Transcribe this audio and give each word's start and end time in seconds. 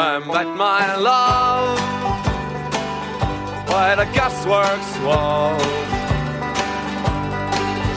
I 0.00 0.20
met 0.20 0.46
my 0.54 0.94
love 0.94 1.76
by 3.66 3.96
the 3.96 4.04
gasworks 4.16 4.92
wall. 5.04 5.58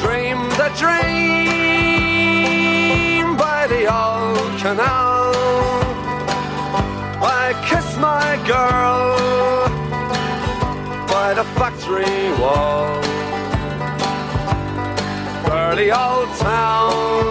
Dreamed 0.01 0.59
a 0.67 0.69
dream 0.81 1.27
by 3.37 3.67
the 3.67 3.85
old 3.85 4.57
canal. 4.59 5.31
I 7.21 7.53
kissed 7.69 7.97
my 7.99 8.35
girl 8.47 9.15
by 11.07 11.35
the 11.35 11.43
factory 11.59 12.31
wall. 12.41 12.99
Dirty 15.45 15.91
old 15.91 16.29
town, 16.39 17.30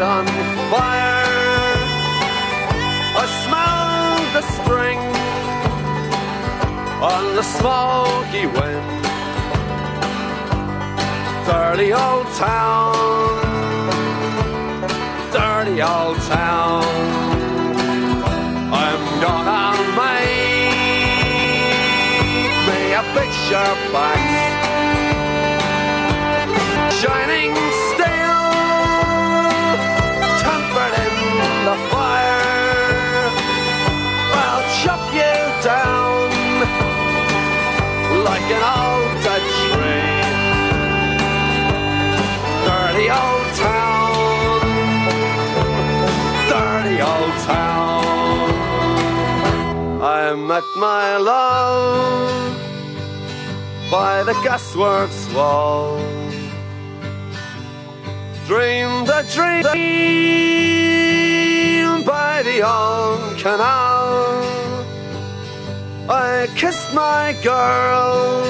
night 0.00 0.08
on 0.08 0.26
fire. 0.70 1.24
I 3.16 3.24
smelled 3.42 4.28
the 4.36 4.42
spring 4.56 4.98
on 7.02 7.22
the 7.36 7.42
smoky 7.42 8.46
wind. 8.46 8.86
Dirty 11.46 11.92
old 11.92 12.26
town, 12.36 12.94
dirty 15.32 15.82
old 15.82 16.18
town. 16.28 16.84
I'm 18.72 19.02
gonna 19.24 19.62
make 20.00 20.80
me 22.68 22.80
a 22.92 23.02
picture 23.16 23.74
box 23.92 24.20
Shining 27.00 27.52
an 38.56 38.62
old 38.78 39.14
dead 39.24 39.44
tree 39.64 40.18
Dirty 42.66 43.06
old 43.20 43.48
town 43.66 44.60
Dirty 46.52 46.96
old 47.12 47.34
town 47.46 48.04
I 50.02 50.34
met 50.34 50.66
my 50.76 51.16
love 51.16 52.20
by 53.90 54.22
the 54.22 54.34
gasworks 54.34 55.34
wall. 55.34 55.98
Dreamed 58.46 59.08
a 59.08 59.24
dream 59.34 59.64
by 62.04 62.42
the 62.44 62.62
old 62.62 63.36
canal. 63.38 63.89
I 66.10 66.48
kissed 66.56 66.92
my 66.92 67.36
girl 67.42 68.42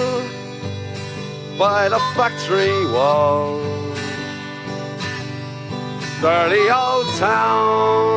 by 1.59 1.88
the 1.88 2.00
factory 2.16 2.87
wall. 2.93 3.60
Dirty 6.22 6.71
old 6.71 7.06
town 7.19 8.10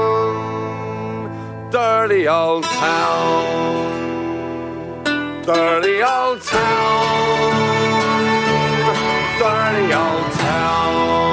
dirty 1.73 2.27
old 2.27 2.63
town. 2.65 3.83
Dirty 5.41 6.03
old 6.03 6.39
town. 6.43 7.53
Dirty 9.39 9.91
old 9.91 10.31
town. 10.33 11.32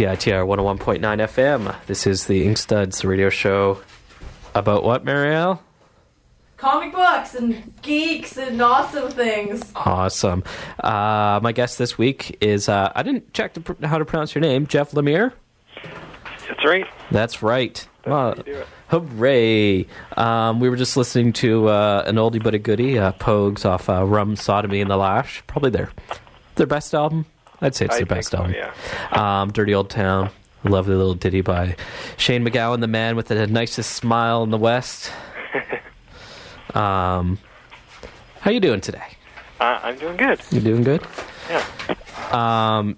CITR 0.00 0.46
101.9 0.46 0.98
FM. 0.98 1.76
This 1.84 2.06
is 2.06 2.26
the 2.26 2.46
Inkstuds 2.46 3.04
radio 3.04 3.28
show 3.28 3.82
about 4.54 4.82
what, 4.82 5.04
Marielle? 5.04 5.58
Comic 6.56 6.94
books 6.94 7.34
and 7.34 7.70
geeks 7.82 8.38
and 8.38 8.62
awesome 8.62 9.10
things. 9.10 9.70
Awesome. 9.76 10.42
Uh, 10.82 11.38
my 11.42 11.52
guest 11.52 11.76
this 11.76 11.98
week 11.98 12.38
is, 12.40 12.66
uh, 12.66 12.90
I 12.94 13.02
didn't 13.02 13.34
check 13.34 13.52
to 13.52 13.60
pr- 13.60 13.84
how 13.84 13.98
to 13.98 14.06
pronounce 14.06 14.34
your 14.34 14.40
name, 14.40 14.66
Jeff 14.66 14.92
Lemire. 14.92 15.34
That's 16.48 16.64
right. 16.64 16.86
That's 17.10 17.42
right. 17.42 17.86
That's 17.98 18.08
well, 18.08 18.30
how 18.30 18.36
you 18.38 18.42
do 18.42 18.52
it. 18.52 18.66
hooray. 18.88 19.86
Um, 20.16 20.60
we 20.60 20.70
were 20.70 20.76
just 20.76 20.96
listening 20.96 21.34
to 21.34 21.68
uh, 21.68 22.04
an 22.06 22.16
oldie 22.16 22.42
but 22.42 22.54
a 22.54 22.58
goodie, 22.58 22.98
uh, 22.98 23.12
Pogues 23.12 23.66
off 23.66 23.90
uh, 23.90 24.06
Rum, 24.06 24.34
Sodomy, 24.34 24.80
and 24.80 24.90
the 24.90 24.96
Lash. 24.96 25.42
Probably 25.46 25.68
their, 25.68 25.90
their 26.54 26.66
best 26.66 26.94
album. 26.94 27.26
I'd 27.60 27.74
say 27.74 27.86
it's 27.86 27.96
their 27.96 28.06
best 28.06 28.30
so, 28.30 28.38
album. 28.38 28.54
yeah. 28.54 28.72
Um, 29.12 29.50
Dirty 29.52 29.74
Old 29.74 29.90
Town. 29.90 30.30
Lovely 30.62 30.94
little 30.94 31.14
ditty 31.14 31.40
by 31.40 31.74
Shane 32.18 32.44
MacGowan, 32.44 32.80
the 32.80 32.86
man 32.86 33.16
with 33.16 33.28
the 33.28 33.46
nicest 33.46 33.92
smile 33.92 34.42
in 34.42 34.50
the 34.50 34.58
West. 34.58 35.10
um, 36.74 37.38
how 38.40 38.50
you 38.50 38.60
doing 38.60 38.82
today? 38.82 39.16
Uh, 39.58 39.80
I'm 39.82 39.98
doing 39.98 40.18
good. 40.18 40.40
You 40.50 40.60
doing 40.60 40.82
good? 40.82 41.02
Yeah. 41.48 41.64
Um, 42.30 42.96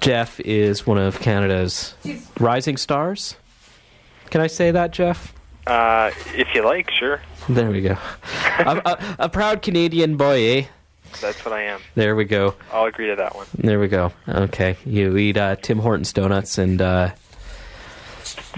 Jeff 0.00 0.38
is 0.40 0.86
one 0.86 0.98
of 0.98 1.18
Canada's 1.20 1.94
rising 2.38 2.76
stars. 2.76 3.36
Can 4.30 4.40
I 4.40 4.46
say 4.46 4.70
that, 4.70 4.92
Jeff? 4.92 5.34
Uh, 5.66 6.10
if 6.34 6.54
you 6.54 6.64
like, 6.64 6.90
sure. 6.90 7.20
There 7.48 7.70
we 7.70 7.80
go. 7.80 7.96
a, 8.58 8.82
a, 8.84 9.16
a 9.20 9.28
proud 9.28 9.62
Canadian 9.62 10.16
boy, 10.16 10.42
eh? 10.42 10.64
That's 11.20 11.44
what 11.44 11.52
I 11.52 11.62
am. 11.62 11.80
There 11.94 12.16
we 12.16 12.24
go. 12.24 12.54
I'll 12.72 12.86
agree 12.86 13.08
to 13.08 13.16
that 13.16 13.34
one. 13.34 13.46
There 13.54 13.80
we 13.80 13.88
go. 13.88 14.12
Okay. 14.28 14.76
You 14.84 15.16
eat 15.16 15.36
uh, 15.36 15.56
Tim 15.56 15.78
Hortons 15.78 16.12
donuts 16.12 16.58
and 16.58 16.80
uh, 16.80 17.10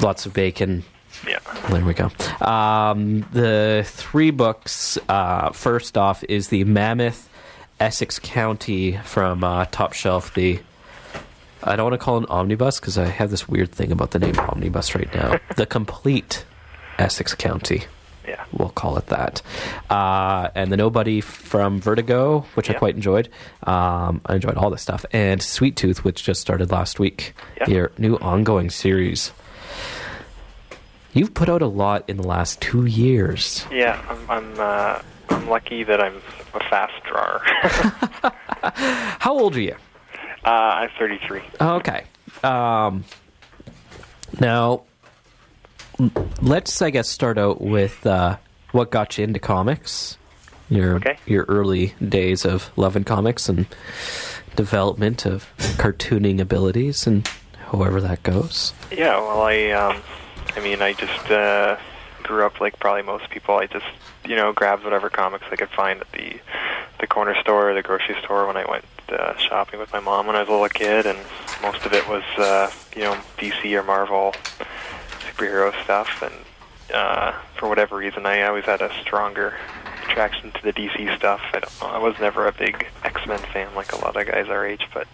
lots 0.00 0.26
of 0.26 0.34
bacon. 0.34 0.84
Yeah. 1.26 1.38
There 1.70 1.84
we 1.84 1.94
go. 1.94 2.10
Um, 2.44 3.26
the 3.32 3.82
three 3.87 4.31
books. 4.31 4.99
Uh, 5.08 5.50
first 5.52 5.96
off 5.96 6.25
is 6.25 6.49
the 6.49 6.64
Mammoth 6.64 7.28
Essex 7.81 8.19
County 8.19 8.96
from 9.05 9.44
uh, 9.44 9.66
Top 9.66 9.93
Shelf. 9.93 10.34
The 10.34 10.60
I 11.64 11.76
don't 11.76 11.90
want 11.90 12.00
to 12.00 12.05
call 12.05 12.16
it 12.16 12.25
an 12.25 12.26
omnibus 12.26 12.81
because 12.81 12.98
I 12.98 13.06
have 13.06 13.31
this 13.31 13.48
weird 13.48 13.70
thing 13.70 13.93
about 13.93 14.10
the 14.10 14.19
name 14.19 14.38
omnibus 14.38 14.94
right 14.94 15.12
now. 15.14 15.38
the 15.56 15.66
complete 15.66 16.44
Essex 16.98 17.34
County. 17.34 17.84
Yeah. 18.26 18.44
We'll 18.52 18.70
call 18.70 18.96
it 18.98 19.06
that. 19.08 19.42
Uh, 19.90 20.48
and 20.54 20.70
the 20.70 20.76
Nobody 20.76 21.20
from 21.20 21.80
Vertigo, 21.80 22.46
which 22.54 22.70
I 22.70 22.74
quite 22.74 22.94
enjoyed. 22.94 23.28
Um, 23.64 24.20
I 24.26 24.34
enjoyed 24.36 24.56
all 24.56 24.70
this 24.70 24.82
stuff. 24.82 25.04
And 25.12 25.42
Sweet 25.42 25.76
Tooth, 25.76 26.04
which 26.04 26.22
just 26.22 26.40
started 26.40 26.70
last 26.70 26.98
week. 27.00 27.34
Yeah. 27.60 27.69
Your 27.70 27.92
new 27.98 28.16
ongoing 28.16 28.70
series. 28.70 29.32
You've 31.12 31.34
put 31.34 31.48
out 31.48 31.60
a 31.62 31.66
lot 31.66 32.04
in 32.08 32.16
the 32.16 32.26
last 32.26 32.60
two 32.60 32.86
years. 32.86 33.66
Yeah. 33.70 34.00
I'm, 34.08 34.30
I'm 34.30 34.60
uh, 34.60 35.02
I'm 35.30 35.48
lucky 35.48 35.82
that 35.84 36.00
I'm 36.00 36.16
a 36.54 36.60
fast 36.70 37.02
drawer. 37.04 37.40
How 39.19 39.32
old 39.38 39.56
are 39.56 39.60
you? 39.60 39.76
uh, 40.44 40.48
I'm 40.48 40.90
33. 40.98 41.40
Okay. 41.60 42.04
Um, 42.44 43.04
now, 44.40 44.82
let's, 46.40 46.80
I 46.82 46.90
guess, 46.90 47.08
start 47.08 47.38
out 47.38 47.60
with 47.60 48.06
uh, 48.06 48.36
what 48.72 48.90
got 48.90 49.18
you 49.18 49.24
into 49.24 49.38
comics. 49.40 50.18
Your 50.68 50.96
Okay. 50.96 51.18
your 51.26 51.44
early 51.48 51.94
days 52.06 52.46
of 52.46 52.70
loving 52.76 53.04
comics 53.04 53.48
and 53.50 53.66
development 54.56 55.26
of 55.26 55.52
cartooning 55.58 56.40
abilities 56.40 57.06
and 57.06 57.28
however 57.70 58.00
that 58.00 58.22
goes. 58.22 58.72
Yeah, 58.90 59.18
well, 59.18 59.42
I, 59.42 59.70
um, 59.70 60.00
I 60.56 60.60
mean, 60.60 60.80
I 60.80 60.94
just 60.94 61.30
uh, 61.30 61.76
grew 62.22 62.46
up 62.46 62.60
like 62.60 62.78
probably 62.78 63.02
most 63.02 63.28
people. 63.28 63.56
I 63.56 63.66
just, 63.66 63.84
you 64.26 64.34
know, 64.36 64.52
grabbed 64.52 64.84
whatever 64.84 65.10
comics 65.10 65.44
I 65.50 65.56
could 65.56 65.68
find 65.70 66.00
at 66.00 66.10
the 66.12 66.38
the 67.00 67.06
corner 67.06 67.34
store 67.40 67.70
or 67.70 67.74
the 67.74 67.82
grocery 67.82 68.14
store 68.22 68.46
when 68.46 68.56
I 68.56 68.64
went 68.64 68.84
uh, 69.08 69.36
shopping 69.36 69.80
with 69.80 69.92
my 69.92 70.00
mom 70.00 70.26
when 70.26 70.36
I 70.36 70.40
was 70.40 70.48
a 70.48 70.52
little 70.52 70.68
kid, 70.68 71.04
and 71.04 71.18
most 71.60 71.84
of 71.84 71.92
it 71.92 72.08
was, 72.08 72.22
uh, 72.38 72.70
you 72.94 73.02
know, 73.02 73.14
DC 73.38 73.78
or 73.78 73.82
Marvel 73.82 74.34
superhero 75.42 75.72
stuff. 75.84 76.22
And 76.22 76.34
uh, 76.94 77.32
for 77.56 77.68
whatever 77.68 77.96
reason, 77.96 78.26
I 78.26 78.42
always 78.42 78.64
had 78.64 78.80
a 78.80 78.92
stronger 79.00 79.54
attraction 80.08 80.52
to 80.52 80.62
the 80.62 80.72
DC 80.72 81.16
stuff. 81.16 81.40
I, 81.52 81.60
don't 81.60 81.82
I 81.82 81.98
was 81.98 82.14
never 82.20 82.46
a 82.46 82.52
big 82.52 82.86
X 83.04 83.26
Men 83.26 83.38
fan 83.52 83.74
like 83.74 83.92
a 83.92 83.96
lot 83.96 84.16
of 84.16 84.26
guys 84.26 84.48
our 84.48 84.66
age, 84.66 84.86
but 84.92 85.06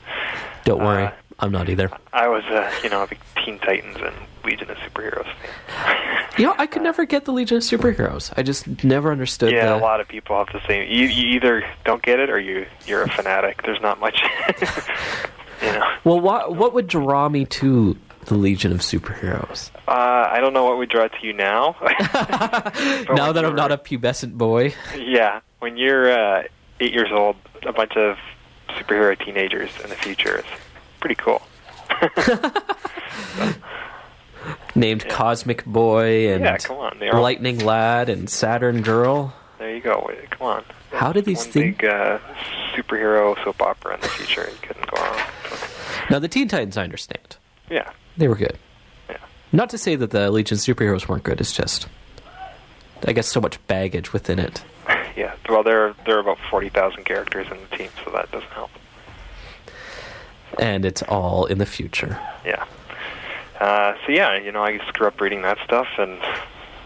Don't 0.65 0.83
worry, 0.83 1.05
Uh, 1.05 1.11
I'm 1.39 1.53
not 1.53 1.69
either. 1.69 1.91
I 2.13 2.29
was, 2.29 2.45
uh, 2.45 2.71
you 2.83 2.91
know, 2.91 3.03
a 3.03 3.07
big 3.07 3.19
Teen 3.45 3.59
Titans 3.61 3.97
and 4.01 4.15
Legion 4.45 4.71
of 4.71 4.77
Superheroes 4.79 5.27
fan. 5.37 6.27
You 6.37 6.47
know, 6.47 6.55
I 6.59 6.67
could 6.67 6.83
never 6.83 7.05
get 7.05 7.25
the 7.25 7.33
Legion 7.33 7.59
of 7.59 7.63
Superheroes. 7.63 8.33
I 8.37 8.43
just 8.43 8.83
never 8.85 9.13
understood. 9.13 9.53
Yeah, 9.53 9.67
the, 9.67 9.77
a 9.77 9.79
lot 9.79 10.01
of 10.01 10.09
people 10.09 10.37
have 10.37 10.49
the 10.53 10.67
same. 10.67 10.91
You, 10.91 11.07
you 11.07 11.35
either 11.37 11.65
don't 11.85 12.03
get 12.03 12.19
it 12.19 12.31
or 12.31 12.39
you 12.41 12.67
you're 12.87 13.03
a 13.03 13.09
fanatic. 13.09 13.63
There's 13.63 13.81
not 13.81 14.01
much, 14.01 14.21
you 15.63 15.73
know. 15.73 15.89
Well, 16.05 16.21
what 16.21 16.55
what 16.57 16.75
would 16.75 16.87
draw 16.87 17.29
me 17.29 17.45
to 17.47 17.97
the 18.29 18.37
Legion 18.37 18.73
of 18.73 18.81
Superheroes? 18.81 19.71
Uh, 19.89 20.29
I 20.31 20.39
don't 20.41 20.53
know 20.53 20.65
what 20.65 20.79
would 20.79 20.89
draw 20.89 21.09
to 21.09 21.27
you 21.27 21.33
now. 21.33 21.77
Now 23.15 23.33
that 23.33 23.45
I'm 23.45 23.55
not 23.57 23.73
a 23.73 23.79
pubescent 23.79 24.35
boy. 24.35 24.75
yeah, 24.97 25.41
when 25.61 25.77
you're 25.77 26.11
uh, 26.13 26.43
eight 26.81 26.93
years 26.93 27.11
old, 27.13 27.37
a 27.67 27.73
bunch 27.73 27.97
of 27.97 28.17
superhero 28.71 29.19
teenagers 29.19 29.71
in 29.83 29.89
the 29.91 29.97
future 29.97 30.39
is 30.39 30.45
pretty 31.01 31.15
cool. 31.17 31.43
named 34.75 35.05
Yeah. 35.05 35.11
Cosmic 35.15 35.65
Boy 35.65 36.33
and 36.33 36.45
Yeah, 36.45 36.59
come 36.59 36.77
on, 36.79 36.99
they're 37.01 37.15
all- 37.15 37.23
Lightning 37.23 37.59
Lad 37.59 38.09
and 38.09 38.29
Saturn 38.31 38.83
Girl. 38.83 39.35
There 39.59 39.75
you 39.75 39.81
go. 39.83 40.09
Come 40.31 40.47
on. 40.47 40.65
How 40.93 41.13
did 41.13 41.25
these 41.25 41.45
things? 41.45 41.77
big 41.77 41.85
uh, 41.85 42.19
superhero 42.75 43.43
soap 43.43 43.61
opera 43.61 43.95
in 43.95 44.01
the 44.01 44.09
future? 44.09 44.49
You 44.49 44.57
couldn't 44.63 44.89
go 44.89 45.03
wrong. 45.03 45.19
Now 46.11 46.19
the 46.21 46.29
Teen 46.29 46.47
Titans, 46.47 46.77
I 46.77 46.85
understand. 46.85 47.37
Yeah. 47.69 47.91
They 48.19 48.29
were 48.29 48.35
good. 48.35 48.59
Yeah. 49.09 49.17
Not 49.53 49.71
to 49.71 49.79
say 49.79 49.95
that 49.97 50.11
the 50.11 50.31
Legion 50.31 50.59
superheroes 50.59 51.09
weren't 51.09 51.23
good. 51.23 51.41
It's 51.41 51.53
just, 51.53 51.87
I 53.07 53.13
guess, 53.13 53.29
so 53.29 53.41
much 53.41 53.65
baggage 53.67 54.13
within 54.13 54.39
it. 54.39 54.63
Yeah. 55.17 55.35
Well, 55.49 55.65
there 55.65 55.89
are, 55.89 55.97
there 56.07 56.17
are 56.17 56.21
about 56.21 56.39
forty 56.49 56.69
thousand 56.69 57.03
characters 57.05 57.49
in 57.51 57.59
the 57.59 57.77
team, 57.77 57.91
so 58.05 58.13
that 58.13 58.31
doesn't 58.31 58.53
help. 58.53 58.71
And 60.61 60.85
it's 60.85 61.03
all 61.03 61.47
in 61.47 61.59
the 61.59 61.67
future. 61.67 62.21
Yeah. 62.45 62.65
Uh, 63.59 63.95
so 64.07 64.13
yeah, 64.13 64.39
you 64.39 64.53
know, 64.53 64.63
I 64.63 64.79
grew 64.93 65.09
up 65.09 65.21
reading 65.21 65.43
that 65.43 65.59
stuff 65.65 65.89
and 65.99 66.21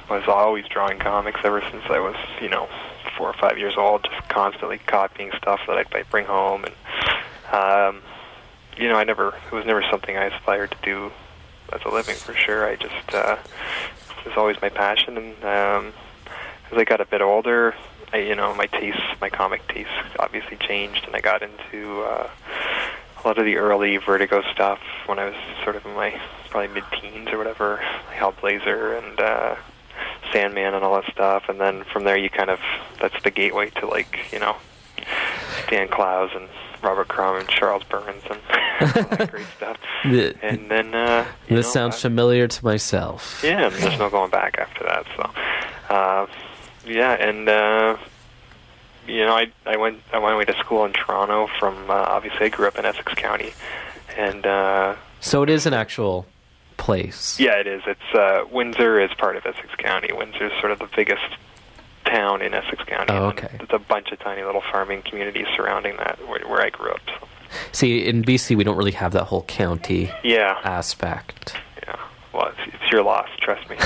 was 0.08 0.26
always 0.28 0.66
drawing 0.66 0.98
comics 0.98 1.40
ever 1.44 1.60
since 1.70 1.84
I 1.90 1.98
was, 1.98 2.16
you 2.40 2.48
know, 2.48 2.70
four 3.18 3.28
or 3.28 3.34
five 3.34 3.58
years 3.58 3.74
old. 3.76 4.04
Just 4.10 4.28
constantly 4.30 4.78
copying 4.78 5.30
stuff 5.36 5.60
that 5.66 5.76
I'd, 5.76 5.94
I'd 5.94 6.08
bring 6.08 6.24
home, 6.24 6.64
and 6.64 6.74
um, 7.52 8.02
you 8.78 8.88
know, 8.88 8.96
I 8.96 9.04
never 9.04 9.28
it 9.28 9.52
was 9.52 9.66
never 9.66 9.84
something 9.90 10.16
I 10.16 10.26
aspired 10.26 10.70
to 10.70 10.76
do 10.82 11.12
as 11.72 11.80
a 11.84 11.88
living 11.90 12.16
for 12.16 12.34
sure. 12.34 12.66
I 12.66 12.76
just 12.76 13.14
uh, 13.14 13.36
it 14.18 14.26
was 14.26 14.36
always 14.36 14.56
my 14.62 14.68
passion, 14.68 15.16
and 15.16 15.44
um, 15.44 15.92
as 16.70 16.78
I 16.78 16.84
got 16.84 17.00
a 17.00 17.06
bit 17.06 17.20
older, 17.20 17.74
I, 18.12 18.18
you 18.18 18.34
know, 18.34 18.54
my 18.54 18.66
tastes, 18.66 19.00
my 19.20 19.30
comic 19.30 19.66
tastes, 19.68 19.92
obviously 20.18 20.56
changed, 20.56 21.04
and 21.06 21.16
I 21.16 21.20
got 21.20 21.42
into 21.42 22.02
uh, 22.02 22.28
a 23.22 23.26
lot 23.26 23.38
of 23.38 23.44
the 23.44 23.56
early 23.56 23.96
Vertigo 23.96 24.42
stuff 24.52 24.80
when 25.06 25.18
I 25.18 25.26
was 25.26 25.34
sort 25.64 25.76
of 25.76 25.86
in 25.86 25.94
my 25.94 26.20
probably 26.50 26.74
mid-teens 26.74 27.28
or 27.30 27.38
whatever, 27.38 27.80
like 28.08 28.16
Hellblazer 28.16 28.98
and 29.02 29.20
uh, 29.20 29.56
Sandman 30.32 30.74
and 30.74 30.84
all 30.84 31.00
that 31.00 31.10
stuff, 31.10 31.44
and 31.48 31.60
then 31.60 31.84
from 31.84 32.04
there 32.04 32.16
you 32.16 32.30
kind 32.30 32.50
of 32.50 32.60
that's 33.00 33.20
the 33.22 33.30
gateway 33.30 33.70
to 33.70 33.86
like 33.86 34.32
you 34.32 34.38
know 34.38 34.56
Dan 35.68 35.88
Clowes 35.88 36.30
and 36.34 36.48
Robert 36.82 37.08
Crumb 37.08 37.36
and 37.38 37.48
Charles 37.48 37.82
Burns 37.84 38.22
and 38.28 38.38
all 38.96 39.16
that 39.16 39.30
great 39.30 39.46
stuff. 39.56 39.76
The- 40.04 40.34
And 40.42 40.70
then 40.70 40.94
uh, 40.94 41.24
this 41.48 41.66
know, 41.66 41.72
sounds 41.72 41.96
I- 41.96 42.00
familiar 42.00 42.48
to 42.48 42.64
myself. 42.64 43.40
yeah, 43.44 43.66
and 43.66 43.74
there's 43.74 43.98
no 43.98 44.10
going 44.10 44.30
back 44.30 44.56
after 44.58 44.84
that. 44.84 45.06
So, 45.16 45.94
uh, 45.94 46.26
yeah, 46.86 47.12
and 47.12 47.48
uh, 47.48 47.96
you 49.06 49.24
know, 49.24 49.34
I 49.34 49.50
I 49.66 49.76
went 49.76 50.00
I 50.12 50.18
went 50.18 50.34
away 50.34 50.44
to 50.46 50.54
school 50.58 50.84
in 50.84 50.92
Toronto. 50.92 51.48
From 51.58 51.90
uh, 51.90 51.94
obviously, 51.94 52.46
I 52.46 52.48
grew 52.48 52.66
up 52.66 52.78
in 52.78 52.84
Essex 52.84 53.12
County, 53.14 53.52
and 54.16 54.46
uh, 54.46 54.96
So 55.20 55.42
it 55.42 55.50
is 55.50 55.66
an 55.66 55.74
actual 55.74 56.26
place. 56.76 57.38
yeah, 57.38 57.58
it 57.60 57.66
is. 57.68 57.82
It's 57.86 58.14
uh, 58.14 58.44
Windsor 58.50 59.00
is 59.00 59.10
part 59.18 59.36
of 59.36 59.46
Essex 59.46 59.68
County. 59.78 60.12
Windsor 60.12 60.46
is 60.46 60.52
sort 60.60 60.72
of 60.72 60.78
the 60.80 60.88
biggest 60.96 61.22
town 62.12 62.42
in 62.42 62.52
Essex 62.54 62.82
County. 62.84 63.12
Oh, 63.12 63.26
okay. 63.28 63.48
There's 63.58 63.70
a 63.72 63.78
bunch 63.78 64.12
of 64.12 64.18
tiny 64.20 64.42
little 64.42 64.62
farming 64.70 65.02
communities 65.02 65.46
surrounding 65.56 65.96
that, 65.96 66.18
where, 66.28 66.40
where 66.46 66.60
I 66.62 66.70
grew 66.70 66.90
up. 66.90 67.00
So. 67.06 67.28
See, 67.72 68.04
in 68.06 68.22
BC, 68.22 68.56
we 68.56 68.64
don't 68.64 68.76
really 68.76 68.92
have 68.92 69.12
that 69.12 69.24
whole 69.24 69.42
county 69.42 70.10
Yeah, 70.22 70.58
aspect. 70.64 71.54
yeah. 71.86 71.96
Well, 72.32 72.48
it's, 72.48 72.74
it's 72.74 72.92
your 72.92 73.02
loss. 73.02 73.28
Trust 73.40 73.68
me. 73.68 73.76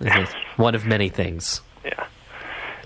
One 0.56 0.74
of 0.74 0.84
many 0.86 1.08
things. 1.08 1.60
Yeah. 1.84 2.06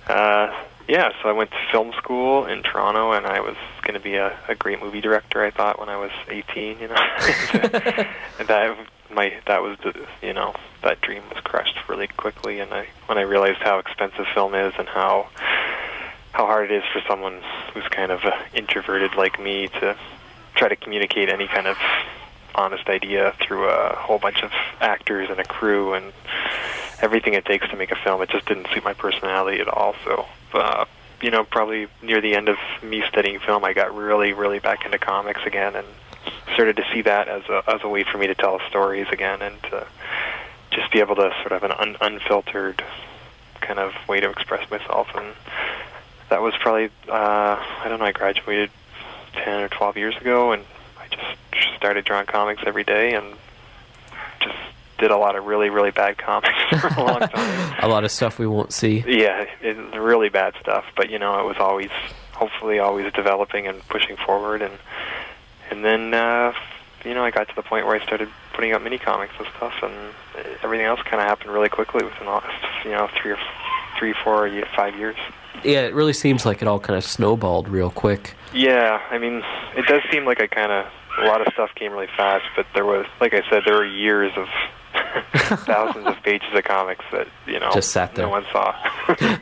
Uh, 0.08 0.62
yeah, 0.90 1.12
so 1.22 1.28
I 1.28 1.32
went 1.32 1.52
to 1.52 1.56
film 1.70 1.92
school 1.92 2.46
in 2.46 2.64
Toronto, 2.64 3.12
and 3.12 3.24
I 3.24 3.38
was 3.38 3.54
going 3.82 3.94
to 3.94 4.00
be 4.00 4.16
a, 4.16 4.36
a 4.48 4.56
great 4.56 4.82
movie 4.82 5.00
director. 5.00 5.44
I 5.44 5.52
thought 5.52 5.78
when 5.78 5.88
I 5.88 5.96
was 5.96 6.10
18, 6.28 6.80
you 6.80 6.88
know, 6.88 6.94
that 8.38 8.76
my 9.08 9.32
that 9.46 9.62
was 9.62 9.78
you 10.20 10.32
know 10.32 10.52
that 10.82 11.00
dream 11.00 11.22
was 11.32 11.38
crushed 11.44 11.76
really 11.88 12.08
quickly. 12.08 12.58
And 12.58 12.74
I 12.74 12.88
when 13.06 13.18
I 13.18 13.22
realized 13.22 13.60
how 13.60 13.78
expensive 13.78 14.26
film 14.34 14.56
is 14.56 14.74
and 14.78 14.88
how 14.88 15.28
how 16.32 16.46
hard 16.46 16.72
it 16.72 16.74
is 16.74 16.84
for 16.92 17.00
someone 17.06 17.40
who's 17.72 17.86
kind 17.88 18.10
of 18.10 18.22
introverted 18.52 19.14
like 19.14 19.40
me 19.40 19.68
to 19.68 19.96
try 20.56 20.68
to 20.68 20.76
communicate 20.76 21.28
any 21.28 21.46
kind 21.46 21.68
of 21.68 21.76
honest 22.56 22.88
idea 22.88 23.32
through 23.40 23.68
a 23.68 23.94
whole 23.94 24.18
bunch 24.18 24.42
of 24.42 24.50
actors 24.80 25.30
and 25.30 25.38
a 25.38 25.44
crew 25.44 25.94
and 25.94 26.12
everything 27.00 27.34
it 27.34 27.44
takes 27.44 27.68
to 27.68 27.76
make 27.76 27.92
a 27.92 27.96
film. 27.96 28.20
It 28.22 28.30
just 28.30 28.46
didn't 28.46 28.66
suit 28.74 28.82
my 28.82 28.92
personality 28.92 29.60
at 29.60 29.68
all. 29.68 29.94
So, 30.04 30.26
uh, 30.54 30.84
you 31.22 31.30
know, 31.30 31.44
probably 31.44 31.88
near 32.02 32.20
the 32.20 32.34
end 32.34 32.48
of 32.48 32.58
me 32.82 33.02
studying 33.08 33.38
film, 33.40 33.64
I 33.64 33.72
got 33.72 33.94
really, 33.94 34.32
really 34.32 34.58
back 34.58 34.84
into 34.84 34.98
comics 34.98 35.40
again 35.44 35.76
and 35.76 35.86
started 36.54 36.76
to 36.76 36.84
see 36.92 37.02
that 37.02 37.28
as 37.28 37.42
a 37.48 37.62
as 37.66 37.80
a 37.82 37.88
way 37.88 38.04
for 38.04 38.18
me 38.18 38.26
to 38.26 38.34
tell 38.34 38.60
stories 38.68 39.06
again 39.10 39.40
and 39.42 39.62
to 39.64 39.86
just 40.70 40.92
be 40.92 41.00
able 41.00 41.16
to 41.16 41.32
sort 41.40 41.52
of 41.52 41.62
an 41.62 41.72
un- 41.72 41.96
unfiltered 42.00 42.82
kind 43.60 43.78
of 43.78 43.92
way 44.08 44.20
to 44.20 44.30
express 44.30 44.68
myself. 44.70 45.08
And 45.14 45.34
that 46.28 46.42
was 46.42 46.54
probably 46.60 46.90
uh, 47.08 47.56
I 47.58 47.86
don't 47.88 47.98
know. 47.98 48.04
I 48.06 48.12
graduated 48.12 48.70
ten 49.32 49.60
or 49.60 49.68
twelve 49.68 49.96
years 49.96 50.16
ago, 50.16 50.52
and 50.52 50.64
I 50.98 51.08
just 51.08 51.76
started 51.76 52.04
drawing 52.04 52.26
comics 52.26 52.62
every 52.66 52.84
day 52.84 53.14
and 53.14 53.34
did 55.00 55.10
a 55.10 55.16
lot 55.16 55.34
of 55.34 55.44
really, 55.46 55.70
really 55.70 55.90
bad 55.90 56.18
comics 56.18 56.54
for 56.80 56.86
a 56.88 57.04
long 57.04 57.20
time. 57.20 57.74
A 57.82 57.88
lot 57.88 58.04
of 58.04 58.10
stuff 58.10 58.38
we 58.38 58.46
won't 58.46 58.72
see. 58.72 59.02
Yeah, 59.06 59.46
it 59.62 59.76
was 59.76 59.96
really 59.96 60.28
bad 60.28 60.54
stuff, 60.60 60.84
but 60.96 61.10
you 61.10 61.18
know, 61.18 61.40
it 61.40 61.46
was 61.46 61.56
always 61.58 61.90
hopefully 62.32 62.78
always 62.78 63.12
developing 63.12 63.66
and 63.66 63.86
pushing 63.88 64.16
forward 64.16 64.62
and 64.62 64.72
and 65.70 65.84
then 65.84 66.14
uh 66.14 66.52
you 67.04 67.14
know, 67.14 67.24
I 67.24 67.30
got 67.30 67.48
to 67.48 67.54
the 67.54 67.62
point 67.62 67.86
where 67.86 67.96
I 67.98 68.04
started 68.04 68.28
putting 68.52 68.72
out 68.72 68.82
mini 68.82 68.98
comics 68.98 69.32
and 69.38 69.48
stuff 69.56 69.72
and 69.82 69.94
everything 70.62 70.84
else 70.86 71.00
kind 71.02 71.14
of 71.20 71.26
happened 71.26 71.50
really 71.50 71.70
quickly 71.70 72.04
within 72.04 72.26
the 72.26 72.32
last, 72.32 72.84
you 72.84 72.90
know, 72.90 73.08
3 73.22 73.32
or 73.32 73.38
3 73.98 74.12
4 74.22 74.46
ye- 74.48 74.64
5 74.76 74.96
years. 74.96 75.16
Yeah, 75.64 75.80
it 75.80 75.94
really 75.94 76.12
seems 76.12 76.44
like 76.44 76.60
it 76.60 76.68
all 76.68 76.78
kind 76.78 76.98
of 76.98 77.04
snowballed 77.04 77.68
real 77.70 77.90
quick. 77.90 78.34
Yeah, 78.52 79.00
I 79.10 79.16
mean, 79.16 79.42
it 79.76 79.86
does 79.86 80.02
seem 80.12 80.26
like 80.26 80.42
I 80.42 80.46
kind 80.46 80.70
of 80.72 80.86
a 81.18 81.26
lot 81.26 81.40
of 81.46 81.52
stuff 81.52 81.70
came 81.74 81.92
really 81.92 82.08
fast, 82.16 82.44
but 82.56 82.66
there 82.74 82.84
was, 82.84 83.06
like 83.20 83.34
I 83.34 83.42
said, 83.50 83.62
there 83.64 83.74
were 83.74 83.86
years 83.86 84.32
of 84.36 84.46
thousands 85.66 86.06
of 86.06 86.22
pages 86.22 86.48
of 86.54 86.64
comics 86.64 87.04
that 87.12 87.26
you 87.46 87.58
know 87.58 87.70
Just 87.72 87.90
sat 87.90 88.14
there. 88.14 88.26
no 88.26 88.30
one 88.30 88.44
saw. 88.52 88.74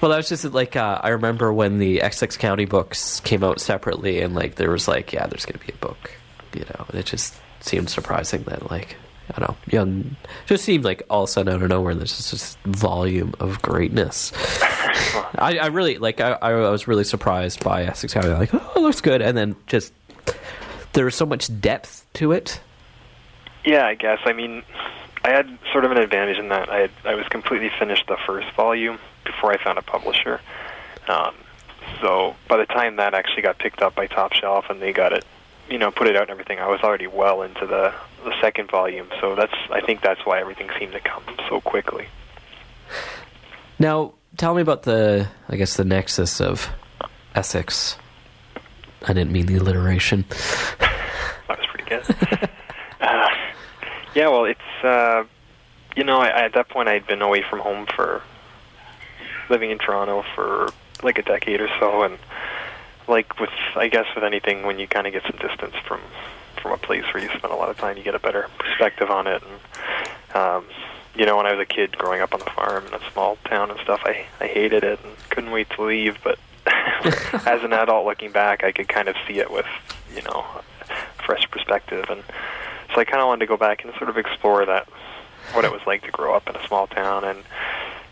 Well, 0.00 0.10
that 0.10 0.16
was 0.16 0.28
just 0.30 0.44
like 0.46 0.76
uh, 0.76 0.98
I 1.02 1.10
remember 1.10 1.52
when 1.52 1.78
the 1.78 2.00
Essex 2.00 2.36
County 2.38 2.64
books 2.64 3.20
came 3.20 3.44
out 3.44 3.60
separately, 3.60 4.20
and 4.20 4.34
like 4.34 4.54
there 4.54 4.70
was 4.70 4.88
like, 4.88 5.12
yeah, 5.12 5.26
there's 5.26 5.44
going 5.44 5.58
to 5.58 5.66
be 5.66 5.72
a 5.74 5.76
book, 5.76 6.10
you 6.54 6.60
know, 6.60 6.86
and 6.88 6.98
it 6.98 7.04
just 7.04 7.34
seemed 7.60 7.90
surprising 7.90 8.42
that 8.44 8.70
like 8.70 8.96
I 9.34 9.40
don't 9.40 9.50
know, 9.50 9.56
young. 9.70 10.16
Just 10.46 10.64
seemed 10.64 10.84
like 10.84 11.02
all 11.10 11.24
of 11.24 11.28
a 11.28 11.32
sudden 11.32 11.54
out 11.54 11.62
of 11.62 11.68
nowhere, 11.68 11.94
there's 11.94 12.16
just 12.16 12.30
this 12.30 12.56
volume 12.64 13.34
of 13.40 13.60
greatness. 13.60 14.32
I, 15.34 15.58
I 15.60 15.66
really 15.66 15.98
like. 15.98 16.20
I, 16.20 16.32
I 16.32 16.70
was 16.70 16.88
really 16.88 17.04
surprised 17.04 17.62
by 17.62 17.84
Essex 17.84 18.14
County. 18.14 18.30
Like, 18.30 18.54
oh, 18.54 18.72
it 18.76 18.80
looks 18.80 19.00
good, 19.02 19.20
and 19.22 19.36
then 19.36 19.54
just 19.66 19.92
there 20.94 21.04
was 21.04 21.14
so 21.14 21.26
much 21.26 21.60
depth 21.60 22.06
to 22.14 22.32
it. 22.32 22.60
Yeah, 23.64 23.86
I 23.86 23.94
guess. 23.94 24.18
I 24.24 24.32
mean, 24.32 24.62
I 25.24 25.30
had 25.30 25.58
sort 25.72 25.84
of 25.84 25.90
an 25.90 25.98
advantage 25.98 26.38
in 26.38 26.48
that 26.48 26.68
I 26.70 26.80
had, 26.80 26.90
I 27.04 27.14
was 27.14 27.26
completely 27.28 27.70
finished 27.78 28.06
the 28.08 28.16
first 28.26 28.50
volume 28.56 28.98
before 29.24 29.52
I 29.52 29.62
found 29.62 29.78
a 29.78 29.82
publisher. 29.82 30.40
Um, 31.08 31.34
so 32.00 32.36
by 32.48 32.56
the 32.56 32.66
time 32.66 32.96
that 32.96 33.14
actually 33.14 33.42
got 33.42 33.58
picked 33.58 33.82
up 33.82 33.94
by 33.94 34.06
Top 34.06 34.32
Shelf 34.32 34.66
and 34.70 34.80
they 34.80 34.92
got 34.92 35.12
it, 35.12 35.24
you 35.68 35.78
know, 35.78 35.90
put 35.90 36.06
it 36.06 36.16
out 36.16 36.22
and 36.22 36.30
everything, 36.30 36.58
I 36.58 36.68
was 36.68 36.80
already 36.80 37.06
well 37.06 37.42
into 37.42 37.66
the 37.66 37.92
the 38.24 38.38
second 38.40 38.70
volume. 38.70 39.08
So 39.20 39.34
that's 39.34 39.54
I 39.70 39.80
think 39.80 40.02
that's 40.02 40.24
why 40.26 40.40
everything 40.40 40.68
seemed 40.78 40.92
to 40.92 41.00
come 41.00 41.22
so 41.48 41.60
quickly. 41.60 42.06
Now, 43.78 44.14
tell 44.36 44.54
me 44.54 44.62
about 44.62 44.82
the, 44.82 45.28
I 45.48 45.56
guess, 45.56 45.76
the 45.76 45.84
nexus 45.84 46.40
of 46.40 46.68
Essex. 47.34 47.96
I 49.06 49.14
didn't 49.14 49.32
mean 49.32 49.46
the 49.46 49.56
alliteration. 49.56 50.24
That 51.48 51.58
was 51.58 51.66
pretty 51.66 51.88
good. 51.88 52.48
yeah, 54.14 54.28
well, 54.28 54.44
it's 54.44 54.84
uh, 54.84 55.24
you 55.96 56.04
know, 56.04 56.20
I, 56.20 56.44
at 56.44 56.54
that 56.54 56.68
point 56.68 56.88
I 56.88 56.94
had 56.94 57.06
been 57.06 57.22
away 57.22 57.42
from 57.48 57.60
home 57.60 57.86
for 57.86 58.22
living 59.48 59.70
in 59.70 59.78
Toronto 59.78 60.24
for 60.34 60.70
like 61.02 61.18
a 61.18 61.22
decade 61.22 61.60
or 61.60 61.68
so, 61.78 62.02
and 62.02 62.18
like 63.08 63.38
with 63.40 63.50
I 63.76 63.88
guess 63.88 64.06
with 64.14 64.24
anything, 64.24 64.64
when 64.64 64.78
you 64.78 64.86
kind 64.86 65.06
of 65.06 65.12
get 65.12 65.22
some 65.22 65.38
distance 65.38 65.74
from 65.86 66.00
from 66.62 66.72
a 66.72 66.78
place 66.78 67.04
where 67.12 67.22
you 67.22 67.28
spend 67.28 67.52
a 67.52 67.56
lot 67.56 67.68
of 67.68 67.76
time, 67.78 67.96
you 67.96 68.02
get 68.02 68.14
a 68.14 68.18
better 68.18 68.48
perspective 68.58 69.10
on 69.10 69.26
it. 69.26 69.42
And 69.42 70.36
um, 70.36 70.64
you 71.14 71.26
know, 71.26 71.36
when 71.36 71.46
I 71.46 71.52
was 71.52 71.60
a 71.60 71.66
kid 71.66 71.96
growing 71.96 72.20
up 72.20 72.32
on 72.32 72.40
the 72.40 72.50
farm 72.50 72.86
in 72.86 72.94
a 72.94 73.10
small 73.12 73.36
town 73.46 73.70
and 73.70 73.80
stuff, 73.80 74.00
I 74.04 74.26
I 74.40 74.46
hated 74.46 74.84
it 74.84 75.00
and 75.04 75.16
couldn't 75.30 75.50
wait 75.50 75.68
to 75.70 75.82
leave. 75.82 76.18
But 76.22 76.38
as 77.46 77.62
an 77.62 77.72
adult 77.72 78.06
looking 78.06 78.30
back, 78.30 78.64
I 78.64 78.72
could 78.72 78.88
kind 78.88 79.08
of 79.08 79.16
see 79.26 79.38
it 79.38 79.50
with 79.50 79.66
you 80.14 80.22
know 80.22 80.44
fresh 81.24 81.50
perspective, 81.50 82.06
and 82.08 82.22
so 82.94 83.00
I 83.00 83.04
kind 83.04 83.20
of 83.20 83.26
wanted 83.26 83.40
to 83.40 83.46
go 83.46 83.56
back 83.56 83.84
and 83.84 83.94
sort 83.94 84.10
of 84.10 84.16
explore 84.16 84.64
that 84.66 84.88
what 85.52 85.64
it 85.64 85.72
was 85.72 85.80
like 85.86 86.02
to 86.02 86.10
grow 86.10 86.34
up 86.34 86.48
in 86.48 86.56
a 86.56 86.66
small 86.66 86.86
town 86.86 87.24
and 87.24 87.42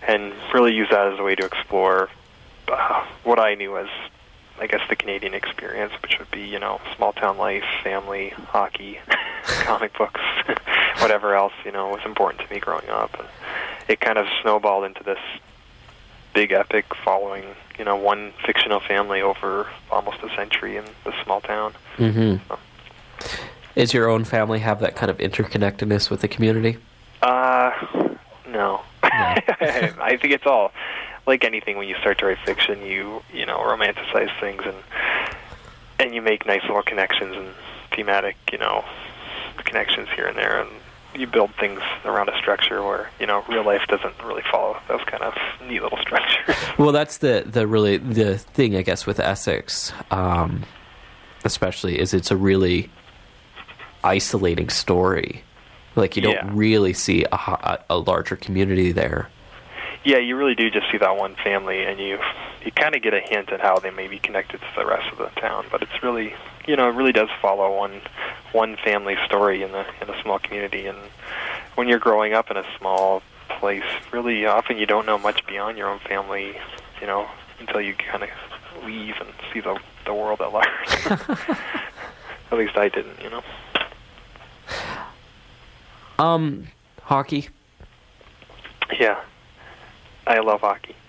and 0.07 0.33
really 0.55 0.75
use 0.75 0.89
that 0.91 1.13
as 1.13 1.19
a 1.19 1.23
way 1.23 1.35
to 1.35 1.45
explore 1.45 2.09
uh, 2.69 3.07
what 3.25 3.39
I 3.39 3.55
knew 3.55 3.77
as 3.77 3.89
I 4.61 4.67
guess 4.67 4.81
the 4.89 4.97
Canadian 4.97 5.35
experience, 5.35 5.93
which 6.03 6.19
would 6.19 6.31
be 6.31 6.43
you 6.43 6.59
know 6.59 6.81
small 6.97 7.13
town 7.13 7.39
life, 7.39 7.65
family, 7.83 8.31
hockey, 8.31 8.99
comic 9.45 9.97
books, 9.97 10.21
whatever 10.99 11.35
else 11.35 11.53
you 11.65 11.73
know 11.73 11.89
was 11.89 12.01
important 12.05 12.47
to 12.47 12.55
me 12.55 12.61
growing 12.61 12.89
up, 12.89 13.19
and 13.19 13.29
it 13.89 14.01
kind 14.01 14.19
of 14.19 14.27
snowballed 14.43 14.85
into 14.85 15.03
this 15.05 15.19
big 16.35 16.53
epic 16.53 16.87
following 17.05 17.45
you 17.79 17.85
know 17.85 17.97
one 17.97 18.33
fictional 18.45 18.81
family 18.81 19.23
over 19.23 19.67
almost 19.91 20.19
a 20.23 20.35
century 20.35 20.77
in 20.77 20.85
this 21.05 21.15
small 21.25 21.41
town. 21.41 21.75
Mm-hmm. 21.97 22.53
Is 23.79 23.95
your 23.95 24.09
own 24.09 24.25
family 24.25 24.59
have 24.59 24.81
that 24.81 24.97
kind 24.97 25.09
of 25.09 25.19
interconnectedness 25.19 26.11
with 26.11 26.21
the 26.21 26.27
community? 26.27 26.79
Uh, 27.23 27.71
no. 28.49 28.83
I 29.05 30.19
think 30.21 30.35
it's 30.35 30.47
all 30.47 30.73
like 31.29 31.45
anything 31.45 31.77
when 31.77 31.87
you 31.87 31.95
start 32.01 32.19
to 32.19 32.27
write 32.27 32.39
fiction, 32.45 32.83
you 32.83 33.23
you 33.33 33.47
know 33.47 33.57
romanticize 33.59 34.33
things 34.41 34.63
and 34.67 34.77
and 36.01 36.13
you 36.13 36.21
make 36.21 36.45
nice 36.45 36.63
little 36.63 36.83
connections 36.83 37.37
and 37.37 37.55
thematic, 37.95 38.35
you 38.51 38.59
know, 38.59 38.85
connections 39.59 40.09
here 40.17 40.27
and 40.27 40.37
there, 40.37 40.61
and 40.61 40.71
you 41.15 41.29
build 41.29 41.55
things 41.55 41.81
around 42.05 42.29
a 42.29 42.37
structure 42.37 42.83
where 42.83 43.09
you 43.21 43.27
know 43.27 43.45
real 43.49 43.65
life 43.65 43.83
doesn't 43.87 44.21
really 44.25 44.43
follow 44.51 44.77
those 44.89 45.05
kind 45.07 45.23
of 45.23 45.35
neat 45.69 45.85
little 45.85 45.99
structures. 45.99 46.57
Well, 46.79 46.91
that's 46.91 47.19
the 47.19 47.45
the 47.47 47.69
really 47.69 47.99
the 47.99 48.39
thing 48.39 48.75
I 48.75 48.83
guess 48.83 49.07
with 49.07 49.21
Essex, 49.21 49.93
um, 50.11 50.65
especially 51.45 52.01
is 52.01 52.13
it's 52.13 52.33
a 52.33 52.37
really 52.37 52.91
isolating 54.05 54.69
story. 54.69 55.43
Like 55.97 56.17
you 56.17 56.23
don't 56.23 56.55
really 56.55 56.93
see 56.93 57.25
a, 57.33 57.79
a 57.91 57.99
larger 57.99 58.37
community 58.37 58.93
there. 58.93 59.29
yeah, 60.05 60.19
you 60.19 60.37
really 60.37 60.55
do 60.55 60.71
just 60.71 60.91
see 60.93 60.99
that 60.99 61.17
one 61.17 61.35
family, 61.43 61.85
and 61.85 61.99
you 61.99 62.19
you 62.65 62.73
kind 62.73 62.95
of 62.95 63.03
get 63.03 63.15
a 63.15 63.21
hint 63.21 63.51
at 63.51 63.61
how 63.61 63.79
they 63.79 63.91
may 63.91 64.09
be 64.09 64.19
connected 64.19 64.61
to 64.61 64.67
the 64.77 64.87
rest 64.87 65.11
of 65.13 65.19
the 65.19 65.41
town. 65.41 65.67
But 65.71 65.83
it's 65.83 66.03
really, 66.03 66.35
you 66.67 66.77
know, 66.77 66.89
it 66.89 66.95
really 66.95 67.13
does 67.13 67.29
follow 67.41 67.77
one 67.77 68.01
one 68.53 68.77
family 68.77 69.17
story 69.27 69.63
in 69.63 69.73
the 69.73 69.85
in 70.01 70.09
a 70.09 70.23
small 70.23 70.39
community. 70.39 70.87
And 70.87 70.99
when 71.75 71.89
you're 71.89 71.99
growing 71.99 72.33
up 72.33 72.51
in 72.51 72.57
a 72.57 72.65
small 72.79 73.23
place, 73.49 73.85
really 74.13 74.47
often 74.47 74.79
you 74.79 74.87
don't 74.87 75.07
know 75.07 75.19
much 75.19 75.47
beyond 75.47 75.79
your 75.79 75.89
own 75.89 75.99
family, 76.01 76.57
you 77.01 77.07
know, 77.07 77.29
until 77.61 77.81
you 77.81 77.95
kind 77.95 78.23
of 78.23 78.31
leave 78.85 79.15
and 79.21 79.31
see 79.53 79.61
the 79.61 79.79
the 80.05 80.15
world 80.15 80.41
at 80.41 80.53
large. 80.53 81.07
at 82.51 82.57
least 82.57 82.77
I 82.77 82.89
didn't, 82.89 83.21
you 83.23 83.31
know. 83.31 83.43
Um, 86.19 86.69
hockey. 87.03 87.49
Yeah, 88.99 89.21
I 90.27 90.41
love 90.41 90.61
hockey. 90.61 90.95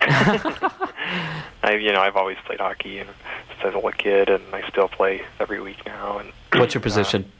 I, 1.62 1.74
you 1.80 1.92
know, 1.92 2.00
I've 2.00 2.16
always 2.16 2.36
played 2.46 2.60
hockey, 2.60 2.98
and 2.98 3.08
since 3.48 3.60
I 3.62 3.66
was 3.66 3.74
a 3.74 3.78
little 3.78 3.92
kid, 3.92 4.28
and 4.28 4.42
I 4.54 4.66
still 4.68 4.88
play 4.88 5.22
every 5.38 5.60
week 5.60 5.84
now. 5.86 6.18
And 6.18 6.32
What's 6.60 6.74
your 6.74 6.80
position? 6.80 7.30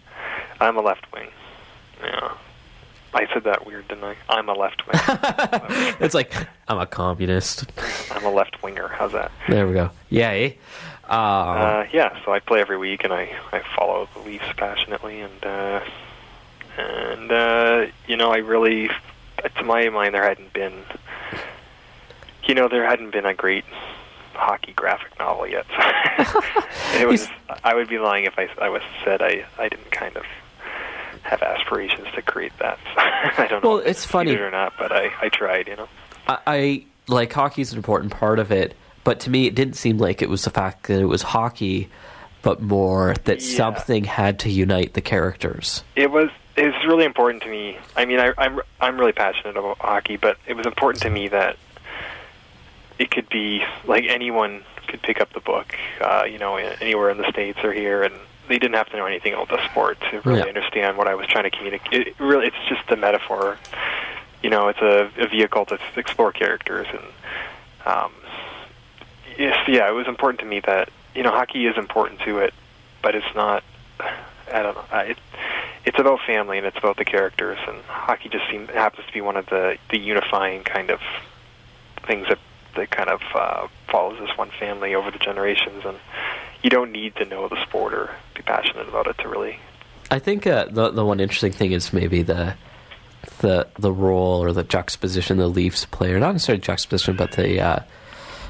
Uh, 0.60 0.64
I'm 0.64 0.76
a 0.76 0.80
left 0.82 1.10
wing. 1.12 1.28
Yeah, 2.02 2.32
I 3.14 3.26
said 3.32 3.44
that 3.44 3.66
weird, 3.66 3.88
didn't 3.88 4.04
I? 4.04 4.16
I'm 4.28 4.48
a 4.48 4.54
left 4.54 4.86
wing. 4.86 5.00
it's 6.00 6.14
like 6.14 6.32
I'm 6.68 6.78
a 6.78 6.86
communist. 6.86 7.70
I'm 8.10 8.24
a 8.24 8.30
left 8.30 8.62
winger. 8.62 8.88
How's 8.88 9.12
that? 9.12 9.30
There 9.48 9.66
we 9.66 9.74
go. 9.74 9.90
Yay. 10.08 10.58
Um, 11.04 11.18
Uh, 11.18 11.84
yeah, 11.92 12.16
so 12.24 12.32
I 12.32 12.40
play 12.40 12.60
every 12.60 12.78
week, 12.78 13.04
and 13.04 13.12
I 13.12 13.30
I 13.52 13.60
follow 13.76 14.08
the 14.14 14.20
Leafs 14.20 14.44
passionately, 14.56 15.20
and 15.20 15.44
uh, 15.44 15.80
and 16.80 17.32
uh, 17.32 17.87
you 18.06 18.16
know, 18.16 18.30
I 18.32 18.38
really, 18.38 18.88
to 19.56 19.62
my 19.64 19.88
mind, 19.90 20.14
there 20.14 20.22
hadn't 20.26 20.52
been, 20.52 20.75
you 22.44 22.54
know, 22.54 22.68
there 22.68 22.84
hadn't 22.84 23.10
been 23.10 23.26
a 23.26 23.34
great 23.34 23.64
hockey 24.34 24.72
graphic 24.72 25.18
novel 25.18 25.46
yet. 25.46 25.66
it 26.94 27.06
was. 27.06 27.28
I 27.64 27.75
would 27.75 27.88
be 27.88 27.99
lying 27.99 28.25
if 28.25 28.38
I 28.38 28.49
I 28.60 28.68
was 28.68 28.82
said 29.04 29.22
I 29.22 29.44
I 29.58 29.68
didn't 29.68 29.90
kind 29.90 30.16
of 30.16 30.25
have 31.22 31.42
aspirations 31.42 32.08
to 32.14 32.22
create 32.22 32.52
that. 32.58 32.78
I 32.96 33.46
don't 33.49 33.62
know. 33.62 33.70
Well, 33.76 33.78
it's 33.78 34.04
funny. 34.04 34.30
succeeded 34.30 34.46
or 34.46 34.50
not, 34.50 34.72
but 34.78 34.92
I 34.92 35.10
I 35.20 35.28
tried. 35.28 35.68
You 35.68 35.76
know. 35.76 35.88
I, 36.26 36.38
I 36.46 36.84
like 37.08 37.32
hockey's 37.32 37.72
an 37.72 37.76
important 37.78 38.12
part 38.12 38.38
of 38.38 38.50
it, 38.52 38.75
but 39.04 39.20
to 39.20 39.30
me, 39.30 39.46
it 39.46 39.54
didn't 39.54 39.75
seem 39.75 39.99
like 39.99 40.22
it 40.22 40.28
was 40.28 40.44
the 40.44 40.50
fact 40.50 40.87
that 40.87 41.00
it 41.00 41.06
was 41.06 41.22
hockey, 41.22 41.88
but 42.42 42.62
more 42.62 43.14
that 43.25 43.40
Yeah. 43.42 43.56
something 43.56 44.04
had 44.04 44.38
to 44.40 44.50
unite 44.50 44.94
the 44.94 45.00
characters. 45.00 45.82
it 45.96 46.10
was 46.10 46.30
it 46.57 46.66
was 46.66 46.75
really 46.87 47.04
important 47.04 47.42
to 47.45 47.49
me. 47.50 47.78
I 47.97 48.04
mean, 48.04 48.21
I, 48.21 48.33
I'm 48.38 48.61
I'm 48.80 48.99
really 48.99 49.12
passionate 49.12 49.57
about 49.57 49.78
hockey, 49.78 50.16
but 50.16 50.37
it 50.47 50.54
was 50.54 50.66
important 50.66 51.02
to 51.02 51.11
me 51.11 51.28
that 51.28 51.57
it 52.99 53.11
could 53.11 53.28
be 53.28 53.62
like 53.85 54.04
anyone 54.09 54.62
could 54.87 55.02
pick 55.02 55.21
up 55.21 55.33
the 55.33 55.40
book, 55.40 55.75
uh, 56.00 56.25
you 56.28 56.38
know, 56.38 56.57
anywhere 56.57 57.11
in 57.11 57.19
the 57.19 57.30
states 57.30 57.59
or 57.62 57.73
here, 57.73 58.02
and 58.02 58.14
they 58.49 58.59
didn't 58.59 58.75
have 58.75 58.88
to 58.90 58.97
know 58.97 59.07
anything 59.07 59.33
about 59.33 59.49
the 59.49 59.64
sport 59.71 59.97
to 60.11 60.21
really 60.23 60.40
Yeah. 60.40 60.47
understand 60.47 60.97
what 60.99 61.07
I 61.07 61.14
was 61.14 61.26
trying 61.28 61.45
to 61.45 61.50
communicate. 61.57 62.09
It 62.09 62.14
really, 62.21 62.49
it's 62.49 62.57
just 62.69 62.90
a 62.90 62.97
metaphor. 62.97 63.57
You 64.42 64.50
know, 64.50 64.69
it's 64.69 64.80
a, 64.80 65.11
a 65.19 65.28
vehicle 65.28 65.66
to 65.66 65.78
explore 65.97 66.33
characters, 66.33 66.87
and 66.90 67.04
um, 67.87 68.12
yes, 69.38 69.57
yeah, 69.69 69.88
it 69.88 69.92
was 69.92 70.09
important 70.09 70.40
to 70.40 70.47
me 70.47 70.61
that 70.61 70.88
you 71.14 71.23
know 71.23 71.30
hockey 71.30 71.66
is 71.66 71.76
important 71.76 72.21
to 72.23 72.38
it, 72.38 72.52
but 73.02 73.14
it's 73.14 73.35
not. 73.35 73.62
I 74.52 74.62
don't 74.62 74.75
know. 74.75 74.85
I, 74.90 75.02
it, 75.02 75.19
it's 75.85 75.99
about 75.99 76.21
family 76.26 76.59
and 76.59 76.66
it's 76.66 76.76
about 76.76 76.97
the 76.97 77.04
characters, 77.04 77.59
and 77.66 77.83
hockey 77.85 78.28
just 78.28 78.49
seems 78.50 78.69
happens 78.71 79.07
to 79.07 79.12
be 79.12 79.21
one 79.21 79.37
of 79.37 79.47
the 79.47 79.76
the 79.90 79.99
unifying 79.99 80.62
kind 80.64 80.90
of 80.90 81.00
things 82.07 82.28
that 82.28 82.38
that 82.76 82.90
kind 82.90 83.09
of 83.09 83.21
uh, 83.35 83.69
follows 83.88 84.19
this 84.21 84.37
one 84.37 84.50
family 84.59 84.95
over 84.95 85.11
the 85.11 85.19
generations, 85.19 85.85
and 85.85 85.99
you 86.62 86.71
don't 86.71 86.92
need 86.92 87.16
to 87.16 87.25
know 87.25 87.49
the 87.49 87.61
sport 87.62 87.95
or 87.95 88.11
be 88.35 88.42
passionate 88.42 88.88
about 88.88 89.07
it 89.07 89.19
to 89.19 89.28
really. 89.28 89.59
I 90.11 90.19
think 90.19 90.47
uh, 90.47 90.66
the 90.71 90.90
the 90.90 91.04
one 91.04 91.21
interesting 91.21 91.52
thing 91.52 91.73
is 91.73 91.92
maybe 91.92 92.23
the 92.23 92.54
the 93.38 93.69
the 93.78 93.92
role 93.92 94.42
or 94.42 94.52
the 94.52 94.64
juxtaposition 94.64 95.38
the 95.38 95.49
Leafs 95.49 95.85
play, 95.87 96.12
or 96.12 96.19
not 96.19 96.33
necessarily 96.33 96.61
juxtaposition, 96.61 97.16
but 97.16 97.33
the 97.33 97.61
uh, 97.61 97.78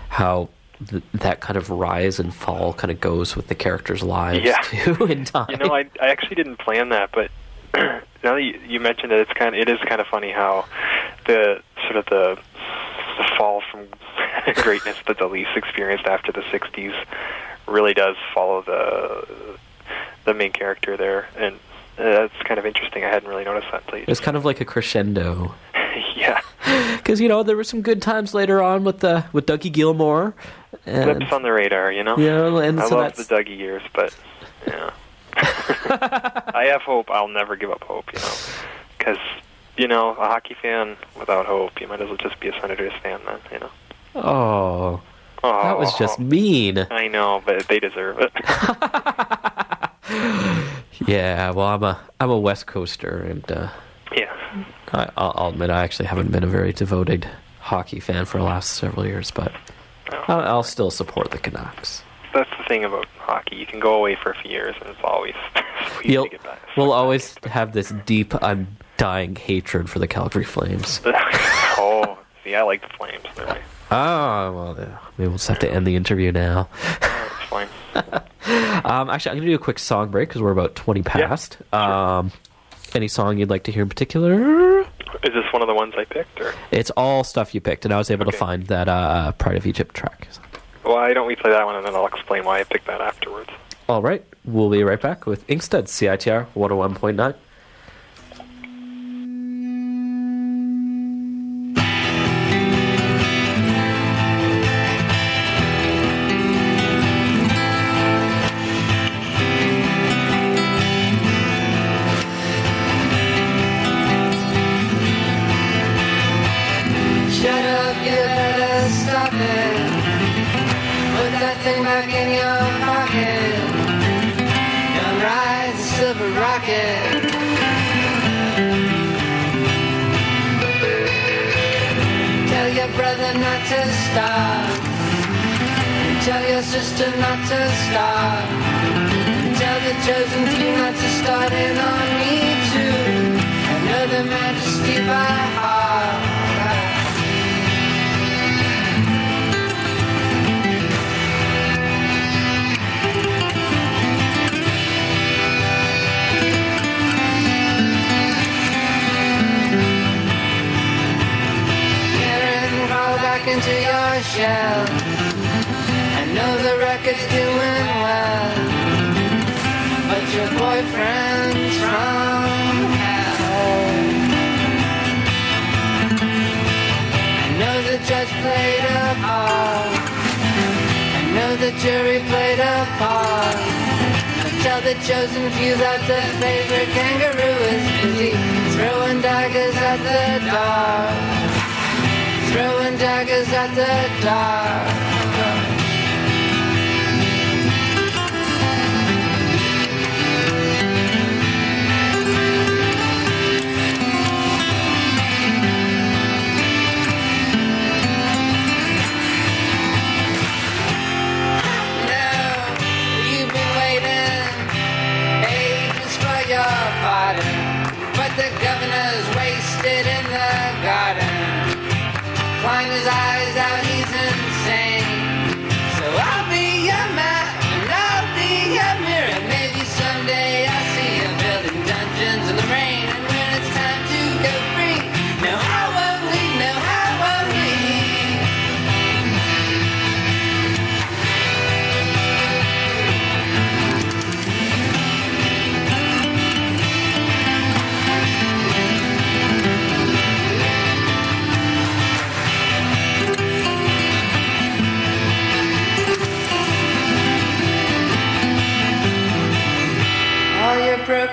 how 0.09 0.49
th- 0.89 1.03
that 1.15 1.41
kind 1.41 1.57
of 1.57 1.71
rise 1.71 2.19
and 2.19 2.35
fall 2.35 2.73
kind 2.73 2.91
of 2.91 3.01
goes 3.01 3.37
with 3.37 3.49
the 3.49 3.55
characters' 3.55 4.03
lives 4.03 4.45
Yeah. 4.45 4.61
too 4.63 5.05
in 5.07 5.25
time. 5.25 5.47
You 5.51 5.57
know, 5.59 5.75
I 5.75 5.87
I 6.01 6.09
actually 6.09 6.37
didn't 6.37 6.57
plan 6.59 6.89
that, 6.91 7.11
but 7.13 7.31
now 7.75 8.35
that 8.35 8.43
you, 8.43 8.59
you 8.67 8.81
mentioned 8.81 9.13
it, 9.13 9.21
it's 9.21 9.33
kind 9.33 9.55
of 9.55 9.61
it 9.61 9.69
is 9.69 9.79
kind 9.89 10.01
of 10.01 10.07
funny 10.07 10.31
how 10.33 10.65
the 11.27 11.63
sort 11.85 11.97
of 11.97 12.07
the 12.07 12.39
the 13.19 13.25
fall 13.37 13.63
from 13.71 13.87
greatness 14.63 14.97
that 15.07 15.19
the 15.19 15.27
Leafs 15.27 15.51
experienced 15.57 16.07
after 16.07 16.33
the 16.33 16.41
'60s 16.43 16.95
really 17.67 17.95
does 17.95 18.17
follow 18.35 18.63
the 18.63 19.59
the 20.25 20.35
main 20.35 20.53
character 20.53 20.97
there, 20.97 21.29
and 21.37 21.57
uh, 21.99 22.03
that's 22.03 22.43
kind 22.45 22.59
of 22.59 22.67
interesting. 22.67 23.05
I 23.05 23.09
hadn't 23.09 23.29
really 23.29 23.45
noticed 23.45 23.69
that 23.73 23.83
until 23.85 23.99
you 23.99 24.03
It 24.03 24.09
was 24.09 24.21
kind 24.21 24.37
of 24.37 24.45
like 24.45 24.61
a 24.61 24.65
crescendo. 24.65 25.55
yeah. 26.17 26.41
Because 26.97 27.21
you 27.21 27.29
know 27.29 27.43
there 27.43 27.57
were 27.57 27.65
some 27.65 27.83
good 27.83 28.03
times 28.03 28.35
later 28.35 28.63
on 28.63 28.85
with 28.85 29.01
the 29.01 29.25
with 29.33 29.47
Dougie 29.47 29.73
Gilmour, 29.73 30.35
and 30.87 31.25
on 31.33 31.43
the 31.43 31.53
radar, 31.53 31.93
you 31.93 32.05
know. 32.05 32.17
you 32.17 32.27
know, 32.27 32.59
and 32.59 32.81
I 32.81 32.89
so 32.89 32.97
love 32.97 33.17
that's 33.17 33.27
the 33.27 33.35
Dougie 33.35 33.57
years, 33.57 33.83
but 33.95 34.15
yeah, 34.67 34.91
I 35.37 36.67
have 36.71 36.83
hope. 36.83 37.11
I'll 37.11 37.29
never 37.29 37.57
give 37.57 37.71
up 37.71 37.83
hope, 37.85 38.13
you 38.13 38.19
know, 38.19 38.35
because 38.99 39.19
you 39.77 39.89
know 39.89 40.11
a 40.11 40.27
hockey 40.27 40.55
fan 40.61 40.97
without 41.19 41.47
hope, 41.47 41.81
you 41.81 41.89
might 41.89 42.01
as 42.01 42.09
well 42.09 42.17
just 42.17 42.39
be 42.41 42.49
a 42.49 42.61
Senators 42.61 42.93
fan 43.03 43.21
then, 43.27 43.39
you 43.53 43.59
know. 43.59 43.71
oh, 44.17 45.03
Oh, 45.43 45.63
that 45.63 45.79
was 45.79 45.97
just 45.97 46.19
mean. 46.19 46.87
I 46.91 47.09
know, 47.09 47.43
but 47.47 47.67
they 47.69 47.81
deserve 47.81 48.19
it. 48.21 48.33
Yeah, 51.07 51.51
well, 51.53 51.67
I'm 51.67 51.83
a 51.83 51.99
I'm 52.21 52.31
a 52.31 52.39
West 52.39 52.67
Coaster, 52.67 53.23
and 53.23 53.51
uh, 53.51 53.55
yeah, 53.65 53.71
I, 54.93 55.11
I'll, 55.17 55.33
I'll 55.37 55.49
admit 55.51 55.71
I 55.71 55.83
actually 55.85 56.07
haven't 56.07 56.31
been 56.33 56.43
a 56.45 56.49
very 56.49 56.73
devoted 56.73 57.29
hockey 57.61 58.01
fan 58.01 58.25
for 58.25 58.39
the 58.39 58.45
last 58.45 58.73
several 58.73 59.07
years, 59.07 59.31
but 59.31 59.53
No. 60.11 60.25
I'll, 60.29 60.41
I'll 60.41 60.63
still 60.63 60.91
support 60.91 61.31
the 61.31 61.39
Canucks. 61.39 62.03
that's 62.35 62.51
the 62.59 62.65
thing 62.69 62.85
about 62.85 63.07
hockey. 63.19 63.57
You 63.57 63.67
can 63.67 63.81
go 63.81 63.95
away 63.95 64.17
for 64.23 64.31
a 64.33 64.37
few 64.43 64.51
years, 64.51 64.75
and 64.81 64.91
it's 64.91 65.01
always 65.05 65.35
You'll, 66.05 66.25
to 66.25 66.31
get 66.31 66.43
back. 66.43 66.61
we'll 66.77 66.93
always 66.93 67.37
have 67.45 67.73
this 67.73 67.93
deep, 68.07 68.35
undying 68.43 69.37
hatred 69.37 69.89
for 69.91 69.99
the 69.99 70.09
Calgary 70.09 70.45
Flames. 70.45 71.01
oh, 71.07 72.19
see, 72.45 72.55
I 72.55 72.63
like 72.63 72.83
the 72.83 72.89
Flames. 72.97 73.25
They're 73.37 73.47
my, 73.47 73.59
Oh, 73.93 74.53
well, 74.53 74.77
yeah. 74.79 74.99
maybe 75.19 75.29
we'll 75.29 75.39
just 75.39 75.49
have 75.49 75.59
to 75.61 75.71
end 75.71 75.85
the 75.87 75.97
interview 75.97 76.31
now. 76.33 76.69
it's 77.03 77.49
fine. 77.49 77.69
Um, 78.83 79.11
actually, 79.11 79.33
I'm 79.33 79.37
going 79.37 79.47
to 79.47 79.53
do 79.53 79.55
a 79.55 79.59
quick 79.59 79.79
song 79.79 80.11
break 80.11 80.29
because 80.29 80.41
we're 80.43 80.51
about 80.51 80.75
20 80.75 81.03
past. 81.03 81.59
Um, 81.73 82.33
any 82.97 83.09
song 83.09 83.39
you'd 83.39 83.51
like 83.51 83.65
to 83.65 83.73
hear 83.73 83.83
in 83.83 83.89
particular? 83.89 84.81
Is 84.81 85.35
this 85.35 85.45
one 85.53 85.63
of 85.63 85.69
the 85.69 85.75
ones 85.75 85.95
I 85.97 86.05
picked, 86.05 86.41
or? 86.41 86.55
It's 86.71 86.91
all 86.97 87.25
stuff 87.25 87.55
you 87.55 87.61
picked, 87.61 87.85
and 87.85 87.93
I 87.93 87.99
was 87.99 88.11
able 88.11 88.25
to 88.27 88.33
find 88.33 88.67
that 88.69 88.89
uh, 88.89 89.33
Pride 89.33 89.57
of 89.57 89.67
Egypt 89.67 89.95
track. 89.95 90.29
Why 90.83 91.13
don't 91.13 91.27
we 91.27 91.37
play 91.37 91.51
that 91.51 91.65
one, 91.67 91.77
and 91.77 91.87
then 91.87 91.95
I'll 91.95 92.07
explain 92.07 92.45
why 92.45 92.61
I 92.61 92.65
picked 92.65 92.87
that 92.87 93.01
afterwards. 93.01 93.51
All 93.89 94.03
right, 94.03 94.25
we'll 94.45 94.71
be 94.71 94.83
right 94.83 95.01
back 95.01 95.27
with 95.27 95.47
Inkstuds, 95.49 95.89
CITR 95.89 96.47
101.9. 96.55 97.35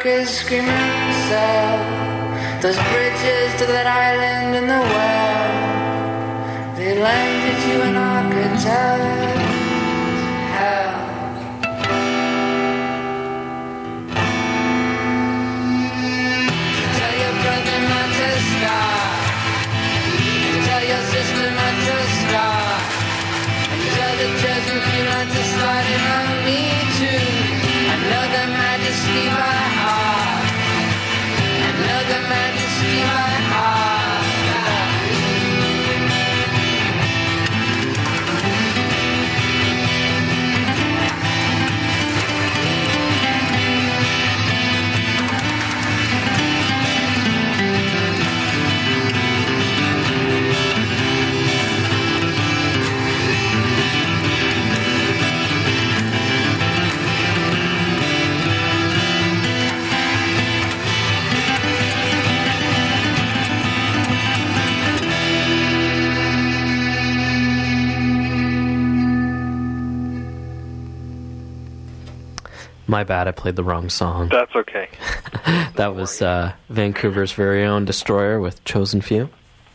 brokers 0.07 0.29
screaming 0.29 1.13
sell 1.27 1.77
those 2.61 2.77
bridges 2.91 3.51
to 3.59 3.65
that 3.65 3.87
island 3.87 4.55
in 4.55 4.67
the 4.67 4.81
world. 4.93 6.37
They 6.77 6.97
landed 6.97 7.59
you 7.67 7.81
in 7.81 7.95
Arkansas. 7.95 8.67
Hell. 8.67 9.46
My 72.97 73.03
bad, 73.03 73.27
I 73.27 73.31
played 73.31 73.55
the 73.55 73.63
wrong 73.63 73.89
song. 73.91 74.29
That's 74.29 74.55
okay. 74.55 74.89
That 75.75 75.93
was 75.93 76.19
uh, 76.19 76.53
Vancouver's 76.71 77.31
very 77.31 77.63
own 77.63 77.85
Destroyer 77.85 78.39
with 78.39 78.63
Chosen 78.65 79.01
Few. 79.01 79.29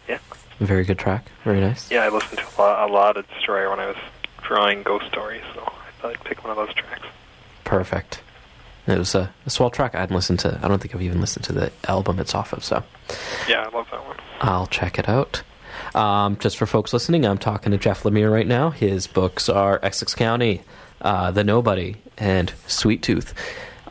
Yeah. 0.08 0.18
Very 0.58 0.82
good 0.82 0.98
track. 0.98 1.30
Very 1.44 1.60
nice. 1.60 1.88
Yeah, 1.88 2.02
I 2.02 2.08
listened 2.08 2.40
to 2.40 2.44
a 2.44 2.60
lot, 2.60 2.90
a 2.90 2.92
lot 2.92 3.16
of 3.16 3.28
Destroyer 3.28 3.70
when 3.70 3.78
I 3.78 3.86
was 3.86 3.96
drawing 4.42 4.82
Ghost 4.82 5.06
Stories, 5.06 5.44
so 5.54 5.60
I 5.60 6.00
thought 6.00 6.10
I'd 6.10 6.24
pick 6.24 6.42
one 6.42 6.50
of 6.50 6.56
those 6.56 6.74
tracks. 6.74 7.06
Perfect. 7.62 8.22
It 8.88 8.98
was 8.98 9.14
a, 9.14 9.32
a 9.46 9.50
swell 9.50 9.70
track. 9.70 9.94
I 9.94 10.00
hadn't 10.00 10.16
listened 10.16 10.40
to. 10.40 10.58
I 10.60 10.66
don't 10.66 10.82
think 10.82 10.92
I've 10.96 11.02
even 11.02 11.20
listened 11.20 11.44
to 11.44 11.52
the 11.52 11.70
album 11.86 12.18
it's 12.18 12.34
off 12.34 12.52
of. 12.52 12.64
So 12.64 12.82
Yeah, 13.48 13.60
I 13.60 13.68
love 13.76 13.86
that 13.92 14.04
one. 14.04 14.16
I'll 14.40 14.66
check 14.66 14.98
it 14.98 15.08
out. 15.08 15.44
Um, 15.94 16.36
just 16.38 16.56
for 16.56 16.66
folks 16.66 16.92
listening, 16.92 17.24
I'm 17.24 17.38
talking 17.38 17.70
to 17.70 17.78
Jeff 17.78 18.02
Lemire 18.02 18.32
right 18.32 18.48
now. 18.48 18.70
His 18.70 19.06
books 19.06 19.48
are 19.48 19.78
Essex 19.80 20.16
County, 20.16 20.62
uh, 21.02 21.30
The 21.30 21.44
Nobody, 21.44 21.96
and 22.16 22.52
Sweet 22.66 23.02
Tooth. 23.02 23.34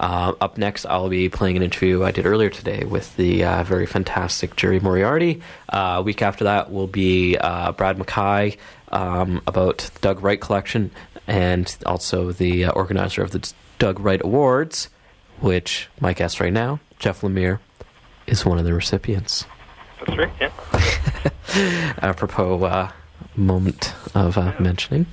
Uh, 0.01 0.33
up 0.41 0.57
next, 0.57 0.85
I'll 0.87 1.09
be 1.09 1.29
playing 1.29 1.57
an 1.57 1.63
interview 1.63 2.03
I 2.03 2.09
did 2.09 2.25
earlier 2.25 2.49
today 2.49 2.85
with 2.85 3.15
the 3.17 3.43
uh, 3.43 3.63
very 3.63 3.85
fantastic 3.85 4.55
Jerry 4.55 4.79
Moriarty. 4.79 5.41
Uh, 5.69 5.97
a 5.97 6.01
week 6.01 6.23
after 6.23 6.45
that 6.45 6.71
will 6.71 6.87
be 6.87 7.37
uh, 7.37 7.71
Brad 7.73 7.99
Mackay 7.99 8.57
um, 8.91 9.41
about 9.45 9.77
the 9.77 9.99
Doug 9.99 10.23
Wright 10.23 10.41
collection 10.41 10.89
and 11.27 11.77
also 11.85 12.31
the 12.31 12.65
uh, 12.65 12.71
organizer 12.71 13.21
of 13.21 13.29
the 13.29 13.53
Doug 13.77 13.99
Wright 13.99 14.21
Awards, 14.23 14.89
which 15.39 15.87
my 15.99 16.13
guest 16.13 16.39
right 16.39 16.53
now, 16.53 16.79
Jeff 16.97 17.21
Lemire, 17.21 17.59
is 18.25 18.43
one 18.43 18.57
of 18.57 18.65
the 18.65 18.73
recipients 18.73 19.45
That's 19.99 20.17
right. 20.17 20.31
Yeah. 20.39 20.51
apropos 22.01 22.63
uh, 22.63 22.91
moment 23.35 23.93
of 24.15 24.37
uh, 24.37 24.53
mentioning. 24.59 25.07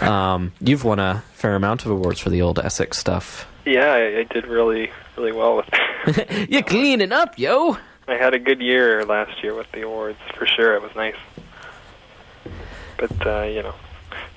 Um, 0.00 0.52
you've 0.60 0.84
won 0.84 0.98
a 0.98 1.22
fair 1.34 1.54
amount 1.54 1.84
of 1.84 1.90
awards 1.90 2.20
for 2.20 2.30
the 2.30 2.42
old 2.42 2.58
Essex 2.58 2.98
stuff. 2.98 3.46
Yeah, 3.64 3.92
I, 3.92 4.18
I 4.20 4.22
did 4.24 4.46
really, 4.46 4.90
really 5.16 5.32
well 5.32 5.56
with. 5.56 5.68
it. 6.18 6.50
You're 6.50 6.62
cleaning 6.62 7.12
up, 7.12 7.38
yo. 7.38 7.76
I 8.06 8.14
had 8.14 8.32
a 8.32 8.38
good 8.38 8.60
year 8.62 9.04
last 9.04 9.42
year 9.42 9.54
with 9.54 9.70
the 9.72 9.82
awards 9.82 10.18
for 10.36 10.46
sure. 10.46 10.74
It 10.74 10.82
was 10.82 10.94
nice. 10.96 11.16
But 12.96 13.26
uh, 13.26 13.42
you 13.42 13.62
know, 13.62 13.74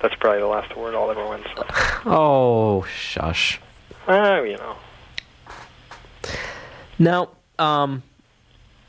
that's 0.00 0.14
probably 0.16 0.40
the 0.40 0.46
last 0.46 0.70
award 0.72 0.94
I'll 0.94 1.10
ever 1.10 1.26
win. 1.28 1.42
So, 1.56 1.64
Oh, 2.06 2.82
shush. 2.94 3.58
uh, 4.06 4.42
you 4.44 4.58
know, 4.58 4.76
Now, 6.98 7.30
um, 7.58 8.02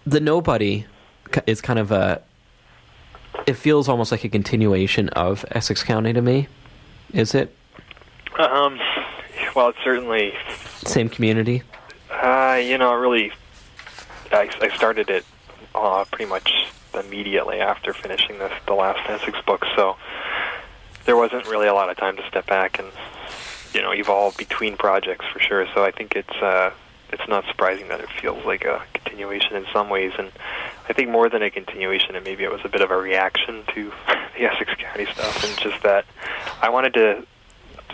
the 0.06 0.20
Nobody 0.20 0.86
is 1.48 1.62
kind 1.62 1.80
of 1.80 1.92
a. 1.92 2.22
It 3.46 3.54
feels 3.54 3.90
almost 3.90 4.12
like 4.12 4.24
a 4.24 4.30
continuation 4.30 5.10
of 5.10 5.46
Essex 5.52 5.84
County 5.84 6.14
to 6.14 6.22
me. 6.22 6.48
Is 7.14 7.36
it 7.36 7.56
um, 8.40 8.80
well, 9.56 9.70
it's 9.70 9.78
certainly, 9.84 10.34
same 10.86 11.10
community? 11.10 11.64
uh, 12.10 12.60
you 12.64 12.78
know, 12.78 12.92
I 12.92 12.96
really, 12.96 13.32
I, 14.32 14.50
I 14.62 14.76
started 14.76 15.10
it 15.10 15.26
uh, 15.76 16.06
pretty 16.12 16.30
much 16.30 16.52
immediately 16.94 17.60
after 17.60 17.94
finishing 17.94 18.40
this, 18.40 18.52
the 18.66 18.74
last 18.74 19.08
Essex 19.10 19.40
book. 19.46 19.66
So 19.76 19.98
there 21.06 21.18
wasn't 21.18 21.48
really 21.48 21.68
a 21.68 21.74
lot 21.74 21.90
of 21.90 21.98
time 21.98 22.18
to 22.18 22.28
step 22.28 22.48
back 22.48 22.80
and 22.80 22.88
you 23.74 23.82
know 23.82 23.92
evolve 23.92 24.38
between 24.38 24.78
projects 24.78 25.26
for 25.32 25.40
sure. 25.40 25.68
So 25.74 25.84
I 25.84 25.92
think 25.92 26.16
it's 26.16 26.36
uh, 26.42 26.72
it's 27.14 27.28
not 27.28 27.46
surprising 27.46 27.88
that 27.90 28.02
it 28.02 28.10
feels 28.10 28.44
like 28.46 28.66
a 28.66 28.82
continuation 28.94 29.56
in 29.56 29.66
some 29.72 29.90
ways, 29.90 30.12
and 30.18 30.32
I 30.90 30.94
think 30.94 31.10
more 31.10 31.30
than 31.30 31.44
a 31.44 31.50
continuation, 31.50 32.16
and 32.16 32.26
maybe 32.26 32.44
it 32.44 32.52
was 32.52 32.62
a 32.64 32.70
bit 32.70 32.82
of 32.82 32.92
a 32.92 32.98
reaction 32.98 33.64
to 33.76 33.92
the 34.38 34.44
Essex 34.44 34.74
County 34.76 35.06
stuff, 35.06 35.44
and 35.44 35.58
just 35.60 35.82
that 35.84 36.06
I 36.62 36.70
wanted 36.70 36.94
to 36.96 37.26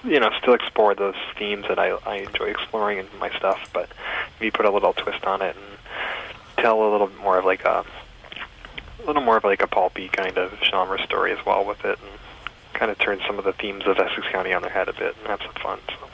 you 0.03 0.19
know 0.19 0.31
still 0.41 0.53
explore 0.53 0.95
those 0.95 1.15
themes 1.37 1.65
that 1.67 1.77
I 1.77 1.89
I 2.05 2.15
enjoy 2.15 2.45
exploring 2.45 2.99
in 2.99 3.07
my 3.19 3.29
stuff, 3.37 3.69
but 3.73 3.89
maybe 4.39 4.51
put 4.51 4.65
a 4.65 4.71
little 4.71 4.93
twist 4.93 5.25
on 5.25 5.41
it 5.41 5.55
and 5.55 5.77
tell 6.57 6.81
a 6.81 6.89
little 6.89 7.07
bit 7.07 7.19
more 7.19 7.37
of 7.37 7.45
like 7.45 7.65
a 7.65 7.85
a 9.03 9.05
little 9.05 9.21
more 9.21 9.37
of 9.37 9.43
like 9.43 9.61
a 9.61 9.67
pulpy 9.67 10.07
kind 10.07 10.37
of 10.37 10.53
genre 10.63 11.01
story 11.03 11.31
as 11.31 11.45
well 11.45 11.65
with 11.65 11.83
it, 11.85 11.99
and 11.99 12.19
kind 12.73 12.91
of 12.91 12.97
turn 12.99 13.19
some 13.27 13.37
of 13.37 13.45
the 13.45 13.53
themes 13.53 13.83
of 13.85 13.97
Essex 13.97 14.25
County 14.31 14.53
on 14.53 14.61
their 14.61 14.71
head 14.71 14.87
a 14.87 14.93
bit 14.93 15.15
and 15.17 15.27
have 15.27 15.41
some 15.41 15.53
fun. 15.61 15.79
So. 15.87 16.09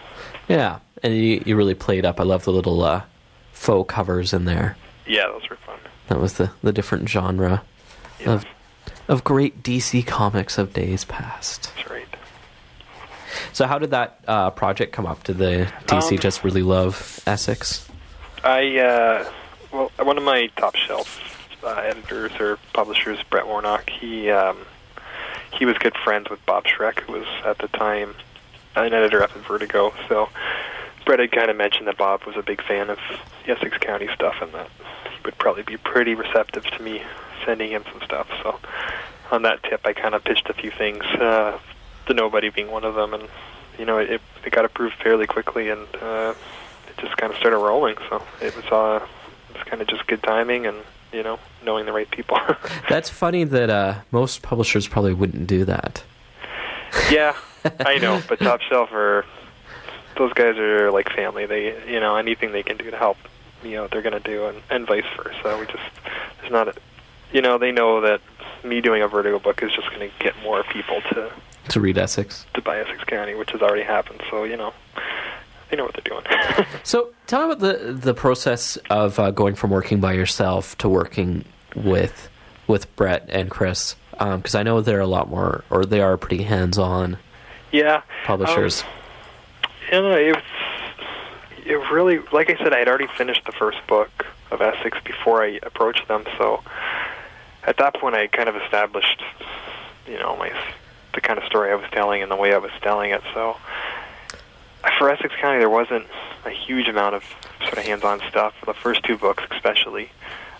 Yeah, 0.47 0.79
and 1.03 1.13
you, 1.15 1.43
you 1.45 1.55
really 1.55 1.75
played 1.75 2.05
up. 2.05 2.19
I 2.19 2.23
love 2.23 2.43
the 2.45 2.51
little 2.51 2.83
uh, 2.83 3.03
faux 3.53 3.91
covers 3.93 4.33
in 4.33 4.45
there. 4.45 4.77
Yeah, 5.07 5.27
those 5.27 5.49
were 5.49 5.55
fun. 5.57 5.79
That 6.07 6.19
was 6.19 6.33
the, 6.33 6.51
the 6.63 6.71
different 6.73 7.09
genre 7.09 7.63
Yeah, 8.19 8.33
of 8.33 8.45
of 9.07 9.23
great 9.23 9.61
DC 9.61 10.05
comics 10.07 10.57
of 10.57 10.73
days 10.73 11.05
past. 11.05 11.71
that's 11.75 11.89
right. 11.91 12.07
So, 13.53 13.67
how 13.67 13.77
did 13.77 13.91
that 13.91 14.19
uh, 14.27 14.49
project 14.51 14.93
come 14.93 15.05
up? 15.05 15.23
Did 15.23 15.37
the 15.37 15.71
DC 15.85 16.11
Um, 16.13 16.17
just 16.17 16.43
really 16.43 16.63
love 16.63 17.19
Essex? 17.27 17.87
I 18.43 18.77
uh, 18.79 19.29
well, 19.71 19.91
one 20.01 20.17
of 20.17 20.23
my 20.23 20.47
top 20.57 20.75
shelf 20.75 21.21
uh, 21.63 21.69
editors 21.83 22.31
or 22.39 22.57
publishers, 22.73 23.19
Brett 23.29 23.47
Warnock, 23.47 23.89
he 23.89 24.29
um, 24.31 24.57
he 25.51 25.65
was 25.65 25.77
good 25.77 25.95
friends 26.03 26.29
with 26.29 26.43
Bob 26.45 26.65
Schreck, 26.65 26.99
who 27.01 27.13
was 27.13 27.27
at 27.45 27.57
the 27.59 27.67
time 27.69 28.15
an 28.75 28.93
editor 28.93 29.21
up 29.23 29.35
at 29.35 29.41
Vertigo. 29.47 29.93
So 30.09 30.29
Brett 31.05 31.19
had 31.19 31.31
kind 31.31 31.51
of 31.51 31.57
mentioned 31.57 31.87
that 31.87 31.97
Bob 31.97 32.23
was 32.25 32.35
a 32.35 32.41
big 32.41 32.63
fan 32.63 32.89
of 32.89 32.97
Essex 33.47 33.77
County 33.77 34.07
stuff, 34.13 34.35
and 34.41 34.51
that 34.53 34.69
he 35.11 35.17
would 35.23 35.37
probably 35.37 35.63
be 35.63 35.77
pretty 35.77 36.15
receptive 36.15 36.63
to 36.65 36.81
me 36.81 37.01
sending 37.45 37.71
him 37.71 37.83
some 37.91 38.01
stuff. 38.03 38.27
So 38.41 38.59
on 39.31 39.43
that 39.43 39.63
tip, 39.63 39.81
I 39.85 39.93
kind 39.93 40.15
of 40.15 40.23
pitched 40.23 40.49
a 40.49 40.53
few 40.53 40.71
things, 40.71 41.03
uh, 41.03 41.59
the 42.07 42.13
Nobody 42.13 42.49
being 42.49 42.71
one 42.71 42.83
of 42.83 42.95
them, 42.95 43.13
and 43.13 43.27
you 43.77 43.85
know 43.85 43.97
it, 43.97 44.21
it 44.45 44.51
got 44.51 44.65
approved 44.65 44.95
fairly 44.95 45.27
quickly, 45.27 45.69
and 45.69 45.87
uh, 46.01 46.33
it 46.87 46.97
just 47.01 47.15
kind 47.17 47.31
of 47.31 47.37
started 47.37 47.57
rolling. 47.57 47.95
So 48.09 48.23
it 48.41 48.55
was 48.55 48.65
uh, 48.65 49.05
it 49.49 49.57
was 49.57 49.63
kind 49.65 49.81
of 49.81 49.87
just 49.87 50.05
good 50.07 50.23
timing, 50.23 50.65
and 50.65 50.77
you 51.13 51.23
know 51.23 51.39
knowing 51.63 51.85
the 51.85 51.93
right 51.93 52.09
people. 52.09 52.39
That's 52.89 53.09
funny 53.09 53.43
that 53.43 53.69
uh, 53.69 53.95
most 54.11 54.41
publishers 54.41 54.87
probably 54.87 55.13
wouldn't 55.13 55.47
do 55.47 55.65
that. 55.65 56.03
yeah, 57.11 57.35
I 57.79 57.97
know, 57.97 58.21
but 58.27 58.39
Top 58.39 58.61
Shelf 58.61 58.91
are 58.91 59.25
those 60.17 60.33
guys 60.33 60.57
are 60.57 60.91
like 60.91 61.09
family. 61.11 61.45
They 61.45 61.91
you 61.91 61.99
know 61.99 62.15
anything 62.15 62.51
they 62.51 62.63
can 62.63 62.77
do 62.77 62.89
to 62.91 62.97
help 62.97 63.17
you 63.63 63.71
know 63.75 63.87
they're 63.87 64.01
gonna 64.01 64.19
do, 64.19 64.45
and 64.45 64.61
and 64.69 64.87
vice 64.87 65.05
versa. 65.17 65.57
We 65.59 65.65
just 65.65 65.83
there's 66.39 66.51
not 66.51 66.67
a 66.69 66.73
you 67.31 67.41
know 67.41 67.57
they 67.57 67.71
know 67.71 68.01
that 68.01 68.21
me 68.63 68.81
doing 68.81 69.01
a 69.01 69.07
Vertigo 69.07 69.39
book 69.39 69.61
is 69.61 69.71
just 69.73 69.89
gonna 69.91 70.09
get 70.19 70.33
more 70.43 70.63
people 70.63 71.01
to 71.11 71.31
To 71.69 71.79
read 71.79 71.97
Essex. 71.97 72.45
to 72.53 72.61
buy 72.61 72.79
Essex 72.79 73.03
County, 73.05 73.35
which 73.35 73.51
has 73.51 73.61
already 73.61 73.83
happened. 73.83 74.21
So 74.29 74.43
you 74.43 74.57
know 74.57 74.73
they 75.69 75.77
know 75.77 75.85
what 75.85 75.93
they're 75.93 76.01
doing. 76.03 76.23
So, 76.83 77.09
tell 77.25 77.47
me 77.47 77.53
about 77.53 77.59
the 77.59 77.93
the 77.93 78.13
process 78.13 78.77
of 78.89 79.17
uh, 79.19 79.31
going 79.31 79.55
from 79.55 79.71
working 79.71 79.99
by 79.99 80.13
yourself 80.13 80.77
to 80.77 80.87
working 80.89 81.45
with 81.75 82.29
with 82.67 82.93
Brett 82.95 83.27
and 83.29 83.49
Chris, 83.49 83.95
because 84.11 84.53
I 84.55 84.61
know 84.63 84.81
they're 84.81 84.99
a 84.99 85.07
lot 85.07 85.29
more, 85.29 85.63
or 85.71 85.83
they 85.85 86.01
are 86.01 86.15
pretty 86.17 86.43
hands 86.43 86.77
on 86.77 87.17
yeah, 87.71 88.01
publishers. 88.25 88.83
Um, 88.83 88.87
you 89.91 90.01
know, 90.01 90.11
it 90.11 90.37
it 91.65 91.91
really, 91.91 92.19
like 92.31 92.49
I 92.49 92.57
said, 92.57 92.73
I 92.73 92.79
had 92.79 92.87
already 92.87 93.07
finished 93.17 93.45
the 93.45 93.51
first 93.51 93.77
book 93.87 94.09
of 94.51 94.61
Essex 94.61 94.97
before 95.03 95.43
I 95.43 95.59
approached 95.63 96.07
them. 96.07 96.23
So 96.37 96.63
at 97.63 97.77
that 97.77 97.95
point, 97.95 98.15
I 98.15 98.27
kind 98.27 98.47
of 98.47 98.55
established, 98.55 99.23
you 100.07 100.19
know, 100.19 100.35
my 100.37 100.51
the 101.13 101.21
kind 101.21 101.39
of 101.39 101.45
story 101.45 101.71
I 101.71 101.75
was 101.75 101.89
telling 101.91 102.21
and 102.21 102.29
the 102.29 102.35
way 102.35 102.53
I 102.53 102.57
was 102.57 102.71
telling 102.81 103.11
it. 103.11 103.21
So 103.33 103.57
for 104.97 105.09
Essex 105.09 105.33
County, 105.39 105.59
there 105.59 105.69
wasn't 105.69 106.05
a 106.45 106.49
huge 106.49 106.87
amount 106.87 107.15
of 107.15 107.23
sort 107.61 107.77
of 107.77 107.85
hands-on 107.85 108.21
stuff 108.29 108.53
for 108.59 108.65
the 108.65 108.73
first 108.73 109.03
two 109.03 109.17
books, 109.17 109.43
especially. 109.51 110.09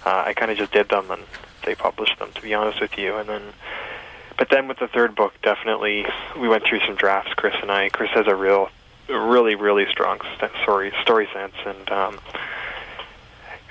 Uh, 0.06 0.24
I 0.28 0.34
kind 0.34 0.52
of 0.52 0.58
just 0.58 0.72
did 0.72 0.90
them 0.90 1.12
and 1.12 1.24
they 1.66 1.76
published 1.76 2.20
them, 2.20 2.30
to 2.36 2.42
be 2.42 2.54
honest 2.54 2.80
with 2.82 2.98
you, 2.98 3.16
and 3.16 3.28
then. 3.28 3.42
But 4.38 4.50
then 4.50 4.68
with 4.68 4.80
the 4.80 4.88
third 4.88 5.16
book, 5.16 5.34
definitely 5.42 6.06
we 6.40 6.50
went 6.50 6.66
through 6.66 6.82
some 6.82 6.96
drafts. 6.96 7.34
Chris 7.36 7.56
and 7.62 7.72
I. 7.72 7.90
Chris 7.90 8.10
has 8.12 8.28
a 8.28 8.36
real, 8.36 8.70
really, 9.08 9.56
really 9.56 9.86
strong 9.89 10.20
story 10.63 10.91
story 11.02 11.28
sense, 11.34 11.56
and 11.65 11.89
um, 11.91 12.20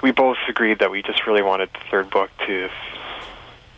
we 0.03 0.11
both 0.11 0.39
agreed 0.49 0.79
that 0.81 0.91
we 0.91 1.03
just 1.03 1.27
really 1.27 1.43
wanted 1.43 1.71
the 1.73 1.81
third 1.91 2.11
book 2.11 2.31
to, 2.47 2.69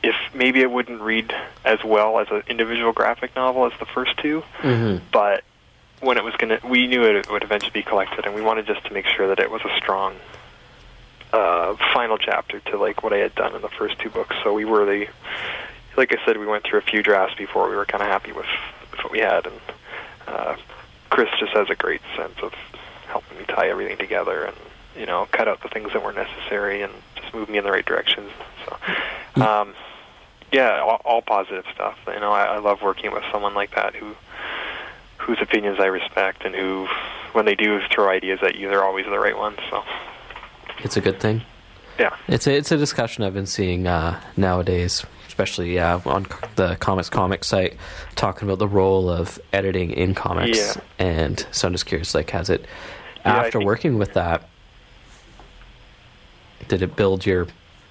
if 0.03 0.15
maybe 0.35 0.61
it 0.61 0.71
wouldn't 0.71 1.01
read 1.01 1.35
as 1.65 1.83
well 1.85 2.19
as 2.19 2.29
an 2.31 2.43
individual 2.49 2.93
graphic 2.93 3.35
novel 3.37 3.67
as 3.67 3.73
the 3.79 3.87
first 3.87 4.17
two, 4.19 4.43
hmm 4.61 4.97
but 5.13 5.45
when 6.01 6.19
it 6.19 6.25
was 6.25 6.35
gonna, 6.37 6.61
we 6.63 6.87
knew 6.87 7.05
it 7.05 7.31
would 7.31 7.43
eventually 7.43 7.71
be 7.71 7.83
collected, 7.83 8.27
and 8.27 8.35
we 8.35 8.43
wanted 8.43 8.67
just 8.67 8.85
to 8.85 8.93
make 8.93 9.07
sure 9.07 9.29
that 9.29 9.39
it 9.39 9.51
was 9.51 9.63
a 9.63 9.77
strong 9.79 10.15
uh, 11.33 11.75
final 11.95 12.19
chapter 12.19 12.61
to 12.61 12.77
like 12.77 13.03
what 13.03 13.13
I 13.13 13.19
had 13.19 13.35
done 13.35 13.55
in 13.55 13.63
the 13.63 13.69
first 13.71 13.99
two 13.99 14.11
books. 14.11 14.37
So 14.45 14.53
we 14.53 14.65
were 14.65 14.85
the, 14.85 15.07
like 15.97 16.13
I 16.13 16.25
said, 16.27 16.37
we 16.37 16.47
went 16.47 16.65
through 16.65 16.81
a 16.81 16.83
few 16.83 17.03
drafts 17.03 17.35
before 17.37 17.69
we 17.69 17.77
were 17.77 17.87
kind 17.87 18.03
of 18.03 18.09
happy 18.09 18.33
with, 18.33 18.47
with 18.91 19.01
what 19.05 19.13
we 19.13 19.21
had, 19.21 19.47
and 19.47 19.61
uh, 20.27 20.57
Chris 21.11 21.29
just 21.39 21.53
has 21.53 21.71
a 21.71 21.75
great 21.75 22.01
sense 22.17 22.35
of 22.43 22.53
helping 23.07 23.39
me 23.39 23.45
tie 23.45 23.69
everything 23.69 23.97
together 23.97 24.45
and 24.45 24.57
you 24.99 25.07
know 25.07 25.27
cut 25.33 25.49
out 25.49 25.63
the 25.63 25.69
things 25.69 25.93
that 25.93 26.03
weren't 26.03 26.17
necessary 26.17 26.83
and 26.83 26.93
just 27.17 27.33
move 27.35 27.49
me 27.49 27.59
in 27.59 27.65
the 27.65 27.71
right 27.71 27.85
direction. 27.87 28.25
So, 28.67 29.43
um, 29.43 29.75
yeah, 30.53 30.81
all, 30.81 31.01
all 31.05 31.23
positive 31.23 31.65
stuff. 31.75 31.99
You 32.07 32.21
know, 32.21 32.33
I, 32.33 32.45
I 32.45 32.59
love 32.59 32.83
working 32.83 33.13
with 33.13 33.25
someone 33.33 33.55
like 33.55 33.75
that 33.75 33.95
who 33.95 34.15
whose 35.19 35.39
opinions 35.41 35.79
I 35.81 35.87
respect 35.87 36.45
and 36.45 36.55
who 36.55 36.87
when 37.33 37.45
they 37.45 37.55
do 37.55 37.81
throw 37.91 38.09
ideas 38.09 38.41
at 38.43 38.55
you, 38.57 38.69
they're 38.69 38.85
always 38.85 39.05
the 39.07 39.19
right 39.19 39.37
ones. 39.37 39.59
So 39.71 39.83
It's 40.85 40.97
a 40.97 41.01
good 41.01 41.21
thing. 41.21 41.43
yeah, 41.99 42.15
It's 42.29 42.47
a, 42.47 42.55
it's 42.57 42.71
a 42.73 42.77
discussion 42.77 43.25
I've 43.25 43.35
been 43.35 43.47
seeing 43.47 43.87
uh, 43.87 44.21
nowadays, 44.37 45.05
especially 45.37 45.79
uh, 45.79 46.01
on 46.07 46.27
the 46.55 46.77
Comics 46.81 47.11
Comic 47.11 47.45
site, 47.45 47.77
talking 48.15 48.49
about 48.49 48.59
the 48.59 48.67
role 48.67 49.11
of 49.11 49.39
editing 49.53 49.91
in 49.91 50.15
comics. 50.15 50.57
Yeah. 50.59 50.81
And 50.99 51.47
so 51.53 51.69
I'm 51.69 51.75
just 51.75 51.85
curious, 51.85 52.15
like, 52.15 52.31
has 52.31 52.49
it, 52.49 52.65
Yeah, 53.19 53.37
after 53.37 53.59
think- 53.59 53.67
working 53.67 53.99
with 53.99 54.15
that, 54.15 54.49
did 56.69 56.81
it 56.81 56.97
build 56.97 57.27
your 57.27 57.47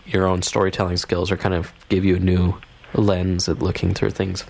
your 0.07 0.25
own 0.27 0.41
storytelling 0.41 0.97
skills 0.97 1.31
or 1.31 1.37
kind 1.37 1.53
of 1.55 1.71
give 1.89 2.03
you 2.05 2.15
a 2.15 2.19
new 2.19 2.55
lens 2.93 3.47
at 3.49 3.59
looking 3.59 3.93
through 3.93 4.11
things? 4.11 4.43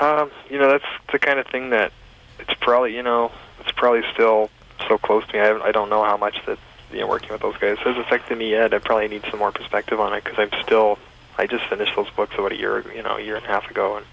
um, 0.00 0.30
you 0.50 0.58
know 0.58 0.68
that's 0.68 0.84
the 1.12 1.18
kind 1.18 1.38
of 1.38 1.46
thing 1.48 1.68
that 1.70 1.92
it's 2.40 2.54
probably 2.60 2.94
you 2.96 3.02
know 3.02 3.30
it's 3.60 3.72
probably 3.72 4.02
still 4.14 4.48
so 4.88 4.96
close 4.96 5.24
to 5.26 5.32
me. 5.34 5.38
I 5.38 5.50
I 5.68 5.70
don't 5.72 5.90
know 5.90 6.02
how 6.02 6.16
much 6.16 6.36
that 6.46 6.58
you 6.92 7.00
know 7.00 7.06
working 7.08 7.28
with 7.30 7.42
those 7.42 7.56
guys 7.58 7.76
has 7.84 7.96
affected 7.98 8.38
me 8.38 8.50
yet. 8.50 8.72
I 8.72 8.78
probably 8.78 9.08
need 9.08 9.22
some 9.30 9.38
more 9.38 9.52
perspective 9.52 10.00
on 10.00 10.14
it 10.14 10.24
because 10.24 10.38
I'm 10.38 10.62
still 10.62 10.98
I 11.38 11.46
just 11.46 11.64
finished 11.68 11.92
those 11.96 12.10
books 12.10 12.34
about 12.34 12.52
a 12.52 12.56
year 12.58 12.84
you 12.94 13.02
know 13.02 13.16
a 13.16 13.20
year 13.22 13.36
and 13.36 13.44
a 13.44 13.48
half 13.48 13.70
ago 13.70 13.96
and. 13.96 14.06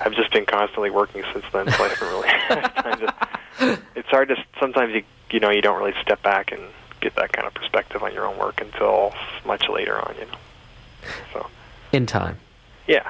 I've 0.00 0.12
just 0.14 0.32
been 0.32 0.44
constantly 0.44 0.90
working 0.90 1.22
since 1.32 1.44
then, 1.52 1.70
so 1.70 1.84
I 1.84 1.88
haven't 1.88 2.08
really 2.08 2.28
had 2.28 2.68
time 2.74 2.98
to. 2.98 3.78
It's 3.94 4.08
hard 4.08 4.28
to 4.28 4.36
sometimes 4.58 4.92
you 4.92 5.04
you 5.30 5.38
know 5.38 5.50
you 5.50 5.62
don't 5.62 5.78
really 5.78 5.94
step 6.02 6.20
back 6.22 6.50
and 6.50 6.60
get 7.00 7.14
that 7.14 7.32
kind 7.32 7.46
of 7.46 7.54
perspective 7.54 8.02
on 8.02 8.12
your 8.12 8.26
own 8.26 8.36
work 8.36 8.60
until 8.60 9.14
much 9.46 9.68
later 9.68 9.96
on, 9.96 10.14
you 10.18 10.26
know. 10.26 10.38
So 11.32 11.46
In 11.92 12.06
time. 12.06 12.38
yeah, 12.88 13.08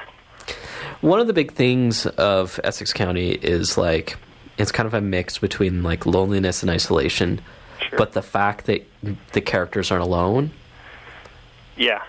One 1.01 1.19
of 1.19 1.25
the 1.25 1.33
big 1.33 1.53
things 1.53 2.05
of 2.05 2.59
Essex 2.63 2.93
County 2.93 3.31
is 3.31 3.77
like 3.79 4.17
it's 4.59 4.71
kind 4.71 4.85
of 4.85 4.93
a 4.93 5.01
mix 5.01 5.39
between 5.39 5.81
like 5.81 6.05
loneliness 6.05 6.61
and 6.61 6.69
isolation, 6.69 7.41
sure. 7.89 7.97
but 7.97 8.13
the 8.13 8.21
fact 8.21 8.67
that 8.67 8.87
the 9.33 9.41
characters 9.41 9.89
aren't 9.91 10.03
alone 10.03 10.51
yeah, 11.77 12.03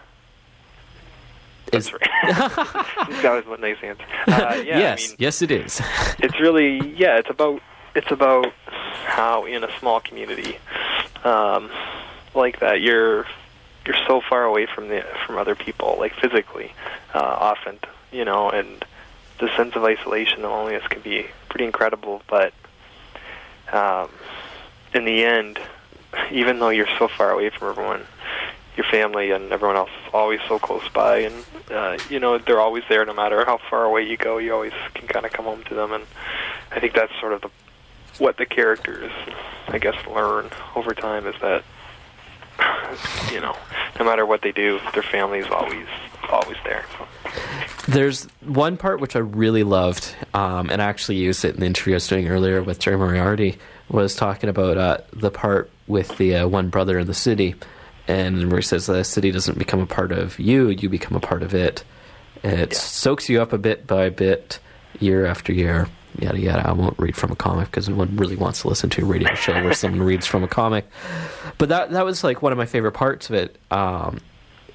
is 1.73 1.91
that's 1.91 1.93
right. 1.93 2.11
that 3.23 3.45
was 3.47 3.59
a 3.59 3.61
nice 3.61 3.77
answer. 3.83 4.05
Uh, 4.27 4.63
yeah, 4.65 4.79
yes, 4.79 5.07
I 5.07 5.09
mean, 5.09 5.17
yes, 5.19 5.43
it 5.43 5.51
is. 5.51 5.83
it's 6.19 6.41
really 6.41 6.95
yeah. 6.97 7.19
It's 7.19 7.31
about 7.31 7.61
it's 7.95 8.11
about 8.11 8.53
how 9.05 9.45
in 9.45 9.65
a 9.65 9.79
small 9.79 10.01
community 10.01 10.59
um, 11.25 11.71
like 12.35 12.61
that 12.61 12.81
you're 12.81 13.27
you're 13.87 13.97
so 14.07 14.21
far 14.21 14.45
away 14.45 14.67
from 14.67 14.89
the 14.89 15.05
from 15.27 15.39
other 15.39 15.55
people, 15.55 15.97
like 15.99 16.15
physically, 16.15 16.73
uh, 17.15 17.19
often, 17.21 17.79
you 18.13 18.25
know, 18.25 18.51
and 18.51 18.85
the 19.39 19.55
sense 19.57 19.77
of 19.77 19.85
isolation 19.85 20.43
and 20.43 20.45
loneliness 20.45 20.87
can 20.89 21.03
be 21.03 21.27
pretty 21.49 21.65
incredible. 21.65 22.23
But 22.29 22.53
um, 23.73 24.11
in 24.95 25.05
the 25.05 25.25
end, 25.25 25.59
even 26.31 26.59
though 26.59 26.71
you're 26.71 26.89
so 26.99 27.09
far 27.09 27.31
away 27.31 27.51
from 27.51 27.69
everyone, 27.71 28.07
your 28.77 28.87
family 28.91 29.31
and 29.31 29.53
everyone 29.53 29.77
else 29.77 29.91
is 29.91 30.15
always 30.15 30.41
so 30.47 30.59
close 30.59 30.87
by, 30.91 31.19
and 31.19 31.45
uh, 31.71 31.99
you 32.11 32.21
know 32.21 32.39
they're 32.39 32.61
always 32.61 32.85
there 32.89 33.05
no 33.05 33.15
matter 33.15 33.45
how 33.45 33.59
far 33.71 33.85
away 33.85 34.03
you 34.03 34.17
go. 34.17 34.39
You 34.39 34.53
always 34.53 34.73
can 34.95 35.09
kind 35.09 35.25
of 35.25 35.33
come 35.33 35.45
home 35.47 35.65
to 35.65 35.75
them, 35.75 35.93
and 35.93 36.05
I 36.71 36.81
think 36.81 36.95
that's 36.95 37.13
sort 37.21 37.33
of 37.33 37.43
the 37.43 37.51
what 38.19 38.37
the 38.37 38.47
characters, 38.47 39.13
I 39.69 39.79
guess, 39.79 39.95
learn 40.07 40.51
over 40.75 40.95
time 40.95 41.27
is 41.27 41.35
that 41.41 41.65
you 43.33 43.41
know, 43.41 43.57
no 43.99 44.05
matter 44.05 44.25
what 44.25 44.43
they 44.43 44.53
do, 44.53 44.81
their 44.93 45.03
family 45.03 45.39
is 45.39 45.47
always 45.51 45.87
always 46.31 46.57
there. 46.65 46.85
There's 47.89 48.25
one 48.41 48.77
part 48.77 49.01
which 49.01 49.15
I 49.15 49.21
really 49.21 49.63
loved, 49.63 50.15
um, 50.35 50.71
and 50.71 50.83
I 50.83 50.87
actually 50.87 51.17
used 51.17 51.45
it 51.45 51.55
in 51.55 51.61
the 51.61 51.67
interview 51.67 51.95
I 51.95 51.97
was 51.97 52.09
doing 52.09 52.29
earlier 52.29 52.63
with 52.63 52.81
Jerry 52.81 52.99
Moriarty, 52.99 53.59
was 53.89 54.17
talking 54.17 54.51
about 54.51 54.77
uh, 54.77 54.99
the 55.13 55.31
part 55.31 55.71
with 55.87 56.17
the 56.19 56.37
uh, 56.37 56.49
one 56.49 56.69
brother 56.69 56.99
in 56.99 57.07
the 57.07 57.15
city, 57.15 57.55
and 58.09 58.51
where 58.51 58.61
he 58.61 58.67
says 58.67 58.87
the 58.87 59.03
city 59.05 59.31
doesn't 59.31 59.59
become 59.59 59.81
a 59.81 59.87
part 59.87 60.13
of 60.13 60.39
you, 60.39 60.69
you 60.69 60.89
become 60.89 61.17
a 61.17 61.21
part 61.21 61.43
of 61.43 61.55
it. 61.55 61.85
And 62.43 62.61
It 62.61 62.73
Yeah. 62.73 62.79
soaks 62.79 63.29
you 63.29 63.41
up 63.43 63.53
a 63.53 63.59
bit 63.59 63.87
by 63.87 64.09
bit, 64.11 64.59
year 65.01 65.27
after 65.27 65.53
year, 65.53 65.89
yada 66.19 66.39
yada. 66.39 66.69
I 66.69 66.73
won't 66.73 66.99
read 66.99 67.17
from 67.17 67.33
a 67.33 67.37
comic 67.37 67.71
because 67.71 67.89
no 67.89 67.97
one 67.97 68.17
really 68.17 68.37
wants 68.37 68.63
to 68.63 68.69
listen 68.69 68.89
to 68.91 69.03
a 69.03 69.05
radio 69.05 69.35
show 69.35 69.53
where 69.55 69.73
someone 69.75 70.03
reads 70.07 70.27
from 70.27 70.45
a 70.45 70.49
comic. 70.49 70.87
But 71.59 71.69
that 71.71 71.91
that 71.91 72.05
was 72.05 72.23
like 72.23 72.43
one 72.43 72.53
of 72.53 72.59
my 72.59 72.67
favorite 72.67 72.93
parts 72.93 73.29
of 73.31 73.35
it. 73.37 73.57
Um, 73.71 74.21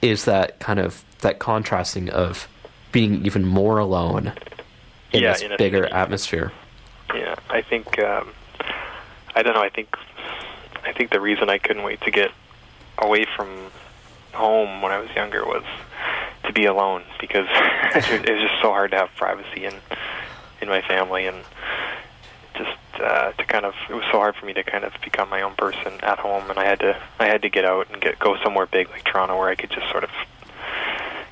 is 0.02 0.26
that 0.26 0.60
kind 0.60 0.80
of 0.80 1.04
that 1.22 1.38
contrasting 1.40 2.10
of 2.10 2.48
being 2.92 3.24
even 3.26 3.46
more 3.46 3.78
alone 3.78 4.34
in 5.14 5.22
Yeah, 5.22 5.34
this 5.34 5.42
in 5.44 5.52
bigger 5.58 5.86
atmosphere. 5.86 6.52
Yeah, 7.14 7.36
I 7.50 7.62
think 7.62 8.00
um, 8.00 8.30
I 9.36 9.44
don't 9.44 9.54
know. 9.54 9.62
I 9.62 9.70
think 9.70 9.96
I 10.86 10.92
think 10.94 11.12
the 11.12 11.22
reason 11.22 11.50
I 11.50 11.58
couldn't 11.60 11.84
wait 11.84 12.02
to 12.02 12.12
get 12.12 12.32
away 13.02 13.26
from 13.36 13.72
home 14.34 14.82
when 14.82 14.92
I 14.92 15.00
was 15.00 15.10
younger 15.16 15.46
was 15.46 15.64
to 16.46 16.54
be 16.54 16.66
alone 16.66 17.04
because 17.20 17.48
it 17.96 18.30
was 18.30 18.42
just 18.42 18.62
so 18.62 18.70
hard 18.70 18.92
to 18.92 18.98
have 18.98 19.10
privacy 19.16 19.66
in 19.66 19.74
in 20.62 20.70
my 20.70 20.82
family 20.82 21.26
and 21.26 21.38
just 22.54 23.02
uh, 23.02 23.32
to 23.32 23.46
kind 23.46 23.66
of 23.66 23.74
it 23.90 23.94
was 23.94 24.04
so 24.12 24.20
hard 24.20 24.36
for 24.36 24.46
me 24.46 24.54
to 24.54 24.64
kind 24.64 24.84
of 24.84 24.94
become 25.04 25.30
my 25.30 25.42
own 25.42 25.56
person 25.56 25.94
at 26.02 26.20
home 26.20 26.50
and 26.50 26.60
I 26.60 26.66
had 26.66 26.80
to 26.80 27.02
I 27.20 27.26
had 27.26 27.42
to 27.42 27.50
get 27.50 27.66
out 27.66 27.88
and 27.92 28.02
get 28.02 28.20
go 28.20 28.38
somewhere 28.44 28.66
big 28.66 28.90
like 28.90 29.04
Toronto 29.04 29.38
where 29.38 29.50
I 29.50 29.56
could 29.56 29.72
just 29.72 29.90
sort 29.90 30.04
of 30.04 30.12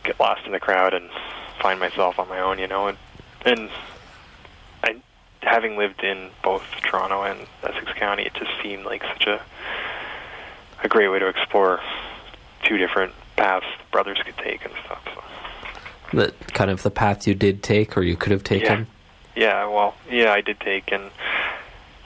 get 0.03 0.19
lost 0.19 0.45
in 0.45 0.51
the 0.51 0.59
crowd 0.59 0.93
and 0.93 1.09
find 1.61 1.79
myself 1.79 2.17
on 2.19 2.27
my 2.29 2.39
own, 2.39 2.59
you 2.59 2.67
know, 2.67 2.87
and 2.87 2.97
and 3.45 3.69
I 4.83 4.95
having 5.41 5.77
lived 5.77 6.03
in 6.03 6.29
both 6.43 6.63
Toronto 6.83 7.23
and 7.23 7.47
Essex 7.63 7.91
County, 7.93 8.23
it 8.23 8.33
just 8.33 8.51
seemed 8.61 8.85
like 8.85 9.03
such 9.03 9.27
a 9.27 9.41
a 10.83 10.87
great 10.87 11.09
way 11.09 11.19
to 11.19 11.27
explore 11.27 11.79
two 12.63 12.77
different 12.77 13.13
paths 13.35 13.65
brothers 13.91 14.17
could 14.23 14.37
take 14.37 14.63
and 14.65 14.73
stuff. 14.85 15.01
So. 15.05 16.17
That 16.17 16.53
kind 16.53 16.69
of 16.71 16.83
the 16.83 16.91
path 16.91 17.27
you 17.27 17.35
did 17.35 17.63
take 17.63 17.97
or 17.97 18.01
you 18.03 18.15
could 18.15 18.31
have 18.31 18.43
taken. 18.43 18.87
Yeah, 19.35 19.67
well, 19.67 19.95
yeah, 20.09 20.33
I 20.33 20.41
did 20.41 20.59
take, 20.59 20.91
and 20.91 21.11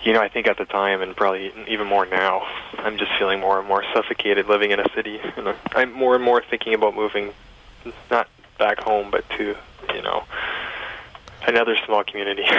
you 0.04 0.12
know, 0.14 0.20
I 0.22 0.28
think 0.28 0.48
at 0.48 0.58
the 0.58 0.66
time, 0.66 1.02
and 1.02 1.16
probably 1.16 1.52
even 1.68 1.88
more 1.88 2.06
now, 2.06 2.46
I'm 2.78 2.98
just 2.98 3.12
feeling 3.18 3.40
more 3.40 3.58
and 3.60 3.68
more 3.68 3.84
suffocated 3.94 4.48
living 4.48 4.72
in 4.72 4.80
a 4.80 4.88
city, 4.94 5.20
and 5.38 5.48
I'm- 5.48 5.58
I'm 5.74 5.92
more 5.94 6.16
and 6.16 6.24
more 6.24 6.42
thinking 6.48 6.74
about 6.74 6.94
moving, 6.96 7.34
not 8.12 8.28
back 8.60 8.80
home, 8.82 9.10
but 9.10 9.28
to, 9.38 9.56
you 9.96 10.02
know, 10.02 10.24
another 11.48 11.76
small 11.86 12.04
community 12.04 12.44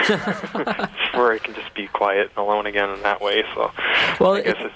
where 1.13 1.33
I 1.33 1.39
can 1.43 1.55
just 1.55 1.73
be 1.75 1.87
quiet 1.89 2.31
and 2.31 2.39
alone 2.39 2.67
again 2.67 2.91
in 2.91 3.03
that 3.03 3.21
way. 3.21 3.45
So, 3.55 3.71
Well, 4.19 4.35
I 4.35 4.41
guess 4.41 4.57
it- 4.59 4.67
it's, 4.67 4.75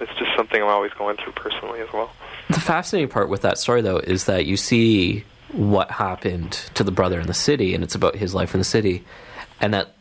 it's 0.00 0.12
just 0.18 0.30
something 0.36 0.62
I'm 0.62 0.68
always 0.68 0.92
going 0.92 1.16
through 1.16 1.32
personally 1.32 1.80
as 1.80 1.92
well. 1.92 2.10
The 2.48 2.60
fascinating 2.60 3.08
part 3.10 3.28
with 3.28 3.42
that 3.42 3.58
story, 3.58 3.80
though, 3.82 3.98
is 3.98 4.24
that 4.24 4.46
you 4.46 4.56
see 4.56 5.24
what 5.52 5.90
happened 5.90 6.52
to 6.74 6.84
the 6.84 6.90
brother 6.92 7.20
in 7.20 7.26
the 7.26 7.34
city, 7.34 7.74
and 7.74 7.82
it's 7.84 7.94
about 7.94 8.16
his 8.16 8.34
life 8.34 8.54
in 8.54 8.60
the 8.60 8.64
city, 8.64 9.04
and 9.60 9.74
that 9.74 9.94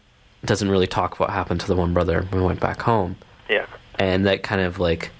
doesn't 0.45 0.69
really 0.69 0.87
talk 0.87 1.19
what 1.19 1.29
happened 1.29 1.59
to 1.61 1.67
the 1.67 1.75
one 1.75 1.93
brother 1.93 2.21
when 2.29 2.41
he 2.41 2.45
went 2.47 2.59
back 2.59 2.81
home, 2.81 3.15
Yeah. 3.49 3.65
and 3.97 4.25
that 4.25 4.41
kind 4.43 4.61
of 4.61 4.79
like 4.79 5.11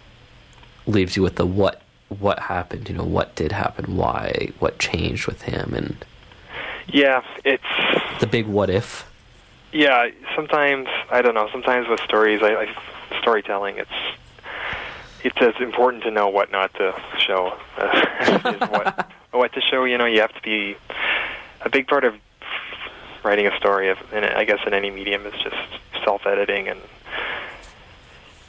leaves 0.88 1.16
you 1.16 1.22
with 1.24 1.36
the 1.36 1.46
what 1.46 1.82
what 2.08 2.40
happened, 2.40 2.90
you 2.90 2.96
know, 2.96 3.04
what 3.04 3.36
did 3.36 3.52
happen, 3.52 3.96
why, 3.96 4.50
what 4.58 4.80
changed 4.80 5.28
with 5.28 5.44
him, 5.44 5.74
and 5.76 5.96
Yeah, 6.88 7.22
it's 7.46 7.64
the 8.20 8.26
big 8.28 8.48
what 8.48 8.70
if. 8.72 9.06
Yeah, 9.72 10.08
sometimes 10.36 10.88
I 11.12 11.22
don't 11.22 11.36
know. 11.36 11.48
Sometimes 11.52 11.88
with 11.88 12.00
stories, 12.02 12.42
I, 12.42 12.56
I 12.64 13.20
storytelling, 13.22 13.78
it's 13.78 13.92
it's 15.24 15.38
as 15.42 15.54
important 15.60 16.04
to 16.04 16.12
know 16.12 16.30
what 16.30 16.52
not 16.52 16.74
to 16.76 16.94
show 17.18 17.58
uh, 17.78 18.06
as 18.20 18.70
what 18.70 19.12
what 19.32 19.54
to 19.54 19.62
show. 19.62 19.84
You 19.84 19.98
know, 19.98 20.06
you 20.06 20.22
have 20.22 20.34
to 20.34 20.42
be 20.42 20.76
a 21.62 21.70
big 21.70 21.88
part 21.88 22.04
of 22.04 22.16
writing 23.24 23.48
a 23.48 23.56
story. 23.58 23.90
Of, 23.90 23.98
and 24.14 24.26
I 24.26 24.46
guess 24.46 24.60
in 24.66 24.74
any 24.74 24.90
medium 24.90 25.26
is 25.26 25.34
just 25.42 25.58
self 26.04 26.26
editing 26.26 26.68
and 26.68 26.80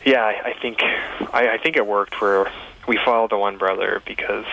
yeah, 0.04 0.22
I, 0.24 0.50
I 0.50 0.52
think 0.54 0.82
I, 0.82 1.50
I 1.54 1.58
think 1.58 1.76
it 1.76 1.86
worked 1.86 2.20
where 2.20 2.50
we 2.88 2.98
followed 3.04 3.30
the 3.30 3.38
one 3.38 3.58
brother 3.58 4.02
because 4.06 4.46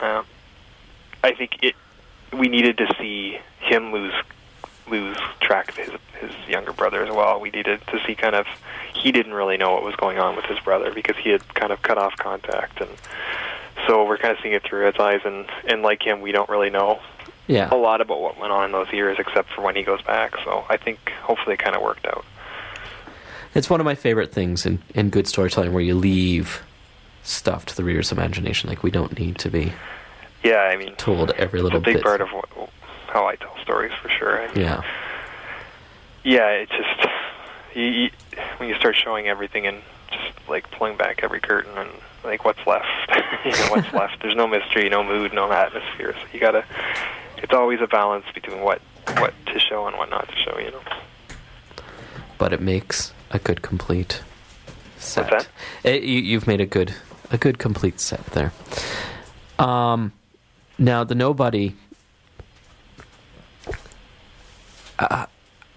um, 0.00 0.24
I 1.22 1.34
think 1.34 1.58
it 1.62 1.74
we 2.32 2.48
needed 2.48 2.78
to 2.78 2.94
see 2.98 3.38
him 3.60 3.92
lose 3.92 4.14
lose 4.88 5.16
track 5.40 5.68
of 5.70 5.76
his 5.76 5.90
his 6.20 6.30
younger 6.48 6.72
brother 6.72 7.02
as 7.04 7.10
well. 7.14 7.40
We 7.40 7.50
needed 7.50 7.80
to 7.88 8.00
see 8.06 8.14
kind 8.14 8.34
of 8.34 8.46
he 8.94 9.12
didn't 9.12 9.34
really 9.34 9.56
know 9.56 9.72
what 9.72 9.82
was 9.84 9.96
going 9.96 10.18
on 10.18 10.36
with 10.36 10.44
his 10.46 10.58
brother 10.60 10.92
because 10.92 11.16
he 11.16 11.30
had 11.30 11.54
kind 11.54 11.72
of 11.72 11.82
cut 11.82 11.98
off 11.98 12.16
contact 12.16 12.80
and 12.80 12.90
so 13.86 14.04
we're 14.06 14.16
kind 14.18 14.32
of 14.36 14.38
seeing 14.42 14.54
it 14.54 14.62
through 14.62 14.86
his 14.86 14.94
eyes 14.98 15.20
and 15.24 15.46
and 15.68 15.82
like 15.82 16.02
him 16.02 16.20
we 16.20 16.32
don't 16.32 16.48
really 16.48 16.70
know 16.70 17.00
Yeah, 17.46 17.68
a 17.72 17.76
lot 17.76 18.00
about 18.00 18.20
what 18.20 18.38
went 18.38 18.52
on 18.52 18.66
in 18.66 18.72
those 18.72 18.90
years 18.92 19.16
except 19.18 19.50
for 19.50 19.60
when 19.62 19.76
he 19.76 19.82
goes 19.82 20.00
back. 20.02 20.36
So 20.44 20.64
I 20.70 20.76
think 20.76 20.98
hopefully 21.22 21.54
it 21.54 21.58
kind 21.58 21.76
of 21.76 21.82
worked 21.82 22.06
out. 22.06 22.24
it's 23.54 23.68
one 23.68 23.80
of 23.80 23.84
my 23.84 23.94
favorite 23.94 24.32
things 24.32 24.64
in 24.66 24.82
in 24.94 25.10
good 25.10 25.26
storytelling 25.26 25.72
where 25.72 25.82
you 25.82 25.94
leave 25.94 26.62
stuff 27.22 27.64
to 27.66 27.76
the 27.76 27.84
reader's 27.84 28.12
imagination. 28.12 28.68
Like 28.70 28.82
we 28.82 28.90
don't 28.90 29.18
need 29.18 29.38
to 29.38 29.50
be 29.50 29.72
Yeah, 30.42 30.58
I 30.60 30.76
mean 30.76 30.94
told 30.96 31.30
every 31.32 31.60
little 31.62 31.78
a 31.78 31.82
big 31.82 31.94
bit. 31.96 32.02
part 32.04 32.20
of 32.20 32.28
what, 32.30 32.48
how 33.14 33.26
I 33.26 33.36
tell 33.36 33.56
stories 33.62 33.92
for 34.02 34.08
sure. 34.10 34.46
Mean, 34.48 34.64
yeah. 34.64 34.82
yeah, 36.24 36.48
it's 36.48 36.72
just 36.72 37.08
you, 37.74 37.84
you, 37.84 38.10
when 38.58 38.68
you 38.68 38.74
start 38.74 38.96
showing 38.96 39.28
everything 39.28 39.66
and 39.66 39.80
just 40.10 40.48
like 40.48 40.68
pulling 40.72 40.96
back 40.96 41.20
every 41.22 41.40
curtain 41.40 41.72
and 41.78 41.88
like 42.24 42.44
what's 42.44 42.66
left, 42.66 42.86
you 43.44 43.52
know, 43.52 43.68
what's 43.70 43.92
left. 43.94 44.20
There's 44.20 44.34
no 44.34 44.48
mystery, 44.48 44.88
no 44.88 45.04
mood, 45.04 45.32
no 45.32 45.50
atmosphere. 45.50 46.14
So 46.20 46.26
you 46.32 46.40
gotta. 46.40 46.64
It's 47.38 47.52
always 47.52 47.80
a 47.80 47.86
balance 47.86 48.24
between 48.34 48.60
what 48.60 48.82
what 49.18 49.32
to 49.46 49.60
show 49.60 49.86
and 49.86 49.96
what 49.96 50.10
not 50.10 50.28
to 50.28 50.36
show. 50.36 50.58
You 50.58 50.72
know. 50.72 50.82
but 52.36 52.52
it 52.52 52.60
makes 52.60 53.12
a 53.30 53.38
good 53.38 53.62
complete 53.62 54.22
set. 54.98 55.30
that? 55.30 55.48
It, 55.84 56.02
you, 56.02 56.20
you've 56.20 56.48
made 56.48 56.60
a 56.60 56.66
good 56.66 56.94
a 57.30 57.38
good 57.38 57.58
complete 57.58 58.00
set 58.00 58.26
there. 58.26 58.52
Um, 59.58 60.12
now 60.78 61.04
the 61.04 61.14
nobody. 61.14 61.74
Uh, 64.98 65.26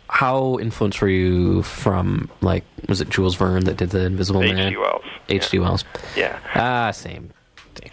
how 0.10 0.58
influenced 0.60 1.02
were 1.02 1.10
you 1.10 1.64
from 1.64 2.30
like 2.42 2.64
was 2.88 3.02
it 3.02 3.10
Jules 3.10 3.36
Verne 3.36 3.66
that 3.66 3.78
did 3.78 3.90
the 3.90 4.06
Invisible 4.06 4.42
Man? 4.42 4.58
H.G. 4.58 4.78
Wells. 4.78 5.04
H.G. 5.30 5.60
Wells. 5.60 5.84
Yeah. 6.16 6.40
Ah, 6.56 6.92
same. 6.92 7.32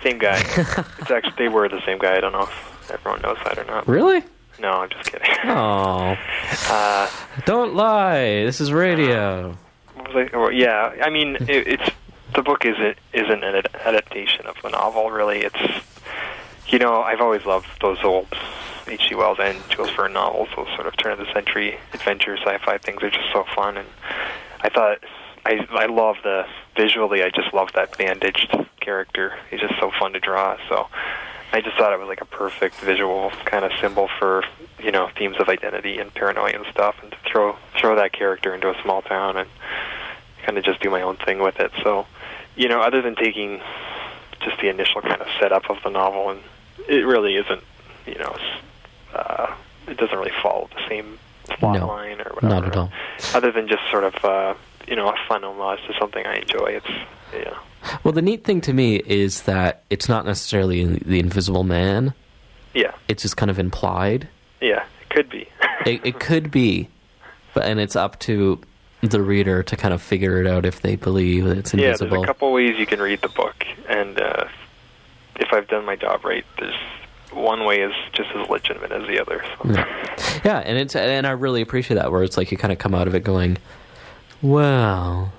Same 0.03 0.19
guy. 0.19 0.39
it's 0.99 1.11
actually 1.11 1.33
they 1.37 1.49
were 1.49 1.69
the 1.69 1.85
same 1.85 1.99
guy. 1.99 2.17
I 2.17 2.21
don't 2.21 2.33
know 2.33 2.43
if 2.43 2.91
everyone 2.91 3.21
knows 3.23 3.39
that 3.45 3.59
or 3.59 3.65
not. 3.65 3.87
Really? 3.89 4.23
No, 4.61 4.71
I'm 4.71 4.89
just 4.91 5.11
kidding. 5.11 5.29
Oh, 5.45 6.17
Uh, 6.69 7.11
don't 7.45 7.75
lie. 7.75 8.45
This 8.45 8.61
is 8.61 8.73
radio. 8.73 9.57
was 9.97 10.15
I, 10.33 10.37
well, 10.37 10.53
yeah, 10.53 10.95
I 11.03 11.11
mean, 11.11 11.37
it, 11.37 11.67
it's 11.67 11.91
the 12.35 12.43
book 12.43 12.65
isn't 12.65 12.97
isn't 13.13 13.45
an 13.45 13.63
adaptation 13.85 14.47
of 14.47 14.57
the 14.63 14.71
novel. 14.71 15.11
Really, 15.11 15.41
it's 15.41 15.94
you 16.75 16.81
know 16.81 17.03
I've 17.03 17.21
always 17.21 17.47
loved 17.47 17.69
those 17.81 18.03
old 18.03 18.27
H.G. 18.89 19.15
Wells 19.15 19.39
and 19.41 19.57
Jules 19.71 19.91
Verne 19.91 20.13
novels. 20.13 20.49
Those 20.57 20.67
sort 20.75 20.89
of 20.89 20.97
turn 20.97 21.13
of 21.13 21.19
the 21.19 21.33
century 21.33 21.79
adventure 21.93 22.37
sci-fi 22.37 22.79
things 22.79 23.01
are 23.01 23.11
just 23.11 23.33
so 23.33 23.45
fun, 23.55 23.77
and 23.77 23.87
I 24.61 24.71
thought 24.71 24.99
I 25.47 25.65
I 25.71 25.87
love 25.87 26.17
the 26.25 26.45
visually. 26.77 27.23
I 27.23 27.31
just 27.31 27.55
love 27.55 27.69
that 27.77 27.97
bandaged 27.97 28.53
character. 28.81 29.35
He's 29.51 29.61
just 29.61 29.75
so 29.79 29.93
fun 29.99 30.13
to 30.15 30.21
draw. 30.21 30.59
So. 30.69 30.89
I 31.53 31.61
just 31.61 31.77
thought 31.77 31.93
it 31.93 32.01
was 32.01 32.09
like 32.09 32.21
a 32.21 32.25
perfect 32.25 32.75
visual 32.81 33.31
kind 33.45 33.65
of 33.65 33.71
symbol 33.81 34.09
for 34.19 34.43
you 34.83 34.91
know 34.91 35.09
themes 35.17 35.37
of 35.39 35.49
identity 35.49 35.99
and 35.99 36.13
paranoia 36.13 36.53
and 36.53 36.67
stuff, 36.73 36.97
and 37.01 37.13
to 37.13 37.17
throw 37.31 37.57
throw 37.81 37.95
that 37.95 38.13
character 38.13 38.53
into 38.53 38.69
a 38.69 38.83
small 38.83 39.03
town 39.03 39.37
and 39.37 39.49
kind 40.43 40.59
of 40.59 40.65
just 40.65 40.81
do 40.81 40.91
my 40.91 41.03
own 41.03 41.17
thing 41.17 41.39
with 41.39 41.61
it. 41.61 41.71
So, 41.85 42.09
you 42.57 42.67
know, 42.67 42.81
other 42.81 43.03
than 43.03 43.15
taking 43.15 43.61
just 44.41 44.61
the 44.61 44.69
initial 44.69 45.01
kind 45.01 45.23
of 45.23 45.29
setup 45.39 45.71
of 45.71 45.77
the 45.85 45.91
novel, 45.91 46.31
and 46.31 46.41
it 46.89 47.07
really 47.07 47.37
isn't, 47.37 47.63
you 48.07 48.15
know, 48.17 48.37
uh, 49.15 49.55
it 49.89 49.97
doesn't 49.97 50.17
really 50.17 50.33
follow 50.43 50.69
the 50.75 50.89
same 50.89 51.19
plot 51.45 51.79
No, 51.79 51.87
line 51.89 52.21
or 52.21 52.31
whatever. 52.35 52.49
not 52.49 52.65
at 52.67 52.77
all. 52.77 52.91
Other 53.35 53.53
than 53.53 53.69
just 53.69 53.83
sort 53.91 54.05
of, 54.05 54.25
uh, 54.25 54.55
you 54.89 54.97
know, 54.97 55.09
a 55.09 55.15
fun 55.29 55.45
homage 55.45 55.81
to 55.87 55.95
something 55.99 56.25
I 56.27 56.37
enjoy. 56.37 56.67
It's, 56.81 56.87
yeah. 57.33 57.55
Well, 58.03 58.13
the 58.13 58.23
neat 58.23 58.45
thing 58.45 58.61
to 58.63 58.73
me 58.73 58.97
is 58.97 59.43
that 59.43 59.83
it's 59.91 60.09
not 60.09 60.25
necessarily 60.25 60.85
the 60.99 61.21
Invisible 61.21 61.65
Man. 61.65 62.15
Yeah. 62.73 62.93
It's 63.09 63.23
just 63.23 63.37
kind 63.37 63.51
of 63.51 63.59
implied. 63.59 64.29
Yeah. 64.61 64.85
It 65.03 65.11
could 65.15 65.29
be. 65.31 65.49
It, 65.87 66.01
it 66.03 66.19
could 66.21 66.51
be, 66.51 66.89
but 67.53 67.65
and 67.65 67.79
it's 67.79 67.95
up 67.95 68.19
to 68.21 68.59
the 69.03 69.21
reader 69.21 69.63
to 69.65 69.77
kind 69.77 69.93
of 69.93 70.01
figure 70.01 70.41
it 70.41 70.47
out 70.47 70.65
if 70.65 70.81
they 70.81 70.97
believe 70.97 71.45
it's 71.47 71.75
invisible. 71.75 72.07
Yeah, 72.07 72.11
there's 72.11 72.23
a 72.23 72.27
couple 72.27 72.53
ways 72.53 72.79
you 72.79 72.87
can 72.87 73.03
read 73.03 73.21
the 73.21 73.29
book, 73.29 73.67
and 73.87 74.19
uh, 74.19 74.45
if 75.37 75.53
I've 75.53 75.69
done 75.69 75.85
my 75.85 75.97
job 75.97 76.25
right, 76.25 76.45
there's 76.59 76.75
one 77.33 77.65
way 77.65 77.81
is 77.81 77.93
just 78.13 78.31
as 78.35 78.49
legitimate 78.49 78.93
as 78.93 79.07
the 79.09 79.21
other. 79.21 79.45
So. 79.63 79.71
Yeah. 79.71 80.41
yeah, 80.45 80.59
and 80.61 80.79
it's 80.79 80.95
and 80.95 81.27
I 81.27 81.31
really 81.31 81.63
appreciate 81.63 81.97
that 81.97 82.13
where 82.13 82.23
it's 82.23 82.37
like 82.37 82.51
you 82.53 82.59
kind 82.59 82.73
of 82.73 82.79
come 82.79 82.95
out 82.95 83.09
of 83.09 83.15
it 83.15 83.25
going, 83.25 83.59
well, 84.43 85.33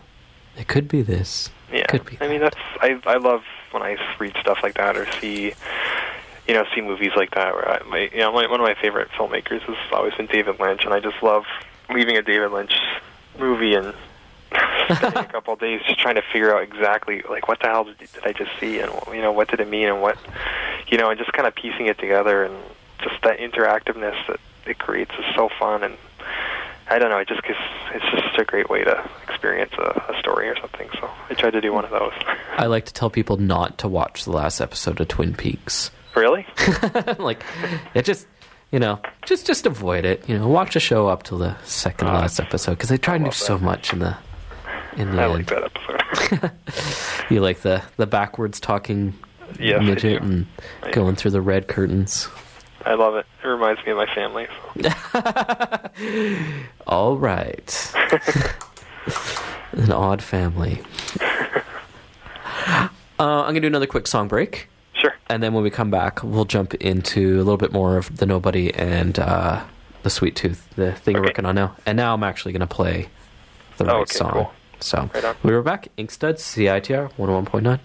it 0.58 0.68
could 0.68 0.88
be 0.88 1.02
this. 1.02 1.50
Yeah, 1.72 1.86
Could 1.88 2.06
be 2.06 2.18
I 2.22 2.28
mean, 2.28 2.42
that's 2.42 2.58
I 2.80 3.00
I 3.06 3.18
love 3.18 3.44
when 3.72 3.84
I 3.84 3.98
read 4.20 4.36
stuff 4.40 4.60
like 4.64 4.76
that 4.76 4.96
or 4.96 5.10
see, 5.20 5.54
you 6.48 6.54
know, 6.54 6.66
see 6.74 6.82
movies 6.82 7.12
like 7.16 7.32
that. 7.32 7.54
Where 7.54 7.70
I, 7.70 7.84
my, 7.88 8.10
you 8.12 8.20
know, 8.20 8.32
my, 8.32 8.48
one 8.48 8.60
of 8.60 8.66
my 8.66 8.76
favorite 8.82 9.10
filmmakers 9.10 9.62
has 9.62 9.76
always 9.92 10.14
been 10.14 10.28
David 10.28 10.60
Lynch, 10.60 10.86
and 10.86 10.94
I 10.94 11.00
just 11.00 11.22
love 11.22 11.44
leaving 11.90 12.18
a 12.18 12.22
David 12.22 12.52
Lynch 12.52 12.74
movie 13.38 13.74
and 13.74 13.94
spending 14.96 15.24
a 15.24 15.26
couple 15.26 15.54
of 15.54 15.60
days 15.60 15.82
just 15.88 16.00
trying 16.00 16.16
to 16.16 16.22
figure 16.32 16.56
out 16.56 16.64
exactly 16.64 17.22
like 17.30 17.48
what 17.48 17.60
the 17.60 17.68
hell 17.68 17.84
did, 17.86 17.98
did 17.98 18.24
I 18.24 18.34
just 18.34 18.52
see, 18.60 18.80
and 18.80 18.92
you 19.14 19.22
know, 19.22 19.32
what 19.32 19.50
did 19.50 19.60
it 19.60 19.70
mean, 19.70 19.88
and 19.88 20.02
what, 20.02 20.18
you 20.88 20.98
know, 20.98 21.10
and 21.10 21.18
just 21.20 21.34
kind 21.34 21.48
of 21.48 21.56
piecing 21.56 21.88
it 21.88 21.98
together, 21.98 22.44
and 22.44 22.56
just 23.02 23.22
that 23.24 23.40
interactiveness 23.40 24.16
that 24.28 24.40
it 24.66 24.78
creates 24.80 25.12
is 25.20 25.26
so 25.36 25.50
fun 25.60 25.84
and. 25.84 25.98
I 26.88 27.00
don't 27.00 27.10
know. 27.10 27.18
It 27.18 27.28
just 27.28 27.42
cause 27.42 27.56
it's 27.96 28.06
just 28.12 28.26
such 28.26 28.38
a 28.38 28.46
great 28.46 28.70
way 28.70 28.84
to 28.84 29.10
experience 29.28 29.72
a, 29.80 30.14
a 30.16 30.20
story 30.20 30.48
or 30.50 30.56
something. 30.62 30.88
So 30.94 31.10
I 31.32 31.34
tried 31.34 31.54
to 31.54 31.62
do 31.62 31.74
one 31.74 31.84
of 31.84 31.90
those. 31.90 32.14
I 32.58 32.68
like 32.68 32.86
to 32.86 32.94
tell 32.94 33.10
people 33.10 33.38
not 33.38 33.80
to 33.80 33.88
watch 33.88 34.26
the 34.26 34.32
last 34.32 34.62
episode 34.62 35.00
of 35.02 35.08
Twin 35.08 35.34
Peaks. 35.34 35.90
really? 36.16 36.46
like, 37.18 37.44
it 37.96 38.06
just 38.06 38.28
you 38.72 38.78
know, 38.78 39.00
just 39.26 39.48
just 39.48 39.66
avoid 39.66 40.06
it. 40.06 40.30
You 40.30 40.38
know, 40.38 40.48
watch 40.48 40.76
a 40.76 40.80
show 40.80 41.08
up 41.08 41.24
till 41.24 41.40
the 41.40 41.56
second 41.64 42.08
Uh, 42.08 42.14
last 42.14 42.40
episode 42.40 42.74
because 42.74 42.90
they 42.90 43.00
try 43.00 43.16
and 43.16 43.26
do 43.26 43.32
so 43.32 43.58
much 43.58 43.92
in 43.92 43.98
the 43.98 44.16
in 44.98 45.16
the 45.16 45.22
I 45.22 45.26
end. 45.26 45.34
like 45.34 45.48
that 45.48 45.64
episode. 45.64 46.52
You 47.30 47.40
like 47.42 47.62
the 47.62 47.82
the 47.98 48.06
backwards 48.06 48.60
talking 48.60 49.14
Yes, 49.60 49.82
midget 49.82 50.22
and 50.22 50.46
I 50.84 50.92
going 50.92 51.16
through 51.16 51.32
the 51.32 51.42
red 51.42 51.68
curtains. 51.68 52.28
I 52.86 52.94
love 52.94 53.16
it. 53.16 53.26
It 53.44 53.48
reminds 53.48 53.84
me 53.84 53.92
of 53.94 53.98
my 53.98 54.06
family. 54.14 54.48
So. 54.82 56.60
All 56.88 57.18
right. 57.18 57.94
An 59.72 59.92
odd 59.92 60.22
family. 60.22 60.82
Uh, 61.18 62.90
I'm 63.20 63.44
going 63.46 63.56
to 63.56 63.62
do 63.62 63.68
another 63.68 63.88
quick 63.88 64.08
song 64.08 64.28
break. 64.28 64.68
Sure. 64.94 65.14
And 65.30 65.42
then 65.42 65.54
when 65.54 65.64
we 65.64 65.70
come 65.70 65.90
back, 65.90 66.22
we'll 66.24 66.46
jump 66.46 66.74
into 66.76 67.36
a 67.38 67.44
little 67.44 67.58
bit 67.58 67.72
more 67.72 67.98
of 67.98 68.18
the 68.18 68.26
Nobody 68.26 68.74
and 68.74 69.18
uh, 69.18 69.64
the 70.04 70.10
Sweet 70.10 70.36
Tooth, 70.36 70.68
the 70.76 70.92
thing 70.94 71.16
we're 71.16 71.24
working 71.24 71.46
on 71.46 71.56
now. 71.56 71.76
And 71.86 71.96
now 71.98 72.14
I'm 72.14 72.24
actually 72.24 72.52
going 72.52 72.60
to 72.62 72.68
play 72.68 73.10
the 73.78 73.92
Oh, 73.92 74.02
okay, 74.02 74.14
song. 74.14 74.32
cool. 74.32 74.54
So 74.80 75.10
Right 75.14 75.36
we 75.44 75.52
were 75.52 75.62
back. 75.62 75.90
Inkstuds, 75.98 76.40
CITR 76.40 77.12
101.9. 77.18 77.80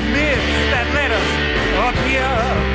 the 0.00 0.06
myths 0.12 0.70
that 0.72 0.86
led 0.94 1.12
us 1.12 1.28
up 1.76 1.96
here. 2.06 2.69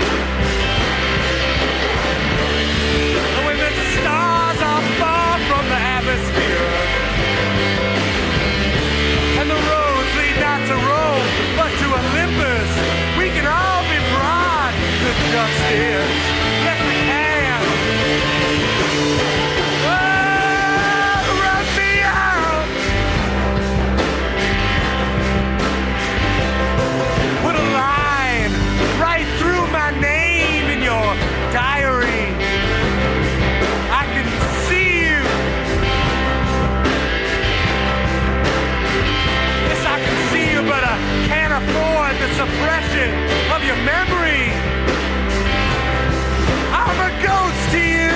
Suppression 42.96 43.12
of 43.52 43.64
your 43.64 43.76
memory. 43.84 44.52
I'm 46.72 47.00
a 47.00 47.12
ghost 47.24 47.72
to 47.72 47.80
you. 47.80 48.16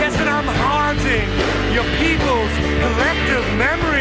Yes, 0.00 0.14
and 0.20 0.28
I'm 0.28 0.46
haunting 0.46 1.28
your 1.74 1.84
people's 1.98 2.54
collective 2.80 3.44
memory. 3.58 3.91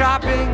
Shopping. 0.00 0.49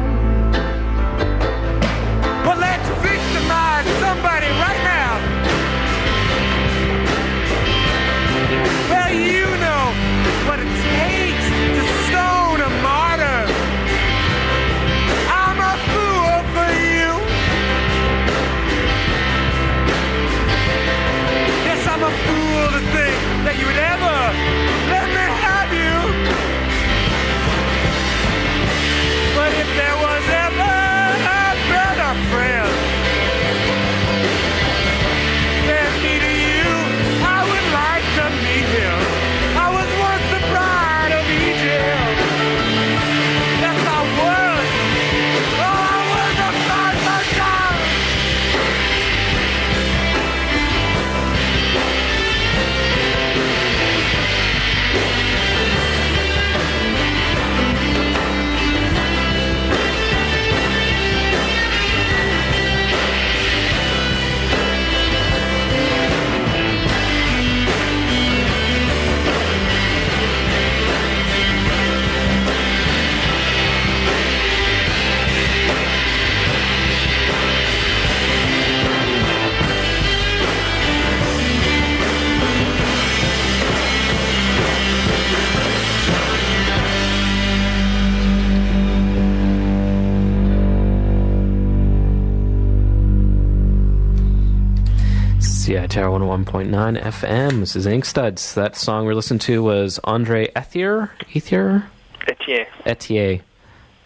CITR 95.77 96.09
101.9 96.47 97.03
FM. 97.03 97.61
This 97.61 97.77
is 97.77 97.85
Inkstuds. 97.85 98.55
That 98.55 98.77
song 98.77 99.05
we're 99.05 99.13
listening 99.13 99.41
to 99.41 99.63
was 99.63 100.01
Andre 100.05 100.49
Ethier? 100.53 101.11
Ethier? 101.35 101.85
Etienne. 102.27 102.67
Etier. 102.87 103.43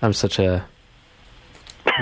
I'm 0.03 0.13
such 0.13 0.41
a 0.41 0.67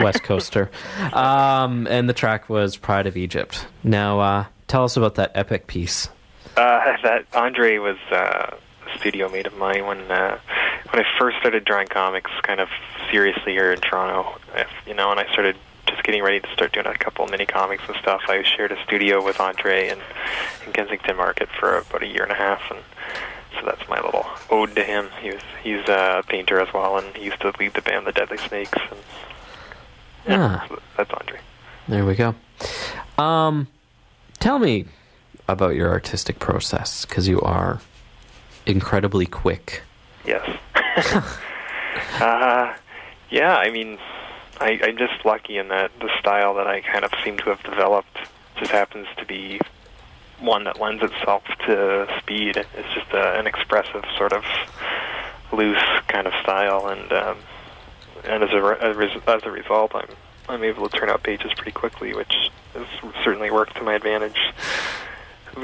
West 0.01 0.23
Coaster. 0.23 0.71
Um, 1.13 1.87
and 1.87 2.09
the 2.09 2.15
track 2.15 2.49
was 2.49 2.79
Pride 2.79 3.07
of 3.07 3.19
Egypt. 3.19 3.67
Now, 3.85 4.21
uh, 4.21 4.45
tell 4.69 4.85
us 4.85 4.97
about 4.97 5.17
that 5.17 5.33
epic 5.35 5.67
piece. 5.67 6.09
Uh, 6.57 6.97
that 7.03 7.27
Andre 7.35 7.77
was 7.77 7.99
uh, 8.11 8.57
a 8.87 8.99
studio 8.99 9.29
mate 9.29 9.47
of 9.47 9.55
mine 9.59 9.85
when 9.85 10.11
uh, 10.11 10.39
when 10.93 11.05
I 11.05 11.19
first 11.19 11.37
started 11.41 11.67
drawing 11.67 11.89
comics, 11.89 12.31
kind 12.43 12.61
of 12.61 12.71
seriously 13.11 13.53
here 13.53 13.71
in 13.71 13.81
Toronto. 13.81 14.41
You 14.87 14.95
know, 14.95 15.11
and 15.11 15.21
I 15.21 15.31
started 15.31 15.57
just 15.89 16.03
getting 16.05 16.23
ready 16.23 16.41
to 16.41 16.53
start 16.53 16.73
doing 16.73 16.87
a 16.87 16.95
couple 16.97 17.27
mini 17.27 17.47
comics 17.47 17.83
and 17.89 17.97
stuff. 17.97 18.23
I 18.29 18.43
shared 18.43 18.73
a 18.73 18.83
studio 18.85 19.25
with 19.25 19.41
Andre 19.41 19.89
in, 19.89 19.99
in 20.67 20.73
Kensington 20.73 21.17
Market 21.17 21.49
for 21.59 21.79
about 21.79 22.03
a 22.03 22.07
year 22.07 22.23
and 22.23 22.33
a 22.33 22.37
half, 22.37 22.61
and 22.71 22.81
so 23.59 23.67
that's 23.67 23.89
my 23.89 24.01
little 24.01 24.27
ode 24.51 24.75
to 24.77 24.85
him. 24.85 25.09
He 25.21 25.31
was 25.31 25.43
he's 25.63 25.89
a 25.89 26.23
painter 26.29 26.61
as 26.61 26.73
well, 26.73 26.99
and 26.99 27.17
he 27.17 27.25
used 27.25 27.41
to 27.41 27.53
lead 27.59 27.75
the 27.75 27.83
band 27.83 28.07
The 28.07 28.13
Deadly 28.13 28.39
Snakes. 28.39 28.79
And, 30.27 30.43
Ah. 30.43 30.67
so 30.69 30.79
that's 30.97 31.11
Andre. 31.11 31.39
There 31.89 32.05
we 32.05 32.15
go. 32.15 32.35
Um, 33.17 33.69
tell 34.41 34.59
me 34.59 34.85
about 35.49 35.75
your 35.75 35.89
artistic 35.91 36.39
process 36.39 37.07
because 37.07 37.27
you 37.27 37.41
are 37.41 37.81
incredibly 38.67 39.25
quick. 39.25 39.83
Yes. 40.27 40.47
uh, 42.21 42.75
yeah, 43.31 43.57
I 43.57 43.71
mean, 43.71 43.99
I, 44.61 44.81
I'm 44.83 44.97
just 44.97 45.25
lucky 45.25 45.59
in 45.59 45.69
that 45.69 45.91
the 46.01 46.11
style 46.19 46.55
that 46.55 46.67
I 46.67 46.81
kind 46.81 47.05
of 47.05 47.13
seem 47.25 47.37
to 47.39 47.45
have 47.51 47.63
developed 47.63 48.19
just 48.57 48.71
happens 48.73 49.07
to 49.17 49.25
be 49.25 49.61
one 50.41 50.65
that 50.65 50.81
lends 50.81 51.03
itself 51.03 51.45
to 51.67 52.09
speed. 52.19 52.57
It's 52.57 52.95
just 52.95 53.13
a, 53.13 53.39
an 53.39 53.47
expressive 53.47 54.05
sort 54.17 54.33
of 54.33 54.45
loose 55.53 55.83
kind 56.09 56.27
of 56.27 56.33
style, 56.43 56.89
and 56.89 57.13
um, 57.13 57.39
and 58.25 58.43
as 58.43 58.53
a, 58.53 58.63
re- 58.63 58.79
as 58.81 58.97
a 58.97 58.99
res- 58.99 59.23
as 59.27 59.43
a 59.45 59.51
result, 59.51 59.93
I'm 59.95 60.09
I'm 60.49 60.65
able 60.65 60.89
to 60.89 60.97
turn 60.97 61.09
out 61.09 61.23
pages 61.23 61.53
pretty 61.55 61.73
quickly, 61.73 62.15
which 62.15 62.51
has 62.75 62.87
certainly 63.25 63.51
worked 63.51 63.77
to 63.77 63.83
my 63.83 63.95
advantage. 63.95 64.39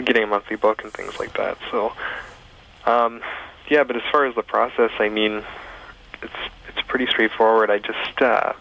Getting 0.05 0.25
a 0.25 0.27
monthly 0.27 0.57
book 0.57 0.83
and 0.83 0.93
things 0.93 1.21
like 1.21 1.37
that. 1.37 1.57
So, 1.71 1.93
um, 2.85 3.23
yeah. 3.69 3.85
But 3.85 3.95
as 3.97 4.03
far 4.11 4.27
as 4.27 4.35
the 4.35 4.43
process, 4.43 4.91
I 4.99 5.09
mean, 5.09 5.45
it's 6.21 6.33
it's 6.69 6.83
pretty 6.89 7.07
straightforward. 7.07 7.71
I 7.71 7.79
just 7.79 8.21
uh, 8.21 8.55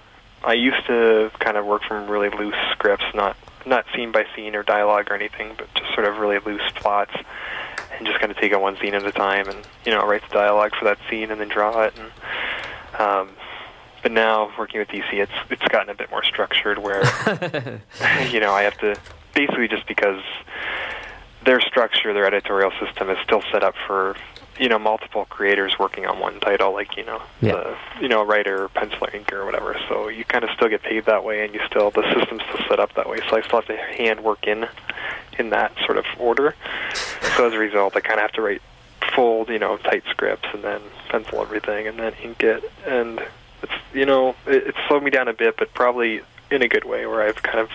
I 0.44 0.54
used 0.54 0.86
to 0.88 1.32
kind 1.39 1.58
of 1.58 1.66
work 1.66 1.84
from 1.88 2.10
really 2.10 2.30
loose 2.30 2.56
scripts, 2.72 3.06
not 3.14 3.38
not 3.66 3.86
scene 3.96 4.12
by 4.12 4.26
scene 4.36 4.56
or 4.56 4.64
dialogue 4.64 5.10
or 5.10 5.16
anything, 5.16 5.54
but 5.58 5.74
just 5.76 5.94
sort 5.94 6.06
of 6.06 6.18
really 6.18 6.39
loose 6.39 6.70
plots, 6.76 7.14
and 7.98 8.06
just 8.06 8.20
kind 8.20 8.32
of 8.32 8.38
take 8.38 8.52
it 8.52 8.60
one 8.60 8.78
scene 8.82 8.94
at 8.94 9.06
a 9.06 9.12
time, 9.12 9.48
and 9.48 9.58
you 9.86 9.91
know 9.91 10.06
write 10.06 10.22
the 10.28 10.34
dialogue 10.34 10.74
for 10.78 10.86
that 10.86 10.98
scene 11.10 11.32
and 11.32 11.39
then 11.39 11.48
draw 11.48 11.84
it. 11.84 11.94
And 11.98 13.02
um, 13.02 13.30
but 14.02 14.12
now 14.12 14.52
working 14.58 14.80
with 14.80 14.89
DC, 14.89 15.14
it's 15.14 15.32
it's 15.50 15.68
gotten 15.70 15.89
a 15.89 15.96
bit 15.96 16.12
more 16.12 16.24
structured, 16.24 16.78
where 16.78 17.02
you 18.30 18.39
know 18.39 18.52
I 18.52 18.64
have 18.64 18.78
to 18.80 18.98
basically 19.34 19.68
just 19.68 19.88
because 19.88 20.22
their 21.46 21.62
structure, 21.62 22.14
their 22.14 22.26
editorial 22.26 22.72
system 22.86 23.10
is 23.10 23.18
still 23.24 23.44
set 23.52 23.64
up 23.64 23.76
for 23.88 24.16
you 24.60 24.70
know 24.70 24.78
multiple 24.80 25.26
creators 25.26 25.78
working 25.80 26.06
on 26.06 26.20
one 26.20 26.39
title, 26.39 26.74
like 26.74 26.95
you 26.97 27.04
know 27.06 27.22
Yeah. 27.41 27.54
the 27.54 27.78
you 28.01 28.08
know 28.08 28.24
writer, 28.24 28.70
penciler, 28.70 29.12
inker, 29.12 29.34
or 29.34 29.45
whatever. 29.45 29.76
So 29.89 30.08
you 30.10 30.24
kind 30.26 30.43
of 30.43 30.49
still 30.56 30.70
get 30.70 30.84
paid 30.84 31.06
that 31.06 31.24
way, 31.24 31.43
and 31.45 31.54
you 31.54 31.62
still 31.68 31.91
the 31.91 32.04
system's 32.14 32.41
still 32.43 32.68
set 32.68 32.80
up 32.80 32.93
that 32.95 33.10
way. 33.10 33.20
So 33.30 33.38
I 33.38 33.41
still 33.41 33.62
have 33.62 33.68
to 33.68 33.78
hand 33.78 34.24
work 34.24 34.45
in 34.47 34.68
in 35.39 35.49
that 35.49 35.74
sort 35.86 35.97
of 35.97 36.06
order. 36.20 36.56
So 37.38 37.47
as 37.47 37.54
a 37.54 37.58
result, 37.58 37.95
I 37.95 37.99
kind 38.01 38.16
of 38.20 38.22
have 38.22 38.32
to 38.34 38.41
write 38.41 38.62
full, 39.16 39.45
you 39.51 39.60
know, 39.60 39.78
tight 39.78 40.04
scripts, 40.10 40.47
and 40.54 40.64
then 40.64 40.82
pencil 41.10 41.41
everything, 41.41 41.88
and 41.88 41.97
then 41.99 42.14
ink 42.22 42.41
it, 42.43 42.64
and 42.86 43.22
it's 43.62 43.74
you 43.93 44.06
know 44.06 44.36
it, 44.45 44.68
it's 44.68 44.78
slowed 44.88 45.04
me 45.04 45.10
down 45.10 45.28
a 45.28 45.34
bit, 45.34 45.58
but 45.58 45.74
probably 45.74 46.22
in 46.51 46.62
a 46.62 46.68
good 46.68 46.86
way, 46.86 47.06
where 47.08 47.22
I've 47.28 47.41
kind 47.41 47.60
of 47.60 47.70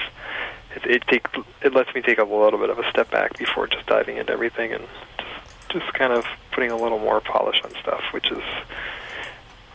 it, 0.77 0.87
it 0.87 1.03
take 1.09 1.27
it 1.63 1.75
lets 1.75 1.93
me 1.95 2.03
take 2.03 2.19
a 2.19 2.25
little 2.25 2.59
bit 2.59 2.71
of 2.71 2.79
a 2.79 2.89
step 2.91 3.11
back 3.11 3.37
before 3.39 3.67
just 3.67 3.87
diving 3.87 4.17
into 4.19 4.33
everything 4.33 4.73
and 4.73 4.85
just 5.19 5.83
just 5.83 5.93
kind 5.95 6.13
of 6.13 6.25
putting 6.59 6.73
a 6.73 6.77
little 6.77 6.99
more 6.99 7.21
polish 7.21 7.61
on 7.63 7.71
stuff, 7.81 8.03
which 8.11 8.33
is 8.33 8.43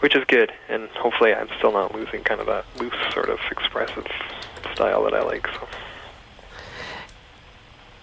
which 0.02 0.18
is 0.18 0.24
good, 0.28 0.52
and 0.68 0.90
hopefully 0.90 1.34
I'm 1.34 1.48
still 1.60 1.72
not 1.72 1.96
losing 1.96 2.26
kind 2.26 2.42
of 2.42 2.48
that 2.48 2.66
loose 2.78 2.94
sort 3.14 3.30
of 3.30 3.40
expressive 3.50 4.06
style 4.74 5.02
that 5.06 5.14
I 5.14 5.22
like. 5.24 5.48
So 5.48 5.68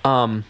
Um, 0.09 0.45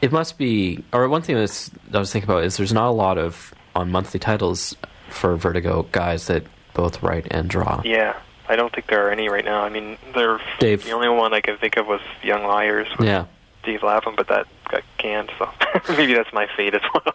it 0.00 0.12
must 0.12 0.38
be, 0.38 0.84
or 0.92 1.08
one 1.08 1.22
thing 1.22 1.34
that's, 1.34 1.70
that 1.70 1.96
I 1.96 1.98
was 1.98 2.12
thinking 2.12 2.30
about 2.30 2.44
is 2.44 2.56
there's 2.56 2.72
not 2.72 2.88
a 2.88 2.92
lot 2.92 3.18
of 3.18 3.52
on 3.74 3.90
monthly 3.90 4.20
titles 4.20 4.76
for 5.08 5.34
Vertigo 5.34 5.88
guys 5.90 6.28
that 6.28 6.44
both 6.72 7.02
write 7.02 7.26
and 7.32 7.50
draw. 7.50 7.82
yeah, 7.84 8.14
I 8.48 8.54
don't 8.54 8.72
think 8.72 8.86
there 8.86 9.08
are 9.08 9.10
any 9.10 9.28
right 9.28 9.44
now. 9.44 9.62
I 9.62 9.70
mean, 9.70 9.98
there 10.14 10.38
Dave. 10.60 10.84
the 10.84 10.92
only 10.92 11.08
one 11.08 11.34
I 11.34 11.40
can 11.40 11.56
think 11.56 11.76
of 11.76 11.88
was 11.88 12.00
Young 12.22 12.44
Liars 12.44 12.86
Yeah. 13.00 13.24
Steve 13.64 13.82
Lapham, 13.82 14.14
but 14.16 14.28
that 14.28 14.46
got 14.70 14.82
canned, 14.98 15.30
so 15.38 15.50
maybe 15.96 16.14
that's 16.14 16.32
my 16.32 16.46
fate 16.56 16.74
as 16.74 16.82
well. 16.94 17.02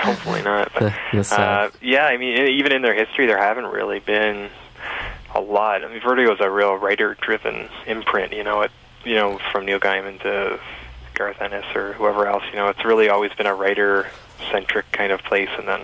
Hopefully 0.00 0.42
not. 0.42 0.72
But, 0.72 0.92
uh, 1.32 1.70
yeah, 1.82 2.06
I 2.06 2.16
mean, 2.16 2.48
even 2.48 2.72
in 2.72 2.80
their 2.82 2.94
history, 2.94 3.26
there 3.26 3.38
haven't 3.38 3.66
really 3.66 3.98
been 4.00 4.48
a 5.34 5.40
lot. 5.40 5.84
I 5.84 5.88
mean, 5.88 6.00
Vertigo 6.00 6.32
is 6.32 6.40
a 6.40 6.50
real 6.50 6.74
writer-driven 6.76 7.68
imprint. 7.86 8.32
You 8.32 8.44
know, 8.44 8.62
it 8.62 8.70
you 9.04 9.14
know 9.14 9.38
from 9.52 9.66
Neil 9.66 9.78
Gaiman 9.78 10.20
to 10.22 10.58
Garth 11.14 11.40
Ennis 11.42 11.66
or 11.74 11.92
whoever 11.92 12.26
else. 12.26 12.44
You 12.50 12.56
know, 12.56 12.68
it's 12.68 12.84
really 12.84 13.08
always 13.08 13.32
been 13.34 13.46
a 13.46 13.54
writer-centric 13.54 14.90
kind 14.92 15.12
of 15.12 15.22
place, 15.22 15.50
and 15.58 15.68
then 15.68 15.80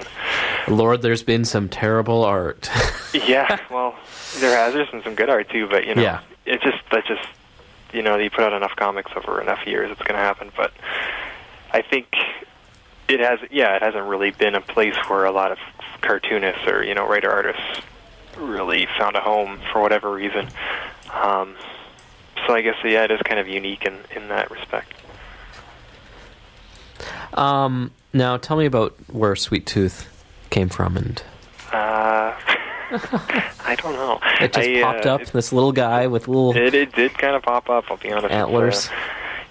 Lord, 0.68 1.02
there's 1.02 1.22
been 1.22 1.44
some 1.44 1.68
terrible 1.68 2.24
art. 2.24 2.70
yeah, 3.14 3.58
well, 3.70 3.94
there 4.38 4.56
has 4.56 4.72
there's 4.74 4.90
been 4.90 5.02
some 5.02 5.14
good 5.14 5.28
art 5.28 5.50
too, 5.50 5.66
but 5.68 5.86
you 5.86 5.94
know, 5.94 6.02
Yeah. 6.02 6.20
it's 6.46 6.62
just 6.62 6.78
that 6.90 7.04
just 7.06 7.26
you 7.94 8.02
know, 8.02 8.16
you 8.16 8.30
put 8.30 8.40
out 8.40 8.52
enough 8.52 8.76
comics 8.76 9.12
over 9.16 9.40
enough 9.40 9.66
years, 9.66 9.90
it's 9.90 10.02
going 10.02 10.18
to 10.18 10.24
happen. 10.24 10.50
But 10.56 10.72
I 11.72 11.82
think 11.82 12.08
it 13.08 13.20
has, 13.20 13.38
yeah, 13.50 13.76
it 13.76 13.82
hasn't 13.82 14.04
really 14.04 14.30
been 14.30 14.54
a 14.54 14.60
place 14.60 14.96
where 15.08 15.24
a 15.24 15.32
lot 15.32 15.52
of 15.52 15.58
cartoonists 16.02 16.66
or 16.66 16.84
you 16.84 16.94
know 16.94 17.08
writer 17.08 17.30
artists 17.30 17.80
really 18.36 18.86
found 18.98 19.16
a 19.16 19.20
home 19.20 19.60
for 19.72 19.80
whatever 19.80 20.12
reason. 20.12 20.48
Um, 21.12 21.54
so 22.46 22.54
I 22.54 22.60
guess 22.62 22.76
yeah, 22.84 23.04
it 23.04 23.10
is 23.10 23.20
kind 23.22 23.40
of 23.40 23.48
unique 23.48 23.84
in 23.84 23.98
in 24.14 24.28
that 24.28 24.50
respect. 24.50 24.92
um, 27.34 27.90
now, 28.12 28.36
tell 28.36 28.56
me 28.56 28.66
about 28.66 28.94
where 29.12 29.34
Sweet 29.36 29.66
Tooth 29.66 30.10
came 30.50 30.68
from, 30.68 30.96
and 30.96 31.22
Uh, 31.72 32.32
I 33.64 33.76
don't 33.76 33.94
know. 33.94 34.20
it 34.40 34.52
just 34.52 34.68
I, 34.68 34.82
popped 34.82 35.06
uh, 35.06 35.14
up. 35.14 35.26
this 35.26 35.52
little 35.52 35.72
guy 35.72 36.06
with 36.06 36.28
little 36.28 36.56
It, 36.56 36.74
it 36.74 36.92
did 36.92 37.16
kind 37.16 37.34
of 37.34 37.42
pop 37.42 37.68
up. 37.68 37.90
I'll 37.90 37.96
be 37.96 38.12
honest. 38.12 38.32
Antlers. 38.32 38.88
Uh, 38.88 38.92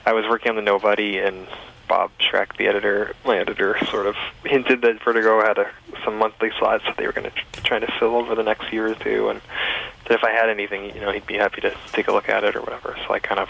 I 0.05 0.13
was 0.13 0.25
working 0.25 0.49
on 0.49 0.55
the 0.55 0.61
Nobody, 0.61 1.17
and 1.17 1.47
Bob 1.87 2.11
Schreck, 2.19 2.57
the 2.57 2.67
editor, 2.67 3.13
my 3.25 3.37
editor, 3.37 3.77
sort 3.85 4.05
of 4.05 4.15
hinted 4.45 4.81
that 4.81 5.01
Vertigo 5.03 5.41
had 5.41 5.57
a, 5.57 5.69
some 6.03 6.17
monthly 6.17 6.51
slots 6.57 6.83
that 6.85 6.97
they 6.97 7.05
were 7.05 7.13
going 7.13 7.29
to 7.29 7.61
try 7.61 7.79
to 7.79 7.91
fill 7.99 8.15
over 8.15 8.35
the 8.35 8.43
next 8.43 8.71
year 8.71 8.87
or 8.87 8.95
two, 8.95 9.29
and 9.29 9.41
that 10.05 10.13
if 10.13 10.23
I 10.23 10.31
had 10.31 10.49
anything, 10.49 10.93
you 10.95 11.01
know, 11.01 11.11
he'd 11.11 11.25
be 11.25 11.35
happy 11.35 11.61
to 11.61 11.75
take 11.91 12.07
a 12.07 12.11
look 12.11 12.29
at 12.29 12.43
it 12.43 12.55
or 12.55 12.61
whatever. 12.61 12.97
So 13.07 13.13
I 13.13 13.19
kind 13.19 13.39
of. 13.39 13.49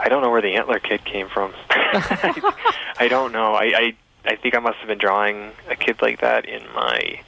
I 0.00 0.08
don't 0.08 0.22
know 0.22 0.30
where 0.30 0.42
the 0.42 0.54
antler 0.54 0.78
kid 0.78 1.04
came 1.04 1.28
from. 1.28 1.52
I 1.70 3.08
don't 3.10 3.32
know. 3.32 3.54
I, 3.54 3.64
I 3.64 3.94
I 4.24 4.36
think 4.36 4.54
I 4.54 4.58
must 4.58 4.78
have 4.78 4.88
been 4.88 4.98
drawing 4.98 5.52
a 5.68 5.76
kid 5.76 6.02
like 6.02 6.20
that 6.20 6.44
in 6.44 6.62
my 6.74 7.20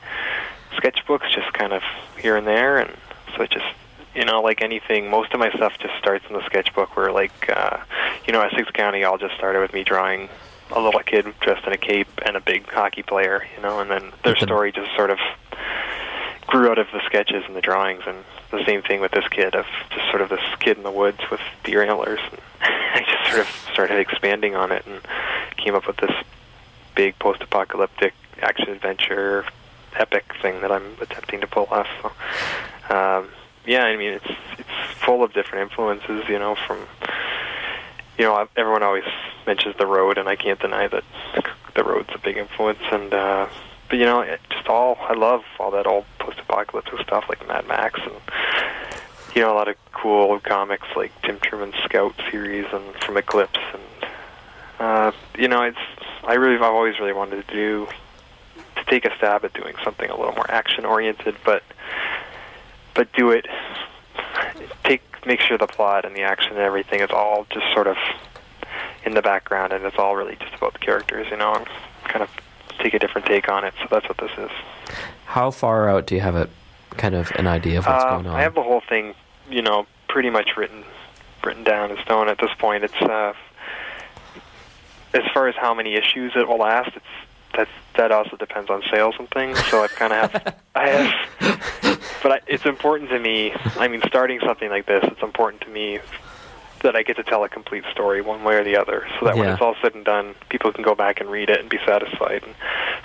sketchbooks, 0.81 1.31
just 1.35 1.53
kind 1.53 1.73
of 1.73 1.83
here 2.19 2.37
and 2.37 2.47
there, 2.47 2.79
and 2.79 2.91
so 3.37 3.43
it 3.43 3.51
just 3.51 3.67
you 4.15 4.25
know, 4.25 4.41
like 4.43 4.61
anything, 4.61 5.09
most 5.09 5.33
of 5.33 5.39
my 5.39 5.51
stuff 5.53 5.79
just 5.79 5.95
starts 5.99 6.25
in 6.29 6.33
the 6.33 6.45
sketchbook. 6.47 6.97
Where 6.97 7.13
like, 7.13 7.49
uh, 7.49 7.79
you 8.27 8.33
know, 8.33 8.41
Essex 8.41 8.71
County 8.73 9.05
all 9.05 9.19
just 9.19 9.35
started 9.37 9.61
with 9.61 9.73
me 9.73 9.85
drawing 9.85 10.29
a 10.73 10.81
little 10.81 11.01
kid 11.01 11.27
dressed 11.41 11.67
in 11.67 11.73
a 11.73 11.79
cape 11.79 12.09
and 12.25 12.37
a 12.37 12.41
big 12.41 12.69
hockey 12.69 13.03
player, 13.03 13.47
you 13.57 13.63
know, 13.63 13.81
and 13.81 13.91
then 13.91 14.13
their 14.25 14.37
story 14.37 14.73
just 14.73 14.95
sort 14.95 15.11
of 15.11 15.19
grew 16.47 16.71
out 16.71 16.79
of 16.79 16.87
the 16.93 17.01
sketches 17.07 17.45
and 17.47 17.55
the 17.55 17.61
drawings, 17.61 18.03
and 18.07 18.19
the 18.51 18.65
same 18.65 18.83
thing 18.83 19.01
with 19.01 19.13
this 19.13 19.27
kid 19.29 19.55
of 19.55 19.67
just 19.91 20.09
sort 20.11 20.23
of 20.23 20.29
this 20.29 20.41
kid 20.59 20.77
in 20.77 20.83
the 20.83 20.91
woods 20.91 21.21
with 21.31 21.41
deer 21.65 21.83
antlers. 21.83 22.21
And 22.31 22.41
I 22.61 23.05
just 23.07 23.31
sort 23.31 23.41
of 23.41 23.73
started 23.73 23.99
expanding 24.01 24.57
on 24.57 24.73
it 24.73 24.85
and 24.87 25.01
came 25.57 25.75
up 25.75 25.87
with 25.87 25.97
this 25.99 26.13
big 26.97 27.19
post-apocalyptic 27.19 28.15
action-adventure 28.43 29.45
epic 29.99 30.25
thing 30.41 30.61
that 30.61 30.73
I'm 30.73 30.97
attempting 31.01 31.41
to 31.41 31.47
pull 31.47 31.67
off. 31.71 31.89
So, 32.03 32.09
um, 32.95 33.29
yeah, 33.67 33.85
I 33.85 33.97
mean, 33.97 34.13
it's 34.13 34.31
it's 34.59 34.99
full 35.05 35.23
of 35.23 35.33
different 35.33 35.71
influences. 35.71 36.29
You 36.29 36.39
know, 36.39 36.57
from 36.67 36.87
you 38.19 38.25
know, 38.25 38.49
everyone 38.57 38.83
always 38.83 39.05
mentions 39.47 39.77
the 39.79 39.87
road, 39.87 40.19
and 40.19 40.29
I 40.29 40.37
can't 40.37 40.61
deny 40.61 40.89
that 40.89 41.05
the 41.75 41.85
road's 41.85 42.11
a 42.15 42.19
big 42.19 42.37
influence. 42.37 42.81
And 42.93 43.13
uh, 43.15 43.49
but 43.89 43.99
you 43.99 44.05
know, 44.05 44.21
it 44.21 44.41
just 44.51 44.69
all 44.69 44.99
I 45.01 45.15
love 45.15 45.43
all 45.59 45.71
that 45.73 45.87
old 45.87 46.05
post-apocalyptic 46.19 47.01
stuff 47.01 47.25
like 47.29 47.47
Mad 47.49 47.67
Max, 47.67 48.01
and 48.03 48.15
you 49.35 49.43
know, 49.43 49.53
a 49.53 49.57
lot 49.57 49.69
of 49.69 49.77
cool 49.93 50.39
comics 50.41 50.87
like 50.97 51.13
Tim 51.23 51.39
Truman's 51.41 51.77
Scout 51.85 52.15
series 52.31 52.67
and 52.73 52.95
from 53.03 53.17
Eclipse, 53.17 53.59
and 53.73 54.11
uh, 54.81 55.13
you 55.39 55.49
know, 55.49 55.63
it's 55.63 55.79
I 56.25 56.35
really 56.35 56.57
I've 56.57 56.63
always 56.63 56.99
really 56.99 57.13
wanted 57.13 57.47
to 57.47 57.55
do 57.55 57.89
to 58.77 58.85
take 58.85 59.05
a 59.05 59.15
stab 59.17 59.45
at 59.45 59.53
doing 59.55 59.75
something 59.85 60.11
a 60.11 60.17
little 60.17 60.35
more 60.35 60.51
action-oriented, 60.51 61.37
but 61.45 61.63
but 62.95 63.13
do 63.13 63.31
it 63.31 63.47
take 64.85 65.03
make 65.27 65.41
sure 65.41 65.59
the 65.59 65.67
plot 65.67 66.05
and 66.05 66.17
the 66.17 66.23
action 66.23 66.53
and 66.53 66.61
everything 66.61 67.01
is 67.01 67.11
all 67.11 67.47
just 67.51 67.67
sort 67.73 67.87
of 67.87 67.97
in 69.05 69.15
the 69.15 69.23
background 69.23 69.73
and 69.73 69.85
it's 69.85 69.99
all 69.99 70.17
really 70.17 70.37
just 70.37 70.55
about 70.55 70.73
the 70.73 70.79
characters, 70.79 71.27
you 71.31 71.37
know, 71.37 71.55
and 71.55 71.67
kind 72.05 72.23
of 72.23 72.31
take 72.79 72.95
a 72.95 72.99
different 72.99 73.27
take 73.27 73.49
on 73.49 73.65
it. 73.65 73.75
So 73.81 73.87
that's 73.91 74.09
what 74.09 74.19
this 74.19 74.31
is. 74.39 74.51
How 75.27 75.51
far 75.51 75.89
out 75.89 76.07
do 76.07 76.15
you 76.15 76.21
have 76.21 76.37
it? 76.37 76.51
Kind 76.97 77.15
of 77.15 77.31
an 77.37 77.47
idea 77.47 77.79
of 77.79 77.87
what's 77.87 78.05
Uh, 78.05 78.11
going 78.11 78.27
on. 78.27 78.35
I 78.35 78.43
have 78.43 78.55
the 78.55 78.63
whole 78.63 78.81
thing, 78.89 79.15
you 79.49 79.63
know, 79.63 79.87
pretty 80.09 80.31
much 80.31 80.57
written 80.57 80.85
written 81.45 81.65
down 81.65 81.91
in 81.91 81.97
stone 82.05 82.29
at 82.29 82.39
this 82.39 82.51
point. 82.59 82.85
It's 82.85 83.01
uh 83.01 83.33
as 85.15 85.23
far 85.33 85.49
as 85.49 85.55
how 85.57 85.75
many 85.75 85.95
issues 85.95 86.33
it 86.37 86.47
will 86.47 86.59
last, 86.59 86.91
it's 86.95 87.07
that 87.57 87.69
that 88.01 88.13
also 88.13 88.35
depends 88.37 88.71
on 88.71 88.83
sales 88.91 89.15
and 89.19 89.29
things. 89.29 89.63
So 89.67 89.85
I've 89.85 89.95
kind 89.95 90.13
of 90.15 90.33
have 90.33 90.57
I 90.75 90.89
have 90.89 92.21
but 92.23 92.33
I, 92.33 92.41
it's 92.47 92.65
important 92.65 93.11
to 93.11 93.19
me. 93.19 93.53
I 93.77 93.89
mean, 93.89 94.01
starting 94.07 94.41
something 94.45 94.71
like 94.71 94.87
this, 94.87 95.05
it's 95.05 95.23
important 95.23 95.61
to 95.63 95.69
me 95.69 96.01
that 96.83 96.97
I 96.97 97.03
get 97.03 97.17
to 97.17 97.23
tell 97.23 97.45
a 97.45 97.49
complete 97.51 97.85
story, 97.93 98.23
one 98.23 98.43
way 98.43 98.55
or 98.55 98.65
the 98.65 98.77
other, 98.77 99.07
so 99.19 99.27
that 99.27 99.37
when 99.37 99.51
it's 99.51 99.61
all 99.61 99.77
said 99.83 99.95
and 99.95 100.03
done, 100.03 100.35
people 100.49 100.73
can 100.73 100.83
go 100.83 100.95
back 100.95 101.21
and 101.21 101.31
read 101.31 101.51
it 101.51 101.61
and 101.61 101.69
be 101.69 101.77
satisfied. 101.87 102.43
And 102.43 102.55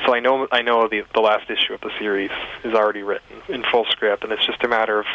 so 0.05 0.13
I 0.13 0.21
know, 0.21 0.47
I 0.49 0.61
know 0.61 0.87
the 0.87 1.03
the 1.13 1.19
last 1.19 1.49
issue 1.49 1.73
of 1.73 1.81
the 1.81 1.91
series 1.99 2.31
is 2.63 2.73
already 2.73 3.03
written 3.03 3.41
in 3.49 3.65
full 3.69 3.83
script, 3.89 4.23
and 4.23 4.31
it's 4.31 4.45
just 4.45 4.63
a 4.63 4.69
matter 4.69 4.99
of 4.99 5.07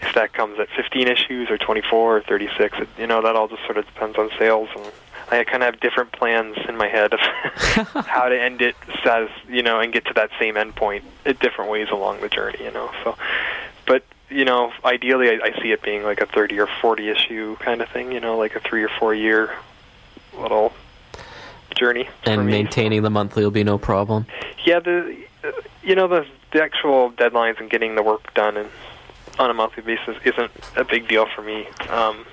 if 0.00 0.14
that 0.14 0.32
comes 0.32 0.60
at 0.60 0.68
15 0.76 1.08
issues 1.08 1.50
or 1.50 1.58
24 1.58 2.18
or 2.18 2.22
36. 2.22 2.78
It, 2.78 2.88
you 2.98 3.08
know, 3.08 3.20
that 3.22 3.34
all 3.34 3.48
just 3.48 3.64
sort 3.64 3.78
of 3.78 3.86
depends 3.86 4.16
on 4.16 4.30
sales 4.38 4.68
and. 4.76 4.92
I 5.30 5.44
kind 5.44 5.62
of 5.62 5.72
have 5.74 5.80
different 5.80 6.12
plans 6.12 6.56
in 6.68 6.76
my 6.76 6.88
head 6.88 7.12
of 7.12 7.20
how 8.06 8.28
to 8.28 8.40
end 8.40 8.62
it, 8.62 8.76
satis- 9.02 9.30
you 9.48 9.62
know, 9.62 9.80
and 9.80 9.92
get 9.92 10.04
to 10.06 10.14
that 10.14 10.30
same 10.38 10.56
end 10.56 10.76
point 10.76 11.04
at 11.24 11.40
different 11.40 11.70
ways 11.70 11.88
along 11.90 12.20
the 12.20 12.28
journey, 12.28 12.62
you 12.62 12.70
know. 12.70 12.90
So, 13.02 13.16
but 13.86 14.04
you 14.30 14.44
know, 14.44 14.72
ideally, 14.84 15.30
I, 15.30 15.46
I 15.46 15.62
see 15.62 15.72
it 15.72 15.82
being 15.82 16.02
like 16.02 16.20
a 16.20 16.26
30 16.26 16.58
or 16.60 16.68
40 16.80 17.08
issue 17.08 17.56
kind 17.56 17.80
of 17.80 17.88
thing, 17.88 18.12
you 18.12 18.20
know, 18.20 18.36
like 18.36 18.54
a 18.54 18.60
three 18.60 18.82
or 18.82 18.88
four 18.88 19.14
year 19.14 19.50
little 20.38 20.72
journey. 21.76 22.08
and 22.24 22.46
maintaining 22.46 23.02
the 23.02 23.10
monthly 23.10 23.44
will 23.44 23.50
be 23.50 23.64
no 23.64 23.78
problem. 23.78 24.26
Yeah, 24.64 24.80
the 24.80 25.16
uh, 25.44 25.52
you 25.82 25.94
know 25.94 26.08
the 26.08 26.26
the 26.52 26.62
actual 26.62 27.10
deadlines 27.12 27.60
and 27.60 27.70
getting 27.70 27.94
the 27.94 28.02
work 28.02 28.32
done 28.34 28.56
and 28.56 28.70
on 29.38 29.50
a 29.50 29.54
monthly 29.54 29.82
basis 29.82 30.16
isn't 30.24 30.50
a 30.76 30.84
big 30.84 31.08
deal 31.08 31.26
for 31.34 31.42
me. 31.42 31.66
Um, 31.90 32.24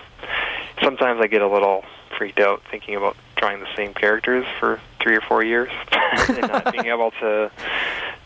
sometimes 0.81 1.19
I 1.21 1.27
get 1.27 1.41
a 1.41 1.47
little 1.47 1.83
freaked 2.17 2.39
out 2.39 2.61
thinking 2.69 2.95
about 2.95 3.15
drawing 3.35 3.59
the 3.59 3.75
same 3.75 3.93
characters 3.93 4.45
for 4.59 4.79
three 5.01 5.15
or 5.15 5.21
four 5.21 5.43
years 5.43 5.69
and 6.29 6.41
not 6.41 6.71
being 6.71 6.85
able 6.85 7.11
to 7.11 7.51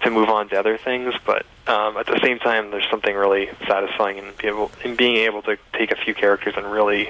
to 0.04 0.12
move 0.12 0.30
on 0.30 0.48
to 0.50 0.60
other 0.60 0.78
things. 0.78 1.14
But 1.26 1.46
um, 1.66 1.98
at 1.98 2.06
the 2.06 2.20
same 2.22 2.40
time, 2.40 2.72
there's 2.72 2.88
something 2.90 3.16
really 3.16 3.50
satisfying 3.68 4.20
in, 4.20 4.32
be 4.38 4.48
able, 4.48 4.72
in 4.84 4.96
being 4.96 5.18
able 5.18 5.42
to 5.44 5.58
take 5.74 5.92
a 5.92 5.96
few 5.96 6.14
characters 6.14 6.54
and 6.56 6.72
really 6.72 7.10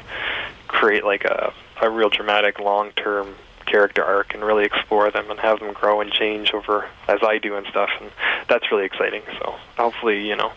create 0.68 1.04
like 1.04 1.26
a 1.26 1.54
a 1.82 1.90
real 1.90 2.10
dramatic 2.10 2.60
long 2.60 2.92
term 2.94 3.36
character 3.66 4.04
arc 4.04 4.34
and 4.34 4.44
really 4.44 4.64
explore 4.64 5.12
them 5.12 5.30
and 5.30 5.40
have 5.40 5.60
them 5.60 5.74
grow 5.74 6.00
and 6.02 6.12
change 6.12 6.54
over 6.54 6.88
as 7.08 7.20
I 7.22 7.38
do 7.38 7.56
and 7.56 7.68
stuff 7.68 7.90
and 8.00 8.10
that's 8.48 8.72
really 8.72 8.86
exciting 8.86 9.22
so 9.40 9.56
hopefully 9.78 10.26
you 10.26 10.38
know 10.38 10.54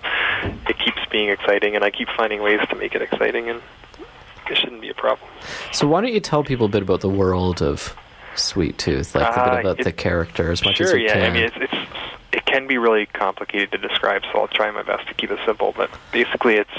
it 0.68 0.78
keeps 0.78 1.04
being 1.10 1.28
exciting 1.28 1.74
and 1.74 1.84
I 1.84 1.90
keep 1.90 2.08
finding 2.16 2.40
ways 2.40 2.60
to 2.70 2.76
make 2.76 2.94
it 2.94 3.02
exciting 3.02 3.50
and 3.50 3.60
it 4.50 4.58
shouldn't 4.58 4.80
be 4.80 4.88
a 4.90 4.94
problem 4.94 5.28
So 5.72 5.86
why 5.86 6.00
don't 6.00 6.12
you 6.12 6.20
tell 6.20 6.42
people 6.44 6.66
a 6.66 6.68
bit 6.68 6.82
about 6.82 7.00
the 7.00 7.08
world 7.08 7.62
of 7.62 7.94
Sweet 8.36 8.78
Tooth, 8.78 9.14
like 9.14 9.24
a 9.24 9.40
Uh, 9.40 9.50
bit 9.50 9.60
about 9.60 9.80
it- 9.80 9.84
the 9.84 9.92
character 9.92 10.50
as 10.50 10.64
much 10.64 10.76
sure 10.76 10.86
as 10.88 10.92
you 10.94 11.00
yeah 11.00 11.14
can. 11.14 11.22
I 11.22 11.30
mean 11.30 11.44
it's, 11.44 11.56
it's 11.60 11.74
it 12.32 12.44
can 12.46 12.66
be 12.66 12.78
really 12.78 13.06
complicated 13.06 13.72
to 13.72 13.78
describe 13.78 14.22
so 14.32 14.40
I'll 14.40 14.48
try 14.48 14.70
my 14.70 14.82
best 14.82 15.06
to 15.08 15.14
keep 15.14 15.30
it 15.30 15.38
simple 15.46 15.72
but 15.76 15.90
basically 16.12 16.56
it's 16.56 16.70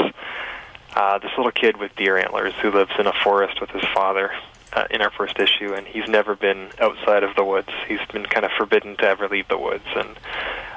uh, 0.95 1.17
this 1.19 1.31
little 1.37 1.51
kid 1.51 1.77
with 1.77 1.95
deer 1.95 2.17
antlers 2.17 2.53
who 2.61 2.69
lives 2.71 2.91
in 2.99 3.07
a 3.07 3.13
forest 3.23 3.61
with 3.61 3.69
his 3.69 3.83
father 3.93 4.31
uh, 4.73 4.85
in 4.89 5.01
our 5.01 5.09
first 5.11 5.39
issue, 5.39 5.73
and 5.73 5.87
he's 5.87 6.07
never 6.07 6.35
been 6.35 6.69
outside 6.81 7.23
of 7.23 7.33
the 7.35 7.43
woods. 7.45 7.69
He's 7.87 7.99
been 8.11 8.25
kind 8.25 8.45
of 8.45 8.51
forbidden 8.57 8.95
to 8.97 9.03
ever 9.05 9.27
leave 9.29 9.47
the 9.47 9.57
woods, 9.57 9.85
and 9.95 10.09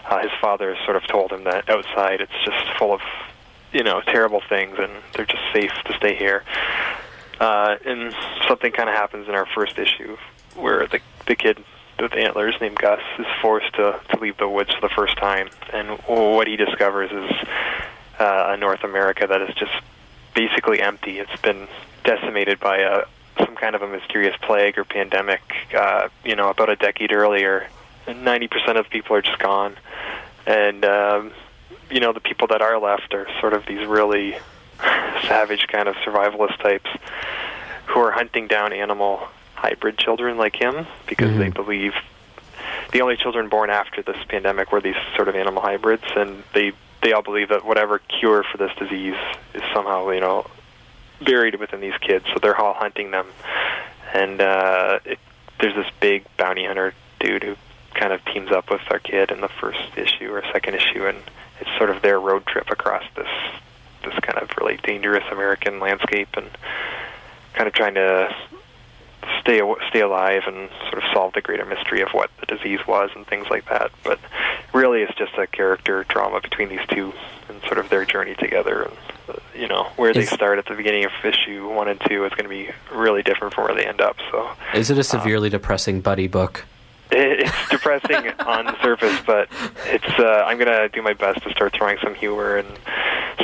uh, 0.09 0.19
his 0.21 0.31
father 0.41 0.73
has 0.75 0.85
sort 0.85 0.97
of 0.97 1.05
told 1.09 1.33
him 1.33 1.45
that 1.45 1.69
outside 1.69 2.21
it's 2.21 2.33
just 2.45 2.65
full 2.79 2.93
of, 2.93 3.01
you 3.75 3.83
know, 3.83 4.01
terrible 4.01 4.41
things, 4.49 4.77
and 4.79 4.93
they're 5.13 5.27
just 5.27 5.43
safe 5.53 5.73
to 5.85 5.95
stay 5.97 6.15
here. 6.15 6.45
Uh, 7.41 7.77
and 7.85 8.15
something 8.47 8.73
kind 8.73 8.89
of 8.89 8.95
happens 8.95 9.29
in 9.29 9.35
our 9.35 9.47
first 9.47 9.77
issue 9.79 10.17
where 10.55 10.87
the 10.87 11.01
the 11.27 11.35
kid 11.35 11.59
with 11.99 12.15
antlers 12.15 12.55
named 12.61 12.77
Gus 12.77 13.01
is 13.19 13.27
forced 13.43 13.75
to 13.75 14.01
to 14.11 14.21
leave 14.21 14.37
the 14.39 14.49
woods 14.49 14.73
for 14.73 14.81
the 14.81 14.95
first 14.95 15.17
time, 15.19 15.51
and 15.73 15.99
what 16.07 16.47
he 16.47 16.57
discovers 16.57 17.11
is 17.11 17.49
uh, 18.21 18.55
a 18.55 18.57
North 18.57 18.85
America 18.85 19.27
that 19.27 19.43
is 19.43 19.55
just 19.57 19.73
basically 20.35 20.81
empty. 20.81 21.19
It's 21.19 21.41
been 21.43 21.67
decimated 22.05 22.61
by 22.61 22.79
a 22.79 23.05
some 23.39 23.57
kind 23.57 23.75
of 23.75 23.83
a 23.83 23.89
mysterious 23.89 24.37
plague 24.43 24.79
or 24.79 24.85
pandemic. 24.85 25.43
Uh, 25.77 26.09
you 26.25 26.37
know, 26.37 26.51
about 26.51 26.71
a 26.71 26.77
decade 26.77 27.13
earlier, 27.13 27.69
ninety 28.07 28.47
percent 28.47 28.79
of 28.79 28.89
people 28.89 29.17
are 29.17 29.23
just 29.23 29.41
gone, 29.41 29.75
and 30.47 30.85
um, 30.85 31.33
you 31.91 32.01
know 32.01 32.13
the 32.13 32.21
people 32.21 32.49
that 32.49 32.63
are 32.63 32.79
left 32.79 33.15
are 33.15 33.27
sort 33.41 33.53
of 33.53 33.67
these 33.67 33.87
really 33.87 34.37
savage 35.27 35.67
kind 35.69 35.89
of 35.89 35.95
survivalist 35.97 36.59
types 36.59 36.91
who 37.87 38.01
are 38.01 38.11
hunting 38.11 38.49
down 38.49 38.73
animal 38.73 39.27
hybrid 39.55 39.97
children 39.97 40.37
like 40.37 40.57
him 40.57 40.87
because 41.07 41.37
they 41.39 41.49
believe 41.49 41.95
the 42.93 43.01
only 43.01 43.17
children 43.17 43.49
born 43.49 43.71
after 43.71 44.03
this 44.03 44.17
pandemic 44.29 44.73
were 44.73 44.81
these 44.81 44.97
sort 45.17 45.29
of 45.29 45.35
animal 45.35 45.63
hybrids, 45.63 46.05
and 46.17 46.43
they 46.55 46.73
they 47.03 47.13
all 47.13 47.23
believe 47.23 47.49
that 47.49 47.65
whatever 47.65 47.99
cure 47.99 48.45
for 48.45 48.57
this 48.57 48.73
disease 48.79 49.17
is 49.53 49.63
somehow 49.75 50.09
you 50.11 50.21
know 50.21 50.47
buried 51.21 51.57
within 51.57 51.81
these 51.81 51.97
kids. 52.01 52.25
So 52.33 52.39
they're 52.41 52.57
all 52.57 52.75
hunting 52.75 53.11
them, 53.11 53.27
and 54.13 54.41
uh, 54.41 55.01
it, 55.05 55.19
there's 55.61 55.75
this 55.75 55.91
big 56.01 56.25
bounty 56.37 56.65
hunter 56.65 56.95
dude 57.21 57.43
who 57.43 57.57
kind 57.95 58.13
of 58.13 58.25
teams 58.27 58.51
up 58.51 58.71
with 58.71 58.83
our 58.91 58.99
kid 58.99 59.31
in 59.31 59.41
the 59.41 59.49
first 59.49 59.97
issue 59.97 60.31
or 60.31 60.43
second 60.53 60.75
issue, 60.75 61.07
and 61.07 61.19
it's 61.61 61.71
sort 61.77 61.91
of 61.91 62.03
their 62.03 62.19
road 62.19 62.47
trip 62.47 62.71
across 62.71 63.05
this 63.17 63.29
this 64.05 64.15
kind 64.21 64.39
of 64.39 64.51
really 64.61 64.79
dangerous 64.83 65.25
American 65.33 65.81
landscape, 65.81 66.29
and 66.37 66.49
kind 67.55 67.67
of 67.67 67.73
trying 67.73 67.95
to 67.95 68.35
stay 69.41 69.61
stay 69.89 70.01
alive 70.01 70.43
and 70.47 70.69
sort 70.91 71.03
of 71.03 71.05
solve 71.13 71.33
the 71.33 71.41
greater 71.41 71.65
mystery 71.65 72.03
of 72.03 72.09
what 72.11 72.31
the 72.41 72.47
disease 72.47 72.81
was 72.87 73.11
and 73.15 73.27
things 73.27 73.47
like 73.51 73.67
that. 73.69 73.91
But 74.03 74.19
really, 74.73 75.03
it's 75.03 75.15
just 75.15 75.35
a 75.39 75.47
character 75.47 76.05
drama 76.09 76.41
between 76.41 76.69
these 76.69 76.87
two 76.89 77.13
and 77.49 77.61
sort 77.63 77.79
of 77.79 77.89
their 77.89 78.05
journey 78.05 78.35
together. 78.35 78.83
And, 78.83 78.97
uh, 79.29 79.41
you 79.55 79.69
know, 79.69 79.85
where 79.97 80.13
they 80.13 80.27
start 80.27 80.59
at 80.59 80.67
the 80.67 80.75
beginning 80.75 81.05
of 81.05 81.13
issue 81.25 81.69
one 81.69 81.89
and 81.89 82.01
two 82.09 82.25
is 82.25 82.31
going 82.31 82.45
to 82.45 82.49
be 82.49 82.71
really 82.93 83.23
different 83.23 83.55
from 83.55 83.65
where 83.65 83.75
they 83.75 83.87
end 83.87 84.01
up. 84.01 84.17
So 84.31 84.51
Is 84.75 84.91
it 84.91 84.99
a 84.99 85.05
severely 85.05 85.51
depressing 85.51 86.01
buddy 86.01 86.27
book? 86.27 86.67
It, 87.15 87.41
it's 87.41 87.69
depressing 87.71 88.17
on 88.41 88.67
the 88.67 88.83
surface, 88.83 89.21
but 89.27 89.49
it's. 89.87 90.19
Uh, 90.19 90.45
I'm 90.47 90.59
gonna 90.59 90.89
do 90.89 91.03
my 91.03 91.15
best 91.15 91.43
to 91.45 91.51
start 91.51 91.73
throwing 91.73 91.99
some 92.03 92.15
humor 92.15 92.57
and 92.57 92.69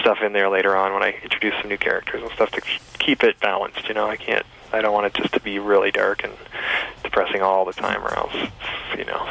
stuff 0.01 0.19
in 0.23 0.33
there 0.33 0.49
later 0.49 0.77
on 0.77 0.93
when 0.93 1.03
I 1.03 1.15
introduce 1.23 1.55
some 1.61 1.69
new 1.69 1.79
characters 1.79 2.23
and 2.23 2.31
stuff 2.33 2.51
to 2.53 2.61
keep 2.99 3.23
it 3.23 3.39
balanced. 3.41 3.89
You 3.89 3.95
know, 3.95 4.09
I 4.09 4.17
can't. 4.17 4.45
I 4.73 4.81
don't 4.81 4.93
want 4.93 5.07
it 5.07 5.15
just 5.15 5.35
to 5.35 5.41
be 5.41 5.59
really 5.59 5.91
dark 5.91 6.23
and 6.23 6.33
depressing 7.03 7.43
all 7.43 7.65
the 7.65 7.73
time, 7.73 8.05
or 8.05 8.17
else, 8.17 8.35
you 8.97 9.05
know, 9.05 9.29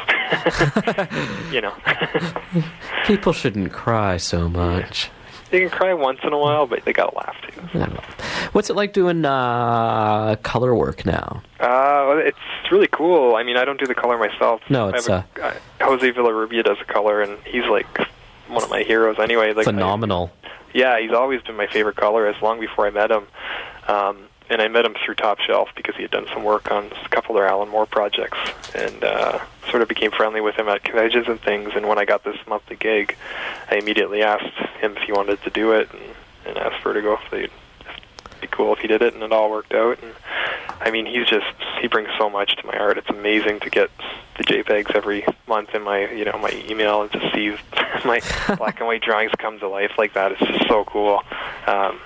you 1.50 1.60
know, 1.62 1.74
People 3.06 3.32
shouldn't 3.32 3.72
cry 3.72 4.18
so 4.18 4.48
much. 4.50 5.10
They 5.50 5.60
can 5.60 5.70
cry 5.70 5.92
once 5.94 6.20
in 6.22 6.32
a 6.32 6.38
while, 6.38 6.66
but 6.66 6.84
they 6.84 6.92
gotta 6.92 7.16
laugh 7.16 7.36
too. 7.42 7.78
I. 7.78 7.86
What's 8.52 8.70
it 8.70 8.74
like 8.76 8.92
doing 8.92 9.24
uh, 9.24 10.36
color 10.42 10.74
work 10.74 11.04
now? 11.04 11.42
Uh, 11.58 12.04
well, 12.08 12.18
it's 12.18 12.38
really 12.70 12.86
cool. 12.88 13.36
I 13.36 13.42
mean, 13.42 13.56
I 13.56 13.64
don't 13.64 13.78
do 13.78 13.86
the 13.86 13.94
color 13.94 14.16
myself. 14.18 14.60
No, 14.70 14.88
it's, 14.88 15.08
a, 15.08 15.24
uh, 15.42 15.54
Jose 15.80 16.12
Villarrubia 16.12 16.64
does 16.64 16.78
the 16.78 16.84
color, 16.84 17.20
and 17.22 17.38
he's 17.44 17.64
like 17.66 17.86
one 18.48 18.62
of 18.62 18.70
my 18.70 18.82
heroes. 18.82 19.18
Anyway, 19.18 19.48
like 19.52 19.66
I- 19.66 19.70
Phenomenal. 19.70 20.30
Yeah, 20.72 21.00
he's 21.00 21.10
always 21.12 21.42
been 21.42 21.56
my 21.56 21.66
favorite 21.66 21.96
colorist 21.96 22.42
long 22.42 22.60
before 22.60 22.86
I 22.86 22.90
met 22.90 23.10
him. 23.10 23.26
Um, 23.88 24.18
and 24.50 24.60
I 24.60 24.68
met 24.68 24.84
him 24.84 24.94
through 25.04 25.14
Top 25.14 25.38
Shelf 25.38 25.70
because 25.76 25.94
he 25.94 26.02
had 26.02 26.10
done 26.10 26.26
some 26.34 26.42
work 26.42 26.70
on 26.70 26.86
a 26.86 27.08
couple 27.08 27.36
of 27.36 27.40
their 27.40 27.48
Alan 27.48 27.68
Moore 27.68 27.86
projects, 27.86 28.38
and 28.74 29.02
uh, 29.04 29.38
sort 29.70 29.80
of 29.80 29.88
became 29.88 30.10
friendly 30.10 30.40
with 30.40 30.56
him 30.56 30.68
at 30.68 30.82
conventions 30.82 31.28
and 31.28 31.40
things. 31.40 31.70
And 31.74 31.88
when 31.88 31.98
I 31.98 32.04
got 32.04 32.24
this 32.24 32.36
monthly 32.48 32.76
gig, 32.76 33.16
I 33.70 33.76
immediately 33.76 34.22
asked 34.22 34.56
him 34.80 34.96
if 34.96 35.02
he 35.04 35.12
wanted 35.12 35.40
to 35.44 35.50
do 35.50 35.72
it, 35.72 35.88
and, 35.92 36.02
and 36.46 36.58
asked 36.58 36.82
Vertigo 36.82 37.14
if 37.14 37.30
they'd 37.30 37.50
be 38.40 38.48
cool 38.48 38.72
if 38.72 38.80
he 38.80 38.88
did 38.88 39.02
it, 39.02 39.14
and 39.14 39.22
it 39.22 39.32
all 39.32 39.50
worked 39.50 39.72
out. 39.72 40.02
And 40.02 40.12
I 40.80 40.90
mean, 40.90 41.06
he's 41.06 41.26
just 41.26 41.46
he 41.80 41.86
brings 41.86 42.08
so 42.18 42.28
much 42.28 42.56
to 42.56 42.66
my 42.66 42.76
art. 42.76 42.98
It's 42.98 43.08
amazing 43.08 43.60
to 43.60 43.70
get 43.70 43.90
the 44.36 44.44
JPEGs 44.44 44.96
every 44.96 45.24
month 45.46 45.74
in 45.74 45.82
my 45.82 46.10
you 46.10 46.24
know 46.24 46.38
my 46.38 46.50
email 46.68 47.02
and 47.02 47.12
to 47.12 47.30
see 47.32 47.56
my 48.04 48.20
black 48.56 48.80
and 48.80 48.88
white 48.88 49.02
drawings 49.02 49.32
come 49.38 49.60
to 49.60 49.68
life 49.68 49.92
like 49.96 50.14
that. 50.14 50.32
It's 50.32 50.40
just 50.40 50.66
so 50.66 50.84
cool. 50.84 51.22
Um, 51.66 52.00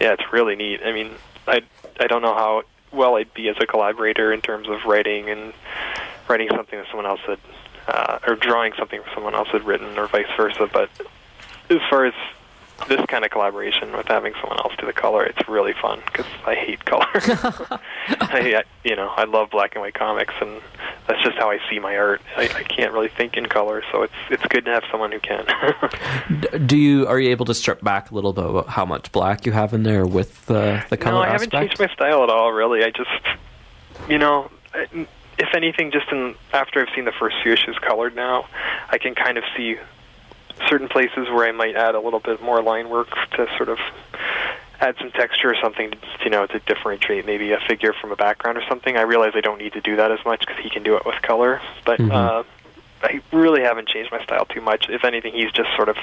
yeah, 0.00 0.14
it's 0.14 0.32
really 0.32 0.56
neat. 0.56 0.80
I 0.82 0.92
mean, 0.92 1.10
I 1.46 1.62
I 2.00 2.06
don't 2.06 2.22
know 2.22 2.34
how 2.34 2.62
well 2.92 3.16
I'd 3.16 3.32
be 3.34 3.48
as 3.48 3.56
a 3.60 3.66
collaborator 3.66 4.32
in 4.32 4.40
terms 4.40 4.68
of 4.68 4.84
writing 4.84 5.30
and 5.30 5.52
writing 6.28 6.48
something 6.54 6.78
that 6.78 6.86
someone 6.88 7.06
else 7.06 7.20
had, 7.26 7.38
uh, 7.88 8.18
or 8.26 8.36
drawing 8.36 8.72
something 8.78 9.00
someone 9.14 9.34
else 9.34 9.48
had 9.48 9.64
written, 9.64 9.98
or 9.98 10.06
vice 10.06 10.26
versa. 10.36 10.68
But 10.72 10.90
as 11.70 11.80
far 11.90 12.06
as 12.06 12.14
this 12.88 13.04
kind 13.06 13.24
of 13.24 13.30
collaboration 13.30 13.92
with 13.96 14.06
having 14.06 14.32
someone 14.40 14.58
else 14.58 14.72
do 14.78 14.86
the 14.86 14.92
color, 14.92 15.24
it's 15.24 15.48
really 15.48 15.72
fun 15.80 16.00
because 16.06 16.26
I 16.46 16.54
hate 16.54 16.84
color. 16.86 17.06
I, 17.14 18.56
I, 18.58 18.62
you 18.84 18.96
know, 18.96 19.08
I 19.16 19.24
love 19.24 19.50
black 19.50 19.74
and 19.74 19.82
white 19.82 19.94
comics, 19.94 20.34
and 20.40 20.60
that's 21.06 21.22
just 21.22 21.36
how 21.36 21.50
I 21.50 21.58
see 21.70 21.78
my 21.78 21.96
art. 21.96 22.20
I, 22.36 22.44
I 22.44 22.62
can't 22.62 22.92
really 22.92 23.08
think 23.08 23.36
in 23.36 23.46
color, 23.46 23.82
so 23.92 24.02
it's 24.02 24.12
it's 24.30 24.44
good 24.46 24.64
to 24.66 24.70
have 24.72 24.84
someone 24.90 25.12
who 25.12 25.20
can. 25.20 25.46
Do 26.66 26.76
you 26.76 27.06
are 27.06 27.18
you 27.18 27.30
able 27.30 27.46
to 27.46 27.54
strip 27.54 27.82
back 27.82 28.10
a 28.10 28.14
little 28.14 28.32
bit 28.32 28.44
about 28.44 28.68
how 28.68 28.84
much 28.84 29.12
black 29.12 29.46
you 29.46 29.52
have 29.52 29.72
in 29.74 29.82
there 29.82 30.06
with 30.06 30.50
uh, 30.50 30.82
the 30.90 30.96
color 30.96 31.16
no, 31.16 31.22
I 31.22 31.28
haven't 31.28 31.54
aspect? 31.54 31.78
changed 31.78 31.80
my 31.80 31.88
style 31.94 32.22
at 32.24 32.30
all. 32.30 32.52
Really, 32.52 32.84
I 32.84 32.90
just, 32.90 33.10
you 34.08 34.18
know, 34.18 34.50
I- 34.74 35.06
if 35.36 35.48
anything, 35.52 35.90
just 35.90 36.08
in 36.12 36.36
after 36.52 36.80
I've 36.80 36.94
seen 36.94 37.06
the 37.06 37.12
first 37.12 37.34
few 37.42 37.52
issues 37.52 37.76
colored 37.80 38.14
now, 38.14 38.46
I 38.88 38.98
can 38.98 39.16
kind 39.16 39.36
of 39.36 39.42
see 39.56 39.76
certain 40.68 40.88
places 40.88 41.28
where 41.28 41.46
I 41.48 41.52
might 41.52 41.76
add 41.76 41.94
a 41.94 42.00
little 42.00 42.20
bit 42.20 42.42
more 42.42 42.62
line 42.62 42.88
work 42.88 43.08
to 43.32 43.46
sort 43.56 43.68
of 43.68 43.78
add 44.80 44.96
some 44.98 45.10
texture 45.12 45.50
or 45.50 45.56
something, 45.62 45.90
to, 45.90 45.96
you 46.24 46.30
know, 46.30 46.46
to 46.46 46.58
differentiate 46.60 47.26
maybe 47.26 47.52
a 47.52 47.58
figure 47.68 47.92
from 47.92 48.12
a 48.12 48.16
background 48.16 48.58
or 48.58 48.62
something. 48.68 48.96
I 48.96 49.02
realize 49.02 49.32
I 49.34 49.40
don't 49.40 49.58
need 49.58 49.72
to 49.74 49.80
do 49.80 49.96
that 49.96 50.10
as 50.10 50.18
much 50.24 50.40
because 50.40 50.56
he 50.62 50.70
can 50.70 50.82
do 50.82 50.96
it 50.96 51.04
with 51.06 51.20
color, 51.22 51.60
but 51.84 52.00
Mhm. 52.00 52.12
uh, 52.12 52.42
I 53.02 53.20
really 53.32 53.62
haven't 53.62 53.88
changed 53.88 54.10
my 54.10 54.22
style 54.24 54.46
too 54.46 54.60
much. 54.60 54.88
If 54.88 55.04
anything, 55.04 55.34
he's 55.34 55.52
just 55.52 55.74
sort 55.76 55.88
of 55.88 55.96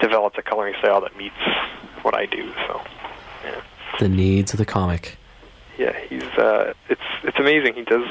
developed 0.00 0.38
a 0.38 0.42
coloring 0.42 0.74
style 0.78 1.00
that 1.02 1.16
meets 1.16 1.34
what 2.02 2.14
I 2.14 2.26
do. 2.26 2.52
So, 2.66 2.80
yeah. 3.44 3.60
The 3.98 4.08
needs 4.08 4.52
of 4.52 4.58
the 4.58 4.64
comic. 4.64 5.16
Yeah, 5.76 5.92
he's 6.08 6.22
uh 6.38 6.72
it's 6.88 7.00
it's 7.22 7.38
amazing. 7.38 7.74
He 7.74 7.82
does 7.82 8.06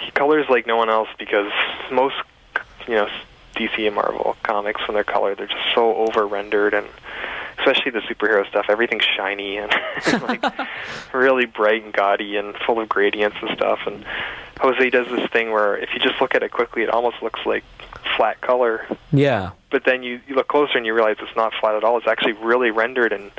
he 0.00 0.10
colors 0.12 0.46
like 0.48 0.66
no 0.66 0.76
one 0.76 0.88
else 0.88 1.08
because 1.18 1.50
most 1.90 2.14
you 2.86 2.94
know 2.94 3.08
DC 3.56 3.86
and 3.86 3.94
Marvel 3.94 4.36
comics 4.42 4.86
when 4.86 4.94
they're 4.94 5.04
colored 5.04 5.38
they're 5.38 5.46
just 5.46 5.74
so 5.74 5.94
over 5.96 6.26
rendered 6.26 6.74
and 6.74 6.86
especially 7.58 7.90
the 7.90 8.00
superhero 8.00 8.46
stuff 8.48 8.66
everything's 8.68 9.04
shiny 9.16 9.56
and 9.56 9.72
like 10.22 10.44
really 11.12 11.46
bright 11.46 11.82
and 11.82 11.92
gaudy 11.92 12.36
and 12.36 12.54
full 12.66 12.78
of 12.80 12.88
gradients 12.88 13.36
and 13.40 13.50
stuff 13.56 13.80
and 13.86 14.04
Jose 14.60 14.88
does 14.90 15.06
this 15.08 15.28
thing 15.30 15.50
where 15.50 15.76
if 15.76 15.90
you 15.94 16.00
just 16.00 16.20
look 16.20 16.34
at 16.34 16.42
it 16.42 16.50
quickly 16.52 16.82
it 16.82 16.90
almost 16.90 17.22
looks 17.22 17.40
like 17.44 17.64
flat 18.16 18.40
color 18.40 18.86
Yeah. 19.12 19.50
but 19.70 19.84
then 19.84 20.02
you, 20.02 20.20
you 20.26 20.34
look 20.34 20.48
closer 20.48 20.76
and 20.78 20.86
you 20.86 20.94
realize 20.94 21.16
it's 21.20 21.36
not 21.36 21.52
flat 21.60 21.74
at 21.74 21.84
all. 21.84 21.98
It's 21.98 22.06
actually 22.06 22.32
really 22.34 22.70
rendered, 22.70 23.12
and 23.12 23.30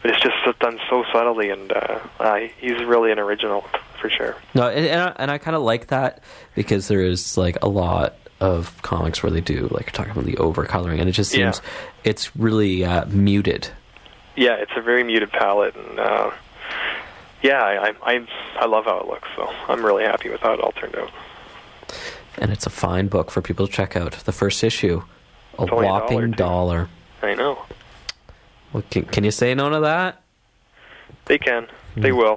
but 0.00 0.12
it's 0.12 0.20
just 0.22 0.36
done 0.60 0.78
so 0.88 1.04
subtly. 1.12 1.50
And 1.50 1.72
uh, 1.72 1.98
uh, 2.20 2.40
he's 2.58 2.82
really 2.84 3.10
an 3.12 3.18
original 3.18 3.62
for 4.00 4.08
sure. 4.08 4.36
No, 4.54 4.68
and, 4.68 4.86
and 4.86 5.00
I, 5.02 5.12
and 5.16 5.30
I 5.30 5.38
kind 5.38 5.56
of 5.56 5.62
like 5.62 5.88
that 5.88 6.22
because 6.54 6.88
there 6.88 7.02
is 7.02 7.36
like 7.36 7.58
a 7.60 7.68
lot 7.68 8.14
of 8.40 8.80
comics 8.82 9.22
where 9.22 9.30
they 9.30 9.40
do 9.40 9.68
like 9.70 9.90
talking 9.92 10.12
about 10.12 10.24
the 10.24 10.34
overcoloring, 10.34 11.00
and 11.00 11.08
it 11.08 11.12
just 11.12 11.34
Yeah. 11.34 11.52
seems 11.52 11.66
it's 12.04 12.34
really 12.36 12.84
uh, 12.84 13.04
muted. 13.06 13.68
Yeah, 14.36 14.54
it's 14.56 14.72
a 14.76 14.80
very 14.82 15.04
muted 15.04 15.30
palette, 15.30 15.76
and 15.76 15.98
uh, 16.00 16.30
yeah, 17.42 17.62
I, 17.62 17.92
I 18.02 18.26
I 18.58 18.66
love 18.66 18.84
how 18.86 18.98
it 19.00 19.06
looks. 19.06 19.28
So 19.36 19.48
I'm 19.68 19.84
really 19.84 20.04
happy 20.04 20.28
with 20.28 20.40
how 20.40 20.52
it 20.54 20.60
all 20.60 20.72
turned 20.72 20.96
out. 20.96 21.10
and 22.38 22.50
it's 22.50 22.66
a 22.66 22.70
fine 22.70 23.06
book 23.08 23.30
for 23.30 23.40
people 23.40 23.66
to 23.66 23.72
check 23.72 23.96
out. 23.96 24.12
The 24.24 24.32
first 24.32 24.64
issue, 24.64 25.02
a 25.58 25.62
It's 25.62 25.72
only 25.72 25.86
a 25.86 25.88
whopping 25.90 26.30
dollar, 26.32 26.88
dollar. 27.22 27.32
I 27.32 27.34
know 27.34 27.58
Well, 28.72 28.82
can, 28.90 29.04
can 29.04 29.22
you 29.24 29.30
say 29.30 29.54
no 29.54 29.70
to 29.70 29.80
that? 29.80 30.20
they 31.26 31.38
can, 31.38 31.68
they 31.96 32.10
Hmm. 32.10 32.16
will, 32.16 32.36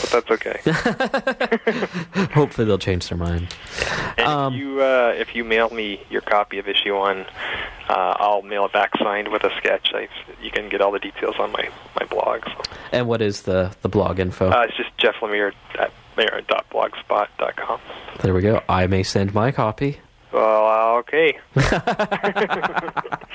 but 0.00 0.10
that's 0.10 0.30
okay. 0.30 0.60
Hopefully, 2.34 2.66
they'll 2.66 2.78
change 2.78 3.08
their 3.08 3.18
mind. 3.18 3.54
And 4.16 4.26
Um, 4.26 4.54
if 4.54 4.60
you 4.60 4.80
uh, 4.82 5.12
if 5.16 5.34
you 5.34 5.44
mail 5.44 5.70
me 5.70 6.00
your 6.10 6.20
copy 6.22 6.58
of 6.58 6.66
issue 6.68 6.94
one, 6.96 7.26
uh, 7.88 8.14
I'll 8.18 8.42
mail 8.42 8.64
it 8.66 8.72
back 8.72 8.90
signed 8.98 9.28
with 9.28 9.44
a 9.44 9.50
sketch. 9.58 9.92
I, 9.94 10.08
you 10.42 10.50
can 10.50 10.68
get 10.68 10.80
all 10.80 10.90
the 10.92 10.98
details 10.98 11.36
on 11.38 11.52
my 11.52 11.68
my 12.00 12.06
blog. 12.06 12.44
So. 12.46 12.62
And 12.92 13.06
what 13.08 13.20
is 13.22 13.42
the 13.42 13.74
the 13.82 13.88
blog 13.88 14.18
info? 14.18 14.50
Uh, 14.50 14.62
it's 14.68 14.76
just 14.76 14.96
Jeff 14.98 15.16
Lemire 15.20 15.52
at 15.78 15.90
blogspot.com. 16.70 17.80
there 18.22 18.32
we 18.34 18.40
go. 18.42 18.62
I 18.68 18.86
may 18.86 19.02
send 19.02 19.34
my 19.34 19.50
copy. 19.52 19.98
Well, 20.32 20.66
uh, 20.66 20.98
okay. 21.00 21.38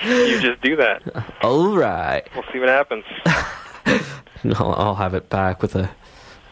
you 0.05 0.39
just 0.41 0.61
do 0.61 0.75
that. 0.77 1.01
All 1.41 1.75
right. 1.77 2.23
We'll 2.35 2.43
see 2.51 2.59
what 2.59 2.67
happens. 2.69 3.05
I'll, 4.55 4.73
I'll 4.73 4.95
have 4.95 5.13
it 5.13 5.29
back 5.29 5.61
with 5.61 5.75
a. 5.75 5.89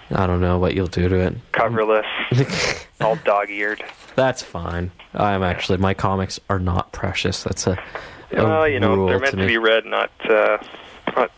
I 0.10 0.26
don't 0.26 0.40
know 0.40 0.58
what 0.58 0.74
you'll 0.74 0.88
do 0.88 1.10
to 1.10 1.16
it. 1.16 1.52
Coverless, 1.52 2.86
all 3.02 3.18
dog-eared. 3.18 3.84
That's 4.16 4.42
fine. 4.42 4.92
I'm 5.14 5.44
actually 5.44 5.78
my 5.80 5.94
comics 5.94 6.40
are 6.50 6.60
not 6.60 6.92
precious. 6.92 7.44
That's 7.44 7.68
a, 7.68 7.78
a 8.32 8.44
well, 8.44 8.68
you 8.68 8.80
know, 8.80 8.96
rule 8.96 9.08
they're 9.08 9.20
meant 9.20 9.32
to, 9.32 9.38
me. 9.38 9.48
be 9.48 9.58
read, 9.58 9.86
not 9.86 10.12
uh, 10.30 10.58
not 11.16 11.32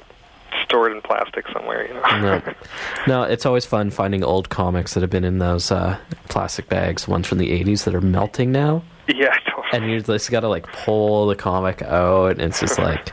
stored 0.64 0.92
in 0.92 1.02
plastic 1.02 1.48
somewhere. 1.52 1.88
You 1.88 1.94
know. 1.96 2.02
no, 2.22 2.54
no. 3.08 3.24
It's 3.24 3.46
always 3.46 3.66
fun 3.66 3.90
finding 3.90 4.24
old 4.24 4.50
comics 4.50 4.94
that 4.94 5.02
have 5.02 5.10
been 5.10 5.24
in 5.24 5.40
those 5.40 5.72
uh, 5.72 5.98
plastic 6.30 6.70
bags, 6.70 7.08
ones 7.08 7.28
from 7.28 7.40
the 7.40 7.52
'80s 7.64 7.86
that 7.86 7.96
are 7.96 8.02
melting 8.02 8.52
now, 8.52 8.84
yeah, 9.08 9.36
totally. 9.50 9.68
and 9.74 9.92
you 9.92 10.02
just 10.02 10.30
got 10.30 10.42
to 10.42 10.48
like 10.48 10.68
pull 10.72 11.28
the 11.28 11.36
comic 11.36 11.82
out, 11.82 12.32
and 12.34 12.42
it's 12.42 12.60
just 12.60 12.78
like, 12.78 13.12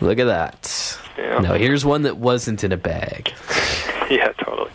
look 0.00 0.18
at 0.18 0.26
that. 0.26 0.87
Yeah. 1.18 1.38
No, 1.40 1.54
here's 1.54 1.84
one 1.84 2.02
that 2.02 2.16
wasn't 2.16 2.62
in 2.64 2.72
a 2.72 2.76
bag. 2.76 3.32
yeah, 4.10 4.32
totally. 4.42 4.70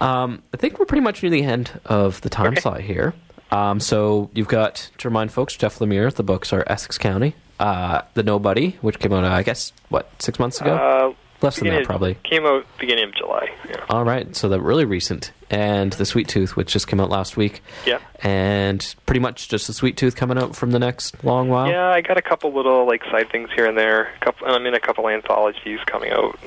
Um, 0.00 0.42
I 0.52 0.56
think 0.56 0.78
we're 0.78 0.86
pretty 0.86 1.00
much 1.02 1.22
near 1.22 1.30
the 1.30 1.42
end 1.42 1.70
of 1.86 2.20
the 2.20 2.28
time 2.28 2.48
Okay. 2.52 2.60
slot 2.60 2.80
here. 2.80 3.14
Um, 3.50 3.80
so 3.80 4.30
you've 4.34 4.48
got 4.48 4.90
to 4.98 5.08
remind 5.08 5.32
folks, 5.32 5.56
Jeff 5.56 5.78
Lemire. 5.78 6.12
The 6.14 6.22
books 6.22 6.52
are 6.52 6.64
Essex 6.66 6.98
County, 6.98 7.34
uh, 7.58 8.02
The 8.14 8.22
Nobody, 8.22 8.76
which 8.82 8.98
came 8.98 9.12
out, 9.12 9.24
uh, 9.24 9.28
I 9.28 9.42
guess, 9.42 9.72
what 9.88 10.10
six 10.18 10.38
months 10.38 10.60
ago, 10.60 10.74
Uh, 10.74 11.14
less 11.42 11.58
than 11.58 11.68
that, 11.68 11.84
probably. 11.84 12.14
Came 12.24 12.44
out 12.46 12.66
beginning 12.78 13.04
of 13.04 13.14
July. 13.14 13.48
Yeah. 13.68 13.84
All 13.88 14.04
right, 14.04 14.34
so 14.34 14.48
the 14.48 14.60
really 14.60 14.84
recent, 14.84 15.32
and 15.50 15.92
The 15.92 16.04
Sweet 16.04 16.28
Tooth, 16.28 16.56
which 16.56 16.72
just 16.72 16.86
came 16.88 17.00
out 17.00 17.10
last 17.10 17.36
week, 17.36 17.62
Yeah. 17.86 17.98
and 18.22 18.94
pretty 19.06 19.20
much 19.20 19.48
just 19.48 19.66
The 19.66 19.72
Sweet 19.72 19.96
Tooth 19.96 20.16
coming 20.16 20.36
out 20.38 20.54
from 20.56 20.70
the 20.72 20.78
next 20.78 21.22
long 21.24 21.48
while. 21.48 21.68
Yeah, 21.68 21.88
I 21.88 22.00
got 22.00 22.16
a 22.18 22.22
couple 22.22 22.52
little 22.52 22.86
like 22.86 23.04
side 23.04 23.30
things 23.30 23.50
here 23.54 23.66
and 23.66 23.76
there. 23.78 24.12
A 24.20 24.24
couple, 24.24 24.46
I'm 24.48 24.66
in 24.66 24.74
a 24.74 24.80
couple 24.80 25.08
anthologies 25.08 25.80
coming 25.86 26.10
out. 26.12 26.38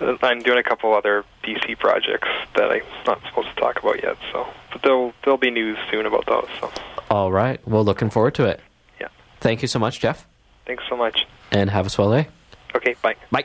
And 0.00 0.16
I'm 0.22 0.40
doing 0.42 0.58
a 0.58 0.62
couple 0.62 0.94
other 0.94 1.24
DC 1.42 1.76
projects 1.78 2.28
that 2.54 2.70
I'm 2.70 2.82
not 3.06 3.20
supposed 3.26 3.48
to 3.48 3.54
talk 3.56 3.80
about 3.82 4.00
yet. 4.02 4.16
So, 4.32 4.46
but 4.72 4.82
there'll 4.82 5.12
there'll 5.24 5.38
be 5.38 5.50
news 5.50 5.76
soon 5.90 6.06
about 6.06 6.24
those. 6.26 6.46
So, 6.60 6.70
All 7.10 7.32
right, 7.32 7.60
well, 7.66 7.84
looking 7.84 8.08
forward 8.10 8.34
to 8.36 8.44
it. 8.44 8.60
yeah. 9.00 9.08
Thank 9.40 9.60
you 9.62 9.66
so 9.68 9.78
much, 9.80 9.98
Jeff, 10.00 10.24
Thanks 10.66 10.84
so 10.88 10.96
much. 10.96 11.26
and 11.50 11.68
have 11.70 11.86
a 11.86 11.90
swell 11.90 12.12
day. 12.12 12.28
Okay, 12.76 12.94
bye. 13.02 13.16
Bye. 13.32 13.44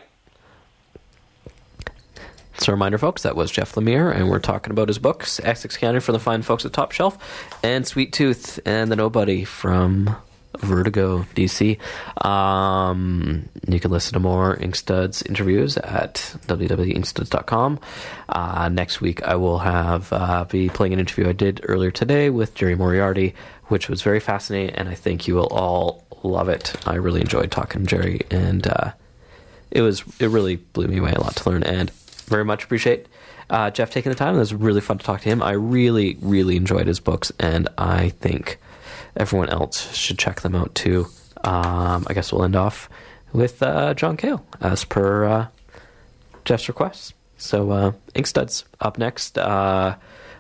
So, 2.59 2.71
a 2.71 2.75
reminder, 2.75 2.97
folks, 2.97 3.23
that 3.23 3.35
was 3.35 3.51
Jeff 3.51 3.73
Lemire, 3.73 4.15
and 4.15 4.29
we're 4.29 4.39
talking 4.39 4.71
about 4.71 4.87
his 4.87 4.99
books 4.99 5.39
Essex 5.43 5.75
County 5.75 5.99
for 5.99 6.11
the 6.11 6.19
fine 6.19 6.43
folks 6.43 6.65
at 6.65 6.73
Top 6.73 6.91
Shelf, 6.91 7.17
and 7.63 7.85
Sweet 7.85 8.13
Tooth 8.13 8.59
and 8.65 8.91
the 8.91 8.95
Nobody 8.95 9.43
from 9.43 10.15
Vertigo 10.59 11.23
DC. 11.35 11.79
Um, 12.25 13.49
you 13.67 13.79
can 13.79 13.91
listen 13.91 14.13
to 14.13 14.19
more 14.19 14.55
Inkstuds 14.57 15.27
interviews 15.27 15.77
at 15.77 16.15
www.inkstuds.com. 16.47 17.79
Uh, 18.29 18.69
next 18.69 19.01
week, 19.01 19.23
I 19.23 19.35
will 19.35 19.59
have 19.59 20.13
uh, 20.13 20.45
be 20.45 20.69
playing 20.69 20.93
an 20.93 20.99
interview 20.99 21.27
I 21.27 21.33
did 21.33 21.61
earlier 21.67 21.91
today 21.91 22.29
with 22.29 22.53
Jerry 22.53 22.75
Moriarty, 22.75 23.33
which 23.65 23.89
was 23.89 24.01
very 24.03 24.19
fascinating, 24.19 24.75
and 24.75 24.89
I 24.89 24.95
think 24.95 25.27
you 25.27 25.35
will 25.35 25.47
all 25.47 26.05
love 26.21 26.49
it. 26.49 26.75
I 26.85 26.95
really 26.95 27.21
enjoyed 27.21 27.51
talking 27.51 27.81
to 27.81 27.87
Jerry, 27.87 28.21
and 28.29 28.65
uh, 28.67 28.91
it 29.71 29.81
was 29.81 30.03
it 30.19 30.27
really 30.27 30.57
blew 30.57 30.87
me 30.87 30.99
away 30.99 31.13
a 31.13 31.19
lot 31.19 31.35
to 31.37 31.49
learn 31.49 31.63
and 31.63 31.91
very 32.23 32.45
much 32.45 32.63
appreciate 32.63 33.07
uh, 33.49 33.69
Jeff 33.71 33.91
taking 33.91 34.09
the 34.09 34.15
time. 34.15 34.35
It 34.35 34.39
was 34.39 34.53
really 34.53 34.81
fun 34.81 34.97
to 34.97 35.05
talk 35.05 35.21
to 35.21 35.29
him. 35.29 35.43
I 35.43 35.51
really 35.51 36.17
really 36.21 36.55
enjoyed 36.55 36.87
his 36.87 36.99
books, 36.99 37.31
and 37.39 37.67
I 37.77 38.09
think 38.09 38.59
everyone 39.15 39.49
else 39.49 39.93
should 39.95 40.17
check 40.17 40.41
them 40.41 40.55
out 40.55 40.73
too. 40.75 41.07
Um, 41.43 42.05
I 42.07 42.13
guess 42.13 42.31
we'll 42.31 42.43
end 42.43 42.55
off 42.55 42.89
with 43.33 43.61
uh, 43.61 43.93
John 43.93 44.17
Cale 44.17 44.45
as 44.61 44.85
per 44.85 45.25
uh, 45.25 45.47
Jeff's 46.45 46.67
request. 46.67 47.13
So 47.37 47.71
uh, 47.71 47.91
Inkstuds 48.15 48.63
up 48.79 48.97
next. 48.97 49.37
Uh, 49.37 49.95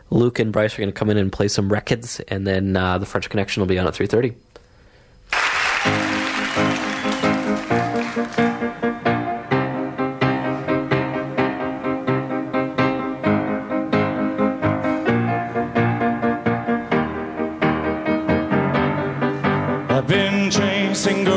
Luke 0.09 0.39
and 0.39 0.53
Bryce 0.53 0.75
are 0.75 0.77
going 0.77 0.89
to 0.89 0.93
come 0.93 1.09
in 1.09 1.17
and 1.17 1.31
play 1.31 1.47
some 1.47 1.71
records, 1.71 2.19
and 2.27 2.47
then 2.47 2.77
uh, 2.77 2.97
the 2.99 3.05
French 3.05 3.29
Connection 3.29 3.61
will 3.61 3.67
be 3.67 3.79
on 3.79 3.87
at 3.87 3.93
three 3.95 4.07
thirty. 4.07 4.35
Chasing 21.03 21.32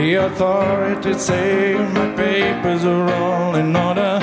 The 0.00 0.14
authorities 0.14 1.20
say 1.20 1.74
my 1.74 2.08
papers 2.16 2.86
are 2.86 3.12
all 3.12 3.54
in 3.54 3.76
order. 3.76 4.18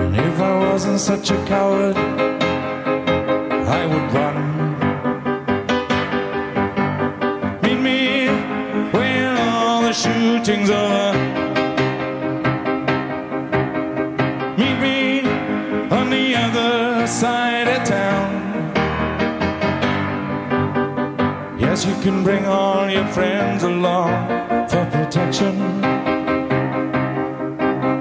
And 0.00 0.16
if 0.16 0.40
I 0.40 0.58
wasn't 0.58 0.98
such 0.98 1.30
a 1.30 1.36
coward, 1.46 1.96
I 3.78 3.86
would 3.90 4.12
run. 4.12 4.36
Meet 7.62 7.80
me 7.80 8.26
when 8.90 9.38
all 9.38 9.82
the 9.82 9.92
shooting's 9.92 10.70
over. 10.70 11.19
Can 22.00 22.22
bring 22.24 22.46
all 22.46 22.88
your 22.88 23.06
friends 23.08 23.62
along 23.62 24.10
for 24.70 24.84
protection. 24.86 25.54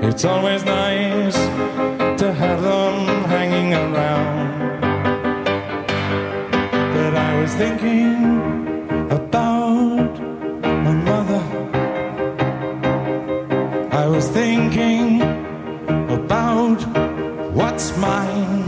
It's 0.01 0.23
always 0.23 0.63
nice 0.63 1.35
to 2.21 2.31
have 2.31 2.61
them 2.61 3.25
hanging 3.25 3.73
around. 3.73 4.81
But 6.93 7.13
I 7.15 7.41
was 7.41 7.53
thinking 7.55 8.15
about 9.19 10.13
my 10.63 10.95
mother. 11.09 11.43
I 13.91 14.07
was 14.07 14.29
thinking 14.29 15.21
about 16.19 16.79
what's 17.53 17.97
mine. 17.97 18.63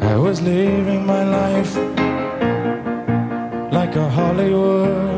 I 0.00 0.16
was 0.16 0.40
living 0.40 0.89
a 4.40 5.09